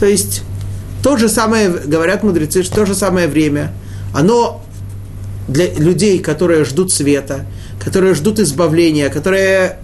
То 0.00 0.06
есть, 0.06 0.42
то 1.02 1.16
же 1.16 1.28
самое, 1.28 1.68
говорят 1.68 2.22
мудрецы, 2.22 2.62
что 2.62 2.76
то 2.76 2.86
же 2.86 2.94
самое 2.94 3.28
время, 3.28 3.72
оно 4.14 4.62
для 5.48 5.72
людей, 5.74 6.20
которые 6.20 6.64
ждут 6.64 6.92
света, 6.92 7.46
которые 7.84 8.14
ждут 8.14 8.38
избавления, 8.38 9.10
которые 9.10 9.78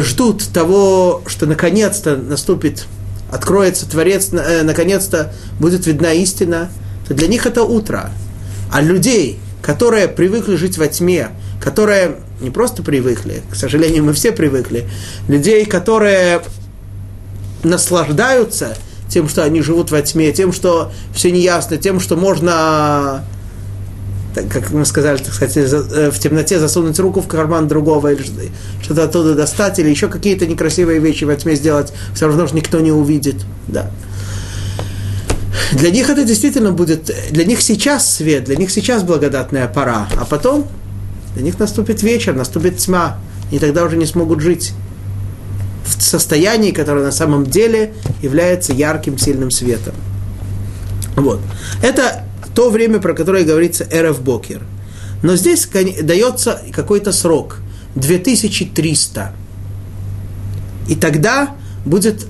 ждут 0.00 0.48
того, 0.52 1.22
что 1.26 1.46
наконец-то 1.46 2.16
наступит, 2.16 2.86
откроется 3.30 3.88
Творец, 3.88 4.30
э, 4.32 4.62
наконец-то 4.62 5.32
будет 5.58 5.86
видна 5.86 6.12
истина, 6.12 6.70
то 7.06 7.14
для 7.14 7.28
них 7.28 7.46
это 7.46 7.62
утро. 7.62 8.10
А 8.70 8.80
людей, 8.80 9.38
которые 9.60 10.08
привыкли 10.08 10.56
жить 10.56 10.78
во 10.78 10.86
тьме, 10.86 11.30
которые 11.60 12.16
не 12.40 12.50
просто 12.50 12.82
привыкли, 12.82 13.42
к 13.50 13.54
сожалению, 13.54 14.04
мы 14.04 14.12
все 14.12 14.32
привыкли, 14.32 14.88
людей, 15.28 15.64
которые 15.64 16.42
наслаждаются 17.62 18.76
тем, 19.12 19.28
что 19.28 19.44
они 19.44 19.60
живут 19.60 19.90
во 19.90 20.00
тьме, 20.02 20.32
тем, 20.32 20.52
что 20.52 20.90
все 21.14 21.30
неясно, 21.30 21.76
тем, 21.76 22.00
что 22.00 22.16
можно 22.16 23.24
как 24.34 24.70
мы 24.70 24.86
сказали, 24.86 25.18
так 25.18 25.34
сказать, 25.34 25.54
э, 25.58 26.10
в 26.10 26.18
темноте 26.18 26.58
засунуть 26.58 26.98
руку 26.98 27.20
в 27.20 27.26
карман 27.26 27.68
другого 27.68 28.12
или 28.12 28.24
что-то 28.82 29.04
оттуда 29.04 29.34
достать, 29.34 29.78
или 29.78 29.90
еще 29.90 30.08
какие-то 30.08 30.46
некрасивые 30.46 31.00
вещи 31.00 31.24
во 31.24 31.36
тьме 31.36 31.54
сделать, 31.54 31.92
все 32.14 32.26
равно 32.26 32.46
же 32.46 32.54
никто 32.54 32.80
не 32.80 32.90
увидит. 32.90 33.36
Да. 33.68 33.90
Для 35.72 35.90
них 35.90 36.08
это 36.08 36.24
действительно 36.24 36.72
будет, 36.72 37.10
для 37.30 37.44
них 37.44 37.60
сейчас 37.60 38.10
свет, 38.10 38.44
для 38.44 38.56
них 38.56 38.70
сейчас 38.70 39.02
благодатная 39.02 39.68
пора, 39.68 40.08
а 40.18 40.24
потом 40.24 40.66
для 41.34 41.42
них 41.42 41.58
наступит 41.58 42.02
вечер, 42.02 42.34
наступит 42.34 42.78
тьма, 42.78 43.18
и 43.50 43.58
тогда 43.58 43.84
уже 43.84 43.98
не 43.98 44.06
смогут 44.06 44.40
жить 44.40 44.72
в 45.84 46.02
состоянии, 46.02 46.70
которое 46.70 47.04
на 47.04 47.12
самом 47.12 47.46
деле 47.46 47.94
является 48.22 48.72
ярким, 48.72 49.18
сильным 49.18 49.50
светом. 49.50 49.94
Вот. 51.16 51.40
Это 51.82 52.24
то 52.54 52.70
время, 52.70 53.00
про 53.00 53.14
которое 53.14 53.44
говорится 53.44 53.86
Эрев 53.90 54.20
Бокер. 54.22 54.62
Но 55.22 55.36
здесь 55.36 55.68
дается 56.02 56.60
какой-то 56.72 57.12
срок, 57.12 57.58
2300. 57.94 59.32
И 60.88 60.94
тогда 60.96 61.54
будет 61.84 62.26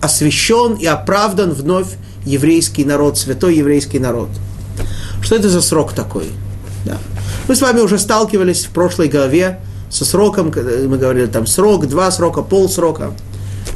освящен 0.00 0.74
и 0.74 0.86
оправдан 0.86 1.52
вновь 1.52 1.88
еврейский 2.24 2.84
народ, 2.84 3.18
святой 3.18 3.56
еврейский 3.56 3.98
народ. 3.98 4.28
Что 5.22 5.36
это 5.36 5.48
за 5.48 5.60
срок 5.60 5.92
такой? 5.92 6.28
Да. 6.84 6.98
Мы 7.48 7.56
с 7.56 7.62
вами 7.62 7.80
уже 7.80 7.98
сталкивались 7.98 8.66
в 8.66 8.70
прошлой 8.70 9.08
главе 9.08 9.60
со 9.90 10.04
сроком, 10.04 10.52
мы 10.54 10.98
говорили 10.98 11.26
там 11.26 11.46
срок, 11.46 11.86
два 11.86 12.10
срока, 12.10 12.42
пол 12.42 12.68
срока. 12.68 13.12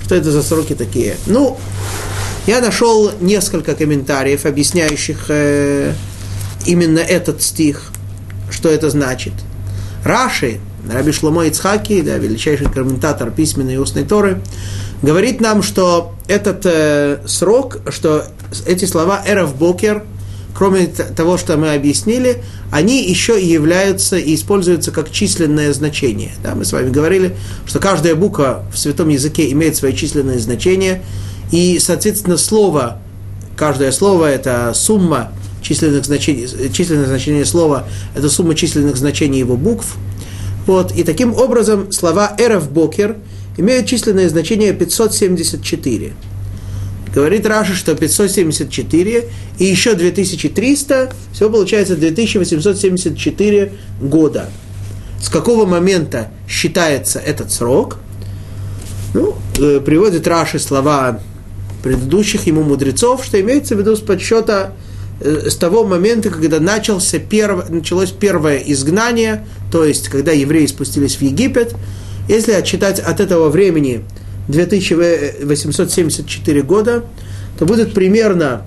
Что 0.05 0.15
это 0.15 0.31
за 0.31 0.43
сроки 0.43 0.75
такие? 0.75 1.17
Ну, 1.27 1.59
я 2.47 2.61
нашел 2.61 3.13
несколько 3.21 3.75
комментариев, 3.75 4.47
объясняющих 4.47 5.27
э, 5.29 5.93
именно 6.67 6.99
этот 6.99 7.43
стих, 7.43 7.93
что 8.51 8.69
это 8.69 8.91
значит. 8.91 9.33
Раши, 10.05 10.61
Раби 10.91 11.13
Шломо 11.13 11.47
Ицхаки, 11.47 12.01
да, 12.01 12.17
величайший 12.17 12.69
комментатор 12.71 13.31
письменной 13.31 13.75
и 13.75 13.77
устной 13.77 14.05
Торы, 14.05 14.41
говорит 15.03 15.41
нам, 15.41 15.63
что 15.63 16.15
этот 16.27 16.63
э, 16.65 17.21
срок, 17.27 17.81
что 17.91 18.25
эти 18.67 18.87
слова 18.87 19.23
«эров 19.27 19.57
бокер», 19.57 20.05
кроме 20.55 20.87
того, 20.87 21.39
что 21.39 21.57
мы 21.57 21.75
объяснили, 21.75 22.43
они 22.71 23.09
еще 23.09 23.41
и 23.41 23.47
являются 23.47 24.17
и 24.17 24.35
используются 24.35 24.91
как 24.91 25.11
численное 25.11 25.73
значение. 25.73 26.33
Да, 26.43 26.55
мы 26.55 26.65
с 26.65 26.73
вами 26.73 26.91
говорили, 26.91 27.37
что 27.67 27.79
каждая 27.79 28.15
буква 28.15 28.65
в 28.73 28.79
святом 28.79 29.09
языке 29.09 29.51
имеет 29.53 29.77
свое 29.77 29.95
численное 29.95 30.39
значение, 30.39 31.03
и, 31.51 31.79
соответственно, 31.79 32.37
слово, 32.37 32.99
каждое 33.57 33.93
слово– 33.93 34.27
это 34.31 34.73
сумма 34.75 35.33
численных 35.63 36.05
значений, 36.05 36.49
численное 36.73 37.07
значение 37.07 37.45
слова– 37.45 37.87
это 38.15 38.29
сумма 38.31 38.55
численных 38.55 38.97
значений 38.97 39.39
его 39.39 39.57
букв. 39.57 39.97
Вот, 40.67 40.93
и 40.93 41.03
таким 41.03 41.35
образом 41.35 41.91
слова 41.91 42.35
«эров 42.39 42.71
бокер» 42.71 43.17
имеют 43.57 43.87
численное 43.87 44.29
значение 44.29 44.73
574. 44.73 46.13
Говорит 47.15 47.45
Раша, 47.47 47.75
что 47.75 47.95
574 47.95 49.29
и 49.59 49.65
еще 49.65 49.95
2300, 49.95 51.13
всего 51.33 51.51
получается 51.51 51.97
2874 51.97 53.73
года. 54.01 54.49
С 55.21 55.29
какого 55.29 55.67
момента 55.67 56.29
считается 56.49 57.19
этот 57.19 57.51
срок? 57.51 57.99
Ну, 59.13 59.35
э, 59.59 59.81
приводит 59.81 60.27
Раши 60.29 60.59
слова 60.61 61.21
предыдущих 61.83 62.47
ему 62.47 62.63
мудрецов, 62.63 63.25
что 63.25 63.41
имеется 63.41 63.75
в 63.75 63.79
виду 63.79 63.97
с 63.97 64.01
подсчета 64.01 64.73
э, 65.21 65.51
с 65.51 65.57
того 65.57 65.85
момента, 65.85 66.31
когда 66.31 66.61
начался 66.61 67.19
перв, 67.19 67.69
началось 67.71 68.11
первое 68.11 68.59
изгнание, 68.59 69.47
то 69.73 69.85
есть 69.85 70.09
когда 70.09 70.33
евреи 70.33 70.67
спустились 70.67 71.17
в 71.17 71.23
Египет. 71.23 71.75
Если 72.29 72.53
отчитать 72.53 73.01
от 73.01 73.19
этого 73.19 73.49
времени 73.49 74.05
2874 74.51 76.63
года, 76.63 77.05
то 77.59 77.67
будет 77.67 77.95
примерно 77.95 78.63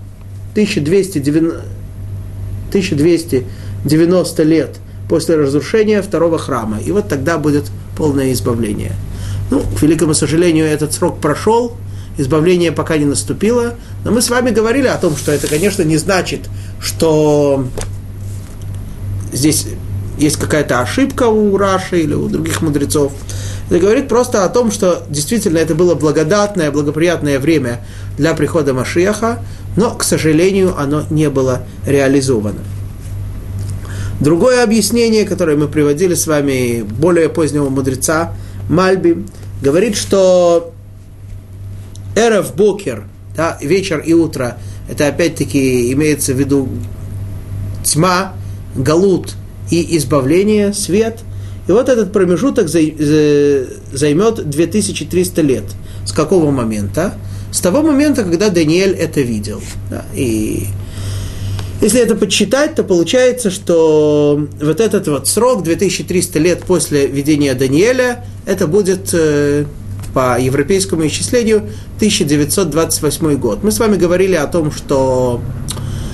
1290, 0.53 1.61
1290 2.69 4.43
лет 4.43 4.77
после 5.09 5.35
разрушения 5.35 6.01
второго 6.01 6.37
храма. 6.37 6.79
И 6.79 6.91
вот 6.91 7.07
тогда 7.07 7.37
будет 7.37 7.65
полное 7.97 8.31
избавление. 8.33 8.93
Ну, 9.51 9.61
к 9.61 9.81
великому 9.81 10.13
сожалению, 10.13 10.65
этот 10.65 10.93
срок 10.93 11.19
прошел, 11.19 11.75
избавление 12.17 12.71
пока 12.71 12.97
не 12.97 13.05
наступило, 13.05 13.75
но 14.03 14.11
мы 14.11 14.21
с 14.21 14.29
вами 14.29 14.51
говорили 14.51 14.87
о 14.87 14.97
том, 14.97 15.15
что 15.15 15.31
это, 15.31 15.47
конечно, 15.47 15.83
не 15.83 15.97
значит, 15.97 16.41
что 16.79 17.67
здесь 19.31 19.67
есть 20.17 20.37
какая-то 20.37 20.79
ошибка 20.79 21.23
у 21.23 21.57
Раши 21.57 22.01
или 22.01 22.13
у 22.13 22.27
других 22.27 22.61
мудрецов. 22.61 23.11
Это 23.69 23.79
говорит 23.79 24.07
просто 24.07 24.43
о 24.43 24.49
том, 24.49 24.71
что 24.71 25.03
действительно 25.09 25.57
это 25.57 25.73
было 25.73 25.95
благодатное, 25.95 26.71
благоприятное 26.71 27.39
время 27.39 27.85
для 28.17 28.33
прихода 28.33 28.73
Машиаха, 28.73 29.39
но, 29.77 29.91
к 29.91 30.03
сожалению, 30.03 30.77
оно 30.77 31.05
не 31.09 31.29
было 31.29 31.63
реализовано. 31.85 32.59
Другое 34.19 34.63
объяснение, 34.63 35.25
которое 35.25 35.57
мы 35.57 35.67
приводили 35.67 36.13
с 36.13 36.27
вами 36.27 36.83
более 36.83 37.29
позднего 37.29 37.69
мудреца 37.69 38.33
Мальби, 38.69 39.25
говорит, 39.61 39.95
что 39.95 40.73
Эрев 42.15 42.55
Бокер, 42.55 43.05
да, 43.35 43.57
вечер 43.61 43.99
и 43.99 44.13
утро, 44.13 44.57
это 44.89 45.07
опять-таки 45.07 45.91
имеется 45.93 46.33
в 46.33 46.37
виду 46.37 46.69
тьма, 47.83 48.33
галут 48.75 49.35
и 49.71 49.97
избавление, 49.97 50.73
свет– 50.73 51.19
и 51.67 51.71
вот 51.71 51.89
этот 51.89 52.11
промежуток 52.11 52.67
займет 52.67 54.49
2300 54.49 55.41
лет. 55.41 55.63
С 56.05 56.11
какого 56.11 56.51
момента? 56.51 57.13
С 57.51 57.59
того 57.61 57.81
момента, 57.81 58.23
когда 58.23 58.49
Даниэль 58.49 58.93
это 58.93 59.21
видел. 59.21 59.61
И 60.13 60.67
если 61.81 62.01
это 62.01 62.15
подсчитать, 62.15 62.75
то 62.75 62.83
получается, 62.83 63.51
что 63.51 64.47
вот 64.61 64.79
этот 64.79 65.07
вот 65.07 65.27
срок, 65.27 65.63
2300 65.63 66.39
лет 66.39 66.63
после 66.63 67.07
видения 67.07 67.53
Даниэля, 67.53 68.25
это 68.45 68.67
будет 68.67 69.09
э, 69.13 69.65
по 70.13 70.39
европейскому 70.39 71.05
исчислению 71.07 71.69
1928 71.97 73.35
год. 73.35 73.63
Мы 73.63 73.71
с 73.71 73.79
вами 73.79 73.97
говорили 73.97 74.35
о 74.35 74.47
том, 74.47 74.71
что 74.71 75.41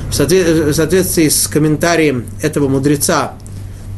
в 0.09 0.13
соответствии 0.13 1.29
с 1.29 1.47
комментарием 1.47 2.25
этого 2.41 2.67
мудреца, 2.67 3.33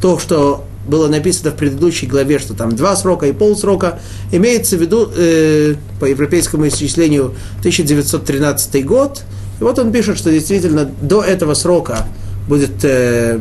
то, 0.02 0.20
что 0.20 0.66
было 0.88 1.08
написано 1.08 1.52
в 1.52 1.56
предыдущей 1.56 2.08
главе, 2.08 2.40
что 2.40 2.54
там 2.54 2.76
два 2.76 2.96
срока 2.96 3.28
и 3.28 3.34
полсрока, 3.34 4.00
имеется 4.32 4.78
в 4.78 4.82
виду 4.82 5.10
э, 5.16 5.76
по 6.00 6.06
европейскому 6.06 6.68
исчислению 6.68 7.34
1913 7.60 8.86
год. 8.86 9.24
И 9.60 9.64
вот 9.64 9.78
он 9.80 9.92
пишет, 9.92 10.18
что 10.18 10.32
действительно 10.32 10.90
до 11.02 11.24
этого 11.24 11.54
срока 11.54 12.08
будет 12.48 12.84
э, 12.84 13.40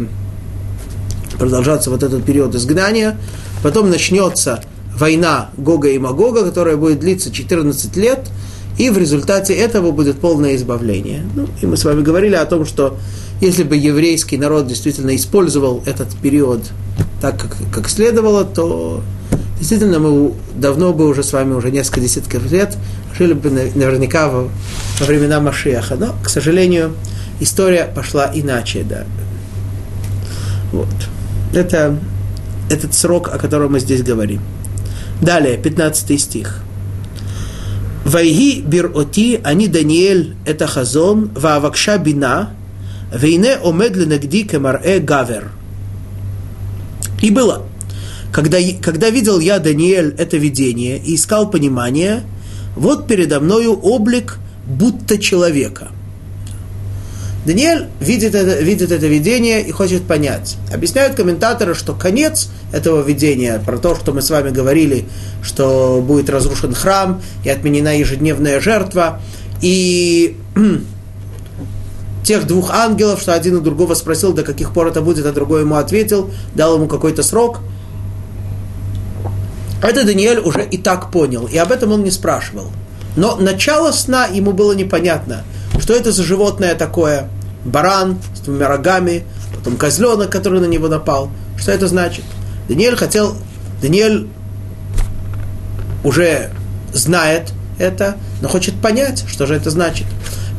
продолжаться 1.38 1.90
вот 1.90 2.02
этот 2.02 2.24
период 2.24 2.54
изгнания. 2.54 3.16
Потом 3.62 3.90
начнется 3.90 4.62
война 4.96 5.50
Гога 5.56 5.88
и 5.88 5.98
Магога, 5.98 6.44
которая 6.44 6.76
будет 6.76 7.00
длиться 7.00 7.32
14 7.32 7.96
лет, 7.96 8.28
и 8.78 8.90
в 8.90 8.98
результате 8.98 9.54
этого 9.54 9.90
будет 9.90 10.20
полное 10.20 10.54
избавление. 10.56 11.24
Ну, 11.34 11.48
и 11.60 11.66
мы 11.66 11.76
с 11.76 11.84
вами 11.84 12.02
говорили 12.02 12.34
о 12.34 12.44
том, 12.44 12.66
что 12.66 12.98
если 13.40 13.62
бы 13.62 13.76
еврейский 13.76 14.36
народ 14.36 14.66
действительно 14.66 15.16
использовал 15.16 15.82
этот 15.86 16.08
период 16.22 16.60
так, 17.20 17.38
как, 17.38 17.56
как 17.72 17.88
следовало, 17.88 18.44
то 18.44 19.02
действительно 19.58 19.98
мы 19.98 20.32
давно 20.54 20.92
бы 20.92 21.06
уже 21.06 21.22
с 21.22 21.32
вами, 21.32 21.52
уже 21.52 21.70
несколько 21.70 22.00
десятков 22.00 22.50
лет, 22.50 22.76
жили 23.16 23.34
бы 23.34 23.50
наверняка 23.50 24.28
во, 24.28 24.48
во 24.98 25.06
времена 25.06 25.40
Машиаха. 25.40 25.96
Но, 25.96 26.14
к 26.24 26.28
сожалению, 26.28 26.94
история 27.40 27.84
пошла 27.94 28.30
иначе, 28.32 28.84
да. 28.88 29.04
Вот. 30.72 30.88
Это 31.52 31.98
этот 32.70 32.94
срок, 32.94 33.28
о 33.32 33.38
котором 33.38 33.72
мы 33.72 33.80
здесь 33.80 34.02
говорим. 34.02 34.40
Далее, 35.20 35.58
15 35.58 36.20
стих. 36.20 36.62
Вайги 38.04 38.62
бир-оти, 38.62 39.40
они 39.44 39.68
Даниэль, 39.68 40.34
это 40.46 40.66
хазон, 40.66 41.30
ваавакша 41.34 41.98
бина, 41.98 42.50
вейне 43.12 43.58
омед 43.62 43.94
ленагди 43.94 44.44
кемарэ 44.44 45.00
гавер– 45.00 45.50
и 47.20 47.30
было. 47.30 47.66
Когда, 48.32 48.58
когда 48.80 49.10
видел 49.10 49.40
я, 49.40 49.58
Даниэль, 49.58 50.14
это 50.16 50.36
видение 50.36 50.98
и 50.98 51.16
искал 51.16 51.50
понимание, 51.50 52.22
вот 52.76 53.06
передо 53.06 53.40
мною 53.40 53.72
облик 53.72 54.38
будто 54.66 55.18
человека. 55.18 55.88
Даниэль 57.46 57.86
видит 58.00 58.34
это, 58.34 58.60
видит 58.60 58.92
это 58.92 59.06
видение 59.06 59.62
и 59.62 59.72
хочет 59.72 60.02
понять. 60.02 60.56
Объясняют 60.72 61.16
комментаторы, 61.16 61.74
что 61.74 61.94
конец 61.94 62.50
этого 62.70 63.02
видения, 63.02 63.60
про 63.64 63.78
то, 63.78 63.96
что 63.96 64.12
мы 64.12 64.20
с 64.20 64.28
вами 64.30 64.50
говорили, 64.50 65.06
что 65.42 66.04
будет 66.06 66.28
разрушен 66.28 66.74
храм 66.74 67.22
и 67.42 67.48
отменена 67.48 67.96
ежедневная 67.96 68.60
жертва, 68.60 69.20
и 69.62 70.36
тех 72.24 72.46
двух 72.46 72.70
ангелов, 72.70 73.20
что 73.20 73.34
один 73.34 73.56
у 73.56 73.60
другого 73.60 73.94
спросил, 73.94 74.32
до 74.32 74.42
каких 74.42 74.72
пор 74.72 74.88
это 74.88 75.00
будет, 75.00 75.26
а 75.26 75.32
другой 75.32 75.62
ему 75.62 75.76
ответил, 75.76 76.30
дал 76.54 76.76
ему 76.76 76.86
какой-то 76.86 77.22
срок. 77.22 77.60
Это 79.82 80.04
Даниэль 80.04 80.40
уже 80.40 80.64
и 80.64 80.76
так 80.76 81.10
понял, 81.10 81.46
и 81.46 81.56
об 81.56 81.72
этом 81.72 81.92
он 81.92 82.04
не 82.04 82.10
спрашивал. 82.10 82.66
Но 83.16 83.36
начало 83.36 83.92
сна 83.92 84.26
ему 84.26 84.52
было 84.52 84.72
непонятно, 84.72 85.44
что 85.80 85.94
это 85.94 86.12
за 86.12 86.22
животное 86.22 86.74
такое. 86.74 87.28
Баран 87.64 88.18
с 88.34 88.40
двумя 88.40 88.68
рогами, 88.68 89.24
потом 89.54 89.76
козленок, 89.76 90.30
который 90.30 90.60
на 90.60 90.66
него 90.66 90.88
напал. 90.88 91.30
Что 91.58 91.72
это 91.72 91.88
значит? 91.88 92.24
Даниэль 92.68 92.96
хотел, 92.96 93.36
Даниэль 93.82 94.28
уже 96.04 96.50
знает 96.92 97.52
это, 97.78 98.16
но 98.40 98.48
хочет 98.48 98.80
понять, 98.80 99.24
что 99.28 99.46
же 99.46 99.54
это 99.54 99.70
значит. 99.70 100.06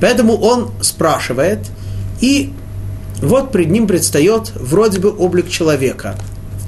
Поэтому 0.02 0.36
он 0.36 0.72
спрашивает, 0.82 1.60
и 2.20 2.52
вот 3.22 3.52
пред 3.52 3.70
ним 3.70 3.88
предстает 3.88 4.52
вроде 4.56 5.00
бы 5.00 5.16
облик 5.16 5.48
человека. 5.48 6.16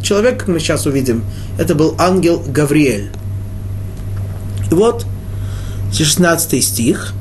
Человек, 0.03 0.39
как 0.41 0.47
мы 0.49 0.59
сейчас 0.59 0.85
увидим, 0.85 1.25
это 1.57 1.73
был 1.73 1.95
ангел 1.97 2.43
Гавриэль. 2.47 3.09
И 4.71 4.75
вот 4.75 5.05
16 5.91 6.63
стих. 6.63 7.13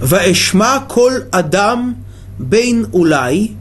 «Ваэшма 0.00 0.84
коль 0.86 1.24
адам 1.32 2.04
бейн 2.38 2.88
улай, 2.92 3.52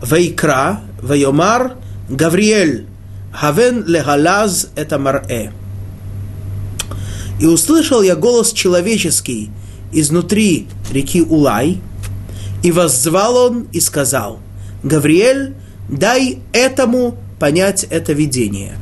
вайкра, 0.00 0.80
вайомар, 1.02 1.74
Гавриэль, 2.08 2.86
хавен 3.32 3.84
легалаз 3.84 4.68
это 4.76 4.98
марэ». 5.00 5.50
И 7.40 7.46
услышал 7.46 8.02
я 8.02 8.14
голос 8.14 8.52
человеческий 8.52 9.50
изнутри 9.92 10.68
реки 10.92 11.22
Улай, 11.22 11.80
и 12.62 12.72
воззвал 12.72 13.36
он 13.36 13.68
и 13.72 13.80
сказал, 13.80 14.38
Гавриэль, 14.82 15.54
дай 15.88 16.38
этому 16.52 17.16
понять 17.38 17.84
это 17.90 18.12
видение. 18.12 18.76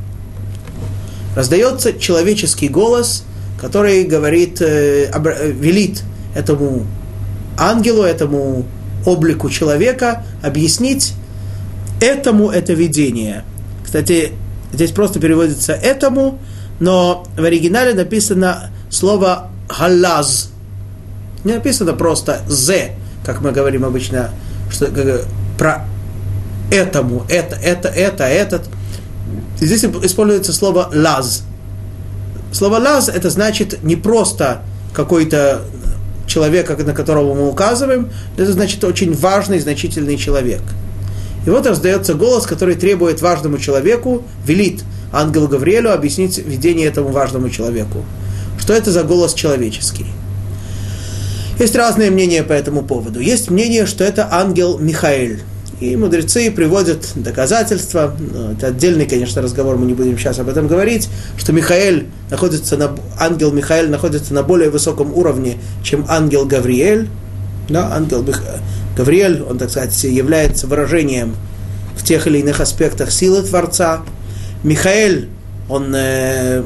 Раздается 1.35 1.93
человеческий 1.93 2.69
голос, 2.69 3.25
который 3.59 4.03
говорит, 4.03 4.61
э, 4.61 5.11
э, 5.11 5.51
велит 5.51 6.03
этому 6.33 6.85
ангелу, 7.57 8.03
этому 8.03 8.65
облику 9.05 9.49
человека 9.49 10.23
объяснить 10.41 11.13
этому 11.99 12.49
это 12.49 12.73
видение. 12.73 13.43
Кстати, 13.83 14.31
здесь 14.73 14.91
просто 14.91 15.19
переводится 15.19 15.73
этому, 15.73 16.39
но 16.79 17.25
в 17.37 17.43
оригинале 17.43 17.93
написано 17.93 18.71
слово 18.89 19.49
«галаз». 19.69 20.51
Не 21.45 21.53
написано 21.53 21.93
просто 21.93 22.41
«зе», 22.49 22.95
как 23.23 23.41
мы 23.41 23.51
говорим 23.51 23.85
обычно, 23.85 24.31
что, 24.69 24.87
про 25.57 25.85
этому, 26.71 27.23
это, 27.29 27.55
это, 27.55 27.87
это, 27.87 28.23
этот. 28.23 28.63
Здесь 29.59 29.85
используется 29.85 30.51
слово 30.51 30.89
«лаз». 30.91 31.43
Слово 32.51 32.77
«лаз» 32.77 33.09
это 33.09 33.29
значит 33.29 33.83
не 33.83 33.95
просто 33.95 34.63
какой-то 34.93 35.61
человек, 36.25 36.75
на 36.79 36.93
которого 36.93 37.35
мы 37.35 37.47
указываем, 37.47 38.09
это 38.37 38.51
значит 38.51 38.83
очень 38.83 39.13
важный, 39.13 39.59
значительный 39.59 40.17
человек. 40.17 40.61
И 41.45 41.49
вот 41.51 41.67
раздается 41.67 42.15
голос, 42.15 42.47
который 42.47 42.73
требует 42.73 43.21
важному 43.21 43.59
человеку, 43.59 44.23
велит 44.45 44.83
ангелу 45.13 45.47
Гавриэлю 45.47 45.93
объяснить 45.93 46.39
видение 46.39 46.87
этому 46.87 47.09
важному 47.09 47.51
человеку. 47.51 48.03
Что 48.57 48.73
это 48.73 48.91
за 48.91 49.03
голос 49.03 49.35
человеческий? 49.35 50.07
Есть 51.59 51.75
разные 51.75 52.11
мнения 52.11 52.43
по 52.43 52.53
этому 52.53 52.83
поводу. 52.83 53.19
Есть 53.19 53.49
мнение, 53.49 53.85
что 53.85 54.03
это 54.03 54.27
ангел 54.31 54.77
Михаил. 54.77 55.37
И 55.79 55.95
мудрецы 55.97 56.51
приводят 56.51 57.05
доказательства, 57.15 58.15
ну, 58.17 58.53
это 58.53 58.67
отдельный, 58.67 59.05
конечно, 59.05 59.41
разговор, 59.41 59.77
мы 59.77 59.85
не 59.85 59.93
будем 59.93 60.17
сейчас 60.17 60.39
об 60.39 60.47
этом 60.47 60.67
говорить, 60.67 61.09
что 61.37 61.51
Михаил 61.51 62.03
находится 62.29 62.77
на, 62.77 62.95
ангел 63.19 63.51
Михаил 63.51 63.89
находится 63.89 64.33
на 64.33 64.41
более 64.41 64.69
высоком 64.69 65.13
уровне, 65.13 65.57
чем 65.83 66.05
ангел 66.07 66.45
Гавриэль. 66.45 67.09
Да, 67.67 67.93
ангел 67.93 68.23
Мих... 68.23 68.41
Гавриэль, 68.95 69.41
он, 69.41 69.57
так 69.57 69.69
сказать, 69.69 70.01
является 70.05 70.65
выражением 70.67 71.35
в 71.97 72.03
тех 72.05 72.25
или 72.27 72.39
иных 72.39 72.61
аспектах 72.61 73.11
силы 73.11 73.41
Творца. 73.41 74.01
Михаил, 74.63 75.25
он 75.67 75.93
э, 75.93 76.63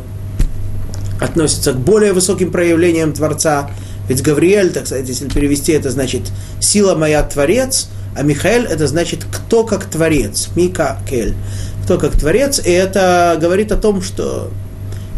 относится 1.19 1.73
к 1.73 1.77
более 1.77 2.13
высоким 2.13 2.51
проявлениям 2.51 3.13
Творца. 3.13 3.71
Ведь 4.09 4.23
Гавриэль, 4.23 4.71
так 4.71 4.87
сказать, 4.87 5.07
если 5.07 5.29
перевести 5.29 5.71
это, 5.71 5.91
значит 5.91 6.23
«сила 6.59 6.95
моя 6.95 7.23
Творец», 7.23 7.87
а 8.17 8.23
Михаил 8.23 8.63
это 8.63 8.87
значит 8.87 9.23
«кто 9.31 9.63
как 9.63 9.85
Творец», 9.85 10.49
Мика 10.55 10.97
Кель, 11.07 11.35
кто 11.83 11.97
как 11.99 12.17
Творец, 12.17 12.59
и 12.59 12.71
это 12.71 13.37
говорит 13.39 13.71
о 13.71 13.77
том, 13.77 14.01
что 14.01 14.49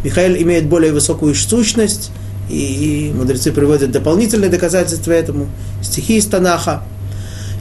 Михаил 0.04 0.36
имеет 0.36 0.68
более 0.68 0.92
высокую 0.92 1.34
сущность, 1.36 2.12
и 2.50 3.14
мудрецы 3.16 3.54
приводят 3.54 3.92
дополнительные 3.92 4.50
доказательства 4.50 5.14
этому, 5.14 5.48
стихи 5.82 6.18
из 6.18 6.26
Танаха. 6.26 6.84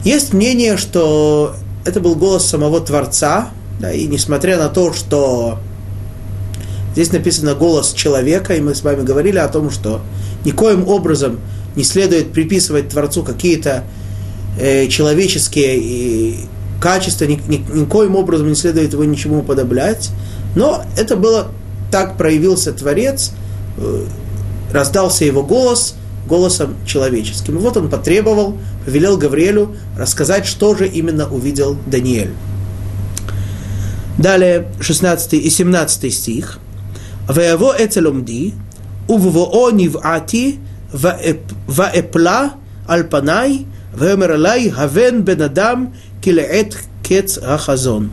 Есть 0.03 0.33
мнение, 0.33 0.75
что 0.75 1.55
это 1.85 2.01
был 2.01 2.15
голос 2.15 2.45
самого 2.45 2.81
Творца, 2.81 3.51
да, 3.79 3.93
и 3.93 4.05
несмотря 4.05 4.57
на 4.57 4.67
то, 4.67 4.91
что 4.91 5.59
здесь 6.91 7.13
написано 7.13 7.55
голос 7.55 7.93
человека, 7.93 8.53
и 8.53 8.59
мы 8.59 8.75
с 8.75 8.83
вами 8.83 9.03
говорили 9.03 9.37
о 9.37 9.47
том, 9.47 9.69
что 9.71 10.01
никоим 10.45 10.87
образом 10.87 11.39
не 11.75 11.83
следует 11.83 12.31
приписывать 12.31 12.89
Творцу 12.89 13.23
какие-то 13.23 13.83
э, 14.59 14.87
человеческие 14.87 15.77
и 15.77 16.39
качества, 16.81 17.25
ни, 17.25 17.39
ни, 17.47 17.57
никоим 17.73 18.15
образом 18.15 18.49
не 18.49 18.55
следует 18.55 18.93
его 18.93 19.03
ничему 19.03 19.39
уподоблять. 19.39 20.09
Но 20.55 20.83
это 20.97 21.15
было, 21.15 21.51
так 21.91 22.17
проявился 22.17 22.73
Творец, 22.73 23.31
э, 23.77 24.05
раздался 24.71 25.25
его 25.25 25.43
голос 25.43 25.95
голосом 26.27 26.75
человеческим. 26.85 27.57
Вот 27.57 27.77
он 27.77 27.89
потребовал, 27.89 28.57
повелел 28.85 29.17
Гавриэлю 29.17 29.75
рассказать, 29.97 30.45
что 30.45 30.75
же 30.75 30.87
именно 30.87 31.27
увидел 31.27 31.77
Даниэль. 31.87 32.31
Далее 34.17 34.67
16 34.79 35.33
и 35.33 35.49
17 35.49 36.13
стих. 36.13 36.59
«Веяво 37.27 37.75
эцеломди, 37.77 38.53
ובבואו 39.08 39.70
נבעתי 39.70 40.56
ואפלה 41.68 42.46
על 42.88 43.02
פניי, 43.08 43.64
ואומר 43.94 44.34
אליי, 44.34 44.70
הבן 44.76 45.24
בן 45.24 45.40
אדם, 45.42 45.86
כי 46.22 46.32
לעת 46.32 46.74
קץ 47.02 47.38
החזון. 47.42 48.08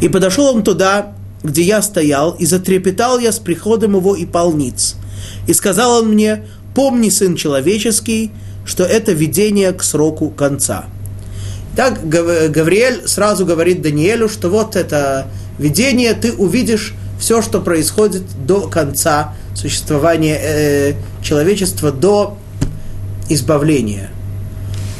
И 0.00 0.08
подошел 0.08 0.46
он 0.46 0.64
туда, 0.64 1.14
где 1.42 1.62
я 1.62 1.80
стоял, 1.80 2.32
и 2.32 2.46
затрепетал 2.46 3.18
я 3.18 3.32
с 3.32 3.38
приходом 3.38 3.96
его 3.96 4.16
и 4.16 4.26
полниц. 4.26 4.96
И 5.46 5.52
сказал 5.52 6.02
он 6.02 6.08
мне, 6.10 6.44
помни, 6.74 7.08
сын 7.10 7.36
человеческий, 7.36 8.32
что 8.64 8.84
это 8.84 9.12
видение 9.12 9.72
к 9.72 9.82
сроку 9.82 10.30
конца. 10.30 10.86
Так 11.76 12.08
Гавриэль 12.08 13.06
сразу 13.06 13.44
говорит 13.46 13.82
Даниэлю, 13.82 14.28
что 14.28 14.48
вот 14.48 14.76
это 14.76 15.26
видение 15.58 16.14
ты 16.14 16.32
увидишь 16.32 16.94
все, 17.19 17.41
что 17.41 17.59
происходит 17.59 18.23
до 18.45 18.67
конца 18.67 19.35
существования 19.53 20.39
э, 20.41 20.93
человечества, 21.21 21.91
до 21.91 22.37
избавления. 23.27 24.09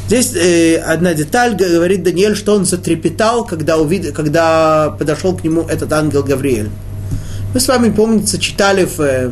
Здесь 0.08 0.36
э, 0.36 0.78
одна 0.78 1.14
деталь, 1.14 1.56
говорит 1.56 2.04
Даниэль, 2.04 2.36
что 2.36 2.56
он 2.56 2.66
затрепетал, 2.66 3.46
когда, 3.46 3.78
увид... 3.78 4.12
когда 4.12 4.96
подошел 4.98 5.36
к 5.36 5.44
нему 5.44 5.62
этот 5.62 5.94
ангел 5.94 6.24
Гавриэль. 6.24 6.70
Мы 7.54 7.60
с 7.60 7.68
вами, 7.68 7.92
помнится, 7.92 8.40
читали 8.40 8.86
в, 8.86 9.00
э, 9.00 9.32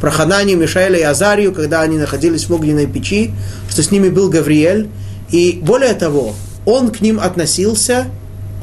про 0.00 0.10
Мишаэля 0.10 0.98
и 0.98 1.02
Азарию, 1.02 1.52
когда 1.52 1.82
они 1.82 1.98
находились 1.98 2.48
в 2.48 2.52
огненной 2.52 2.86
печи, 2.86 3.32
что 3.68 3.82
с 3.82 3.90
ними 3.90 4.08
был 4.08 4.30
Гавриэль. 4.30 4.88
И 5.30 5.58
более 5.60 5.94
того, 5.94 6.34
он 6.64 6.90
к 6.90 7.00
ним 7.00 7.20
относился, 7.20 8.06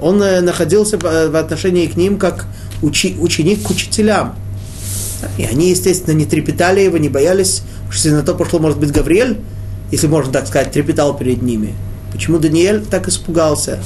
он 0.02 0.24
э, 0.24 0.42
находился 0.42 0.98
в 0.98 1.36
отношении 1.36 1.88
к 1.88 1.96
ним 1.98 2.18
как 2.18 2.46
учи, 2.86 3.16
ученик 3.20 3.64
к 3.64 3.70
учителям. 3.70 4.36
И 5.38 5.44
они, 5.44 5.70
естественно, 5.70 6.14
не 6.14 6.26
трепетали 6.26 6.82
его, 6.82 6.98
не 6.98 7.10
боялись, 7.10 7.64
что 7.90 8.08
если 8.08 8.12
на 8.12 8.24
то 8.24 8.36
пошло, 8.36 8.60
может 8.60 8.80
быть, 8.80 8.92
Гавриэль, 8.92 9.40
если 9.92 10.08
можно 10.08 10.32
так 10.32 10.48
сказать, 10.48 10.72
трепетал 10.72 11.18
перед 11.18 11.42
ними. 11.42 11.74
Почему 12.12 12.38
Даниэль 12.38 12.86
так 12.86 13.08
испугался? 13.08 13.80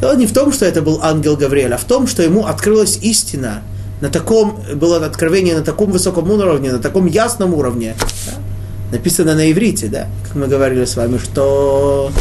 Дело 0.00 0.16
не 0.16 0.26
в 0.26 0.32
том, 0.32 0.52
что 0.52 0.64
это 0.64 0.82
был 0.82 1.00
ангел 1.02 1.36
Гавриэль, 1.36 1.74
а 1.74 1.78
в 1.78 1.84
том, 1.84 2.06
что 2.06 2.22
ему 2.22 2.46
открылась 2.46 2.98
истина. 3.02 3.62
На 4.00 4.10
таком, 4.10 4.60
было 4.74 5.04
откровение 5.04 5.56
на 5.56 5.62
таком 5.62 5.90
высоком 5.90 6.30
уровне, 6.30 6.70
на 6.70 6.78
таком 6.78 7.06
ясном 7.06 7.54
уровне. 7.54 7.94
Да? 8.26 8.32
Написано 8.98 9.34
на 9.34 9.50
иврите, 9.50 9.88
да, 9.88 10.06
как 10.24 10.36
мы 10.36 10.46
говорили 10.46 10.84
с 10.84 10.96
вами, 10.96 11.18
что, 11.18 12.12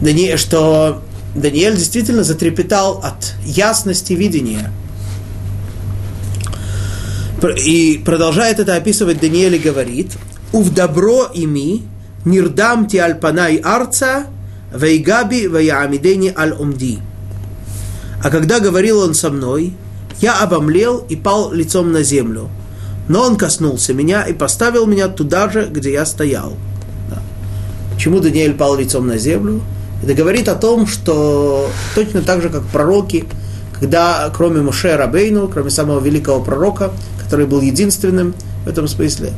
Дани, 0.00 0.36
что 0.36 1.00
Даниэль 1.36 1.76
действительно 1.76 2.24
затрепетал 2.24 3.00
от 3.02 3.34
ясности 3.46 4.12
видения– 4.12 4.70
и 7.50 7.98
продолжает 8.04 8.60
это 8.60 8.76
описывать 8.76 9.20
Даниэль 9.20 9.56
и 9.56 9.58
говорит, 9.58 10.12
«Ув 10.52 10.70
добро 10.70 11.28
ими, 11.34 11.82
нирдам 12.24 12.86
ти 12.86 12.98
альпанай 12.98 13.56
арца, 13.56 14.26
вейгаби 14.74 15.48
ваяамидени 15.48 16.32
аль 16.36 16.52
умди». 16.52 16.98
А 18.22 18.30
когда 18.30 18.60
говорил 18.60 19.00
он 19.00 19.14
со 19.14 19.30
мной, 19.30 19.74
я 20.20 20.40
обомлел 20.40 20.98
и 21.08 21.16
пал 21.16 21.52
лицом 21.52 21.90
на 21.90 22.02
землю. 22.02 22.48
Но 23.08 23.22
он 23.22 23.36
коснулся 23.36 23.92
меня 23.92 24.22
и 24.22 24.32
поставил 24.32 24.86
меня 24.86 25.08
туда 25.08 25.50
же, 25.50 25.66
где 25.68 25.92
я 25.92 26.06
стоял. 26.06 26.52
Да. 27.10 27.20
Почему 27.92 28.20
Даниэль 28.20 28.54
пал 28.54 28.76
лицом 28.76 29.08
на 29.08 29.18
землю? 29.18 29.60
Это 30.04 30.14
говорит 30.14 30.48
о 30.48 30.54
том, 30.54 30.86
что 30.86 31.68
точно 31.94 32.22
так 32.22 32.42
же, 32.42 32.48
как 32.48 32.62
пророки, 32.66 33.24
когда 33.78 34.30
кроме 34.34 34.60
Муше 34.60 34.96
Рабейну, 34.96 35.48
кроме 35.48 35.70
самого 35.70 36.00
великого 36.00 36.40
пророка, 36.40 36.92
который 37.32 37.46
был 37.46 37.62
единственным 37.62 38.34
в 38.66 38.68
этом 38.68 38.86
смысле. 38.86 39.32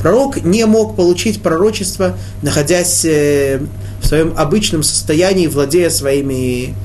Пророк 0.00 0.44
не 0.44 0.64
мог 0.66 0.94
получить 0.94 1.42
пророчество, 1.42 2.16
находясь 2.42 3.04
э, 3.04 3.60
в 4.00 4.06
своем 4.06 4.34
обычном 4.36 4.84
состоянии, 4.84 5.48
владея 5.48 5.90
своими 5.90 6.76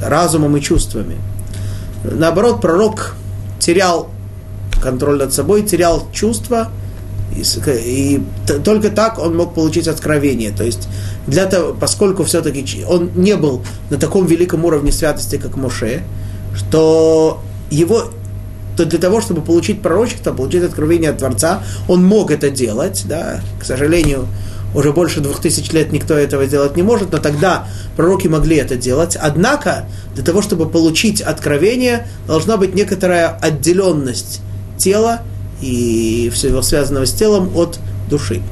разумом 0.00 0.56
и 0.56 0.62
чувствами. 0.62 1.16
Наоборот, 2.04 2.62
пророк 2.62 3.16
терял 3.58 4.08
контроль 4.80 5.18
над 5.18 5.34
собой, 5.34 5.62
терял 5.62 6.06
чувства, 6.10 6.70
и, 7.36 7.42
и 7.68 8.22
только 8.64 8.88
так 8.88 9.18
он 9.18 9.36
мог 9.36 9.52
получить 9.52 9.88
откровение. 9.88 10.52
То 10.52 10.64
есть, 10.64 10.88
для 11.26 11.44
того, 11.44 11.74
поскольку 11.78 12.24
все-таки 12.24 12.82
он 12.88 13.10
не 13.14 13.36
был 13.36 13.62
на 13.90 13.98
таком 13.98 14.24
великом 14.24 14.64
уровне 14.64 14.90
святости, 14.90 15.36
как 15.36 15.58
Моше, 15.58 16.02
что 16.56 17.42
его 17.70 18.06
то 18.76 18.84
для 18.84 18.98
того, 18.98 19.20
чтобы 19.20 19.42
получить 19.42 19.82
пророчество, 19.82 20.32
получить 20.32 20.64
откровение 20.64 21.10
от 21.10 21.18
Творца, 21.18 21.62
он 21.88 22.04
мог 22.04 22.30
это 22.30 22.50
делать, 22.50 23.04
да, 23.06 23.40
к 23.60 23.64
сожалению, 23.64 24.26
уже 24.74 24.92
больше 24.92 25.20
двух 25.20 25.40
тысяч 25.40 25.70
лет 25.72 25.92
никто 25.92 26.14
этого 26.14 26.46
делать 26.46 26.76
не 26.76 26.82
может, 26.82 27.12
но 27.12 27.18
тогда 27.18 27.68
пророки 27.96 28.26
могли 28.26 28.56
это 28.56 28.76
делать. 28.76 29.16
Однако, 29.16 29.86
для 30.14 30.24
того, 30.24 30.42
чтобы 30.42 30.68
получить 30.68 31.20
откровение, 31.20 32.06
должна 32.26 32.56
быть 32.56 32.74
некоторая 32.74 33.28
отделенность 33.28 34.40
тела 34.76 35.22
и 35.60 36.30
всего 36.34 36.60
связанного 36.62 37.06
с 37.06 37.12
телом 37.12 37.56
от 37.56 37.78
души. 38.10 38.42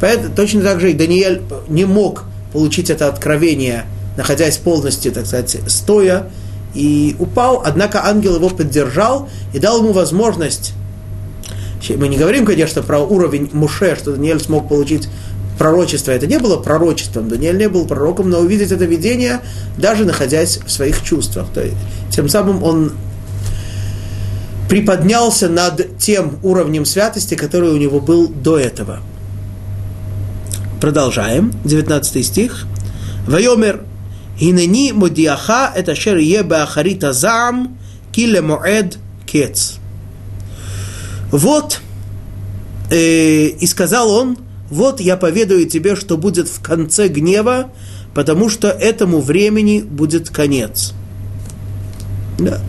Поэтому 0.00 0.34
точно 0.34 0.62
так 0.62 0.80
же 0.80 0.90
и 0.90 0.94
Даниэль 0.94 1.42
не 1.68 1.84
мог 1.84 2.24
получить 2.52 2.90
это 2.90 3.08
откровение, 3.08 3.84
находясь 4.16 4.56
полностью, 4.56 5.12
так 5.12 5.26
сказать, 5.26 5.56
стоя, 5.68 6.30
и 6.78 7.16
упал, 7.18 7.62
однако 7.64 8.06
ангел 8.06 8.36
его 8.36 8.48
поддержал 8.48 9.28
и 9.52 9.58
дал 9.58 9.78
ему 9.78 9.92
возможность 9.92 10.74
мы 11.96 12.08
не 12.08 12.16
говорим, 12.16 12.44
конечно, 12.44 12.82
про 12.82 12.98
уровень 12.98 13.50
Муше, 13.52 13.96
что 13.96 14.12
Даниэль 14.12 14.40
смог 14.40 14.68
получить 14.68 15.08
пророчество. 15.58 16.10
Это 16.10 16.26
не 16.26 16.38
было 16.38 16.56
пророчеством. 16.56 17.28
Даниэль 17.28 17.56
не 17.56 17.68
был 17.68 17.86
пророком, 17.86 18.30
но 18.30 18.40
увидеть 18.40 18.72
это 18.72 18.84
видение, 18.84 19.40
даже 19.76 20.04
находясь 20.04 20.58
в 20.64 20.70
своих 20.70 21.02
чувствах. 21.02 21.46
То 21.52 21.62
есть, 21.62 21.76
тем 22.10 22.28
самым 22.28 22.62
он 22.62 22.92
приподнялся 24.68 25.48
над 25.48 25.98
тем 25.98 26.38
уровнем 26.42 26.84
святости, 26.84 27.34
который 27.34 27.70
у 27.70 27.76
него 27.76 28.00
был 28.00 28.28
до 28.28 28.58
этого. 28.58 29.00
Продолжаем. 30.80 31.52
19 31.64 32.26
стих. 32.26 32.66
Вайомер 33.26 33.82
Хинени 34.38 34.92
мудиаха 34.92 35.72
это 35.74 35.94
шер 35.96 36.16
е 36.18 36.42
бахарита 36.42 37.12
зам 37.12 37.76
киле 38.12 38.40
моэд 38.40 38.98
кец. 39.26 39.78
Вот, 41.32 41.80
э, 42.90 43.46
и 43.48 43.66
сказал 43.66 44.10
он, 44.10 44.38
вот 44.70 45.00
я 45.00 45.16
поведаю 45.16 45.68
тебе, 45.68 45.96
что 45.96 46.16
будет 46.16 46.48
в 46.48 46.62
конце 46.62 47.08
гнева, 47.08 47.70
потому 48.14 48.48
что 48.48 48.68
этому 48.68 49.20
времени 49.20 49.80
будет 49.80 50.30
конец. 50.30 50.94
Да. 52.38 52.60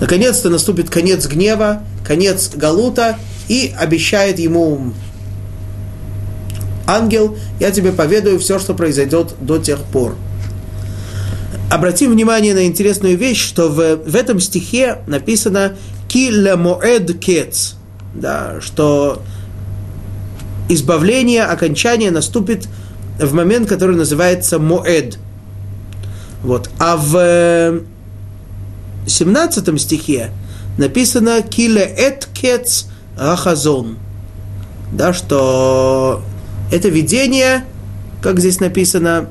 Наконец-то 0.00 0.48
наступит 0.48 0.88
конец 0.88 1.26
гнева, 1.26 1.84
конец 2.04 2.50
Галута, 2.54 3.18
и 3.48 3.72
обещает 3.78 4.38
ему 4.38 4.94
ангел, 6.86 7.36
я 7.60 7.70
тебе 7.70 7.92
поведаю 7.92 8.38
все, 8.38 8.58
что 8.58 8.74
произойдет 8.74 9.34
до 9.40 9.58
тех 9.58 9.78
пор 9.84 10.16
обратим 11.70 12.10
внимание 12.10 12.52
на 12.52 12.66
интересную 12.66 13.16
вещь, 13.16 13.42
что 13.42 13.68
в, 13.68 13.96
в 13.96 14.16
этом 14.16 14.40
стихе 14.40 14.98
написано 15.06 15.76
«ки 16.08 16.30
моэд 16.54 17.18
кец», 17.18 17.76
да, 18.14 18.60
что 18.60 19.22
избавление, 20.68 21.44
окончание 21.44 22.10
наступит 22.10 22.68
в 23.18 23.32
момент, 23.34 23.68
который 23.68 23.96
называется 23.96 24.58
моэд. 24.58 25.18
Вот. 26.42 26.70
А 26.78 26.96
в 26.96 27.82
17 29.06 29.80
стихе 29.80 30.30
написано 30.76 31.42
«киле 31.42 31.82
эт 31.82 32.26
кец 32.34 32.86
рахазон», 33.16 33.96
да, 34.92 35.12
что 35.12 36.22
это 36.72 36.88
видение, 36.88 37.64
как 38.22 38.40
здесь 38.40 38.58
написано, 38.58 39.28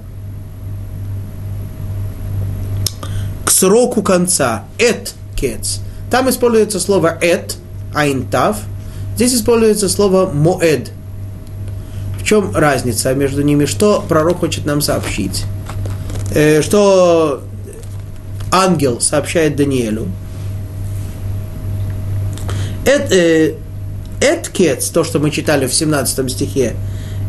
сроку 3.60 4.01
конца. 4.01 4.64
Эт 4.78 5.14
кец. 5.36 5.82
Там 6.10 6.30
используется 6.30 6.80
слово 6.80 7.18
эт, 7.22 7.55
айнтав. 7.93 8.57
Здесь 9.16 9.36
используется 9.36 9.89
слово 9.89 10.30
моэд. 10.32 10.91
В 12.20 12.24
чем 12.24 12.55
разница 12.55 13.14
между 13.14 13.41
ними? 13.41 13.66
Что 13.66 14.03
пророк 14.07 14.39
хочет 14.39 14.66
нам 14.66 14.82
сообщить? 14.82 15.43
Э, 16.34 16.62
что 16.62 17.41
ангел 18.51 19.01
сообщает 19.01 19.57
Даниэлю? 19.57 20.07
Эт, 22.86 23.12
э, 23.12 23.55
эткец, 24.22 24.89
то, 24.89 25.03
что 25.03 25.20
мы 25.20 25.32
читали 25.32 25.68
в 25.68 25.74
17 25.74 26.32
стихе, 26.32 26.76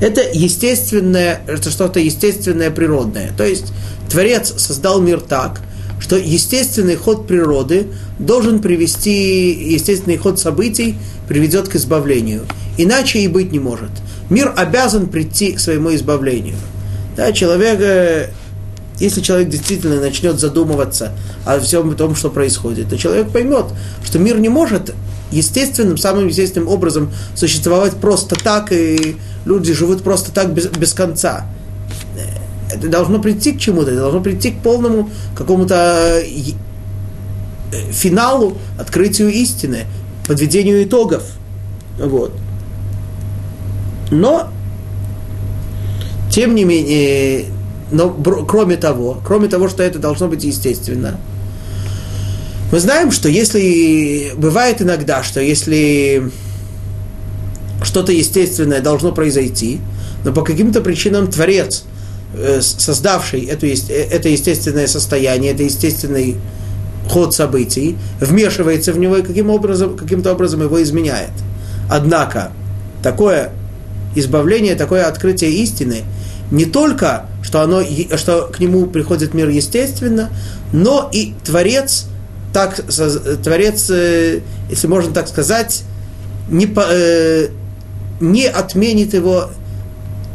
это 0.01 0.22
естественное, 0.33 1.41
это 1.47 1.70
что-то 1.70 1.99
естественное, 1.99 2.70
природное. 2.70 3.33
То 3.37 3.45
есть 3.45 3.72
Творец 4.09 4.55
создал 4.57 5.01
мир 5.01 5.20
так, 5.20 5.61
что 6.01 6.16
естественный 6.16 6.96
ход 6.96 7.26
природы 7.28 7.86
должен 8.18 8.61
привести, 8.61 9.53
естественный 9.72 10.16
ход 10.16 10.40
событий 10.40 10.96
приведет 11.28 11.68
к 11.68 11.76
избавлению. 11.76 12.46
Иначе 12.78 13.20
и 13.20 13.28
быть 13.28 13.53
не 13.53 13.61
может. 13.61 13.90
Мир 14.30 14.53
обязан 14.57 15.09
прийти 15.09 15.53
к 15.53 15.61
своему 15.61 15.94
избавлению. 15.94 16.57
Да, 17.16 17.32
человек, 17.32 17.80
э, 17.80 18.30
если 18.98 19.20
человек 19.20 19.51
действительно 19.51 20.01
начнет 20.01 20.40
задумываться 20.40 21.12
о 21.44 21.61
всем 21.61 21.94
том, 21.94 22.14
что 22.16 22.30
происходит, 22.30 22.88
то 22.88 22.96
человек 22.96 23.30
поймет, 23.30 23.66
что 24.05 24.18
мир 24.18 24.38
не 24.38 24.48
может 24.48 24.94
естественным, 25.30 25.98
самым 25.98 26.28
естественным 26.28 26.68
образом 26.68 27.12
существовать 27.34 27.94
просто 27.96 28.36
так, 28.36 28.72
и 28.72 29.16
люди 29.44 29.72
живут 29.72 30.03
просто 30.03 30.32
так 30.32 30.53
без, 30.53 30.66
без 30.66 30.94
конца 30.94 31.46
это 32.72 32.88
должно 32.88 33.20
прийти 33.20 33.52
к 33.52 33.58
чему-то, 33.58 33.90
это 33.90 34.00
должно 34.00 34.20
прийти 34.20 34.50
к 34.50 34.58
полному 34.58 35.10
какому-то 35.34 36.20
э, 36.22 37.92
финалу, 37.92 38.56
открытию 38.78 39.30
истины, 39.30 39.86
подведению 40.26 40.82
итогов. 40.84 41.24
Вот. 41.98 42.32
Но, 44.10 44.48
тем 46.30 46.54
не 46.54 46.64
менее, 46.64 47.46
но 47.90 48.10
кроме 48.10 48.76
того, 48.76 49.20
кроме 49.24 49.48
того, 49.48 49.68
что 49.68 49.82
это 49.82 49.98
должно 49.98 50.28
быть 50.28 50.44
естественно, 50.44 51.18
мы 52.72 52.78
знаем, 52.78 53.10
что 53.10 53.28
если 53.28 54.32
бывает 54.36 54.80
иногда, 54.80 55.24
что 55.24 55.40
если 55.40 56.30
что-то 57.82 58.12
естественное 58.12 58.80
должно 58.80 59.10
произойти, 59.12 59.80
но 60.24 60.32
по 60.32 60.42
каким-то 60.42 60.80
причинам 60.80 61.28
Творец 61.28 61.84
Э, 61.84 61.89
создавший 62.61 63.45
эту, 63.47 63.66
э, 63.66 63.74
это 64.11 64.28
естественное 64.28 64.87
состояние, 64.87 65.53
это 65.53 65.62
естественный 65.62 66.37
ход 67.09 67.35
событий, 67.35 67.97
вмешивается 68.20 68.93
в 68.93 68.99
него 68.99 69.16
и 69.16 69.22
каким 69.22 69.51
образом, 69.51 69.97
каким-то 69.97 70.33
образом 70.33 70.62
его 70.62 70.81
изменяет. 70.83 71.33
Однако, 71.91 72.53
такое 73.03 73.51
избавление, 74.14 74.76
такое 74.76 75.07
открытие 75.07 75.51
истины, 75.51 76.03
не 76.51 76.66
только, 76.66 77.26
что, 77.43 77.62
оно, 77.62 77.83
что 78.16 78.51
к 78.53 78.61
нему 78.61 78.87
приходит 78.87 79.35
мир 79.35 79.49
естественно, 79.49 80.31
но 80.72 81.09
и 81.12 81.35
Творец, 81.45 82.07
так, 82.53 82.81
Творец, 83.43 83.91
э, 83.91 84.41
если 84.68 84.87
можно 84.87 85.12
так 85.12 85.26
сказать, 85.26 85.83
не, 86.49 86.66
не 88.20 88.47
отменит 88.47 89.14
его 89.14 89.51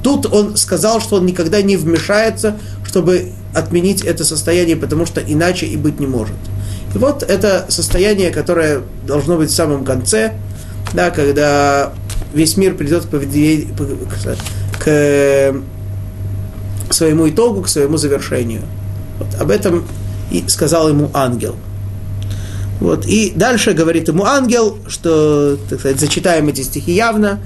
Тут 0.05 0.31
он 0.31 0.55
сказал, 0.55 1.01
что 1.01 1.15
он 1.15 1.25
никогда 1.25 1.63
не 1.63 1.77
вмешается, 1.77 2.59
чтобы 2.87 3.31
отменить 3.55 4.03
это 4.03 4.23
состояние, 4.23 4.75
потому 4.75 5.07
что 5.07 5.19
иначе 5.19 5.65
и 5.65 5.77
быть 5.77 5.99
не 5.99 6.05
может. 6.05 6.35
И 6.93 6.99
вот 6.99 7.23
это 7.23 7.65
состояние, 7.69 8.29
которое 8.29 8.83
должно 9.07 9.35
быть 9.35 9.49
в 9.49 9.55
самом 9.55 9.83
конце, 9.83 10.35
да, 10.93 11.09
когда 11.09 11.91
весь 12.35 12.55
мир 12.55 12.75
придет 12.75 13.07
к, 13.07 14.79
к 14.79 15.55
своему 16.93 17.27
итогу, 17.27 17.63
к 17.63 17.67
своему 17.67 17.97
завершению. 17.97 18.61
Вот 19.17 19.41
об 19.41 19.49
этом 19.49 19.87
и 20.29 20.43
сказал 20.47 20.87
ему 20.87 21.09
ангел. 21.15 21.55
Вот. 22.79 23.07
И 23.07 23.33
дальше 23.35 23.73
говорит 23.73 24.07
ему 24.07 24.25
ангел, 24.25 24.77
что, 24.87 25.57
так 25.67 25.79
сказать, 25.79 25.99
зачитаем 25.99 26.47
эти 26.47 26.61
стихи 26.61 26.91
явно, 26.91 27.39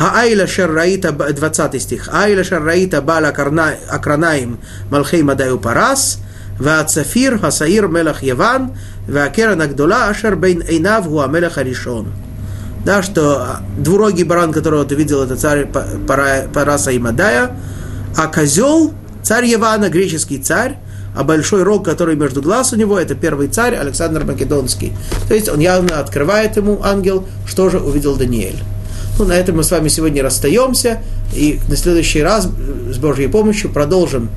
Аайла 0.00 0.46
Шарраита, 0.46 1.12
20 1.12 1.82
стих. 1.82 2.08
Айла, 2.10 2.42
Шарраита 2.42 3.02
Бала 3.02 3.28
Акранаим 3.28 4.58
Малхей 4.90 5.22
Мадаю 5.22 5.58
Парас, 5.58 6.20
Ваацафир 6.58 7.38
Хасаир 7.38 7.86
Мелах 7.86 8.22
Яван, 8.22 8.74
Ваакерана 9.06 9.66
Гдула 9.66 10.08
Ашер 10.08 10.36
Бейн 10.36 10.62
Эйнав 10.62 11.06
гуа 11.06 11.26
Мелах 11.26 11.58
Аришон. 11.58 12.08
Да, 12.82 13.02
что 13.02 13.42
а, 13.42 13.62
двурогий 13.76 14.24
баран, 14.24 14.52
которого 14.52 14.86
ты 14.86 14.94
видел, 14.94 15.22
это 15.22 15.36
царь 15.36 15.66
Параса 15.66 16.92
и 16.92 16.98
Мадая, 16.98 17.54
а 18.16 18.26
козел, 18.26 18.94
царь 19.22 19.44
Явана, 19.44 19.90
греческий 19.90 20.38
царь, 20.38 20.78
а 21.14 21.24
большой 21.24 21.62
рог, 21.62 21.84
который 21.84 22.16
между 22.16 22.40
глаз 22.40 22.72
у 22.72 22.76
него, 22.76 22.98
это 22.98 23.14
первый 23.14 23.48
царь 23.48 23.74
Александр 23.74 24.24
Македонский. 24.24 24.94
То 25.28 25.34
есть 25.34 25.50
он 25.50 25.60
явно 25.60 26.00
открывает 26.00 26.56
ему 26.56 26.80
ангел, 26.82 27.28
что 27.46 27.68
же 27.68 27.78
увидел 27.80 28.16
Даниэль. 28.16 28.62
Ну, 29.20 29.26
на 29.26 29.34
этом 29.34 29.58
мы 29.58 29.64
с 29.64 29.70
вами 29.70 29.88
сегодня 29.88 30.22
расстаемся, 30.22 31.02
и 31.34 31.60
на 31.68 31.76
следующий 31.76 32.22
раз 32.22 32.48
с 32.90 32.96
Божьей 32.96 33.26
помощью 33.26 33.70
продолжим, 33.70 34.30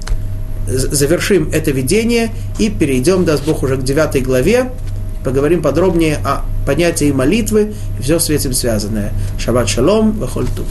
завершим 0.68 1.50
это 1.54 1.72
видение 1.72 2.32
и 2.60 2.70
перейдем, 2.70 3.24
даст 3.24 3.46
Бог, 3.46 3.64
уже 3.64 3.78
к 3.78 3.84
девятой 3.84 4.20
главе, 4.20 4.72
поговорим 5.24 5.62
подробнее 5.62 6.18
о 6.26 6.44
понятии 6.68 7.14
молитвы 7.14 7.74
и 7.98 8.02
все 8.02 8.20
с 8.20 8.30
этим 8.30 8.52
связанное. 8.52 9.14
Шаббат 9.40 9.70
шалом, 9.70 10.12
вахольтув. 10.20 10.68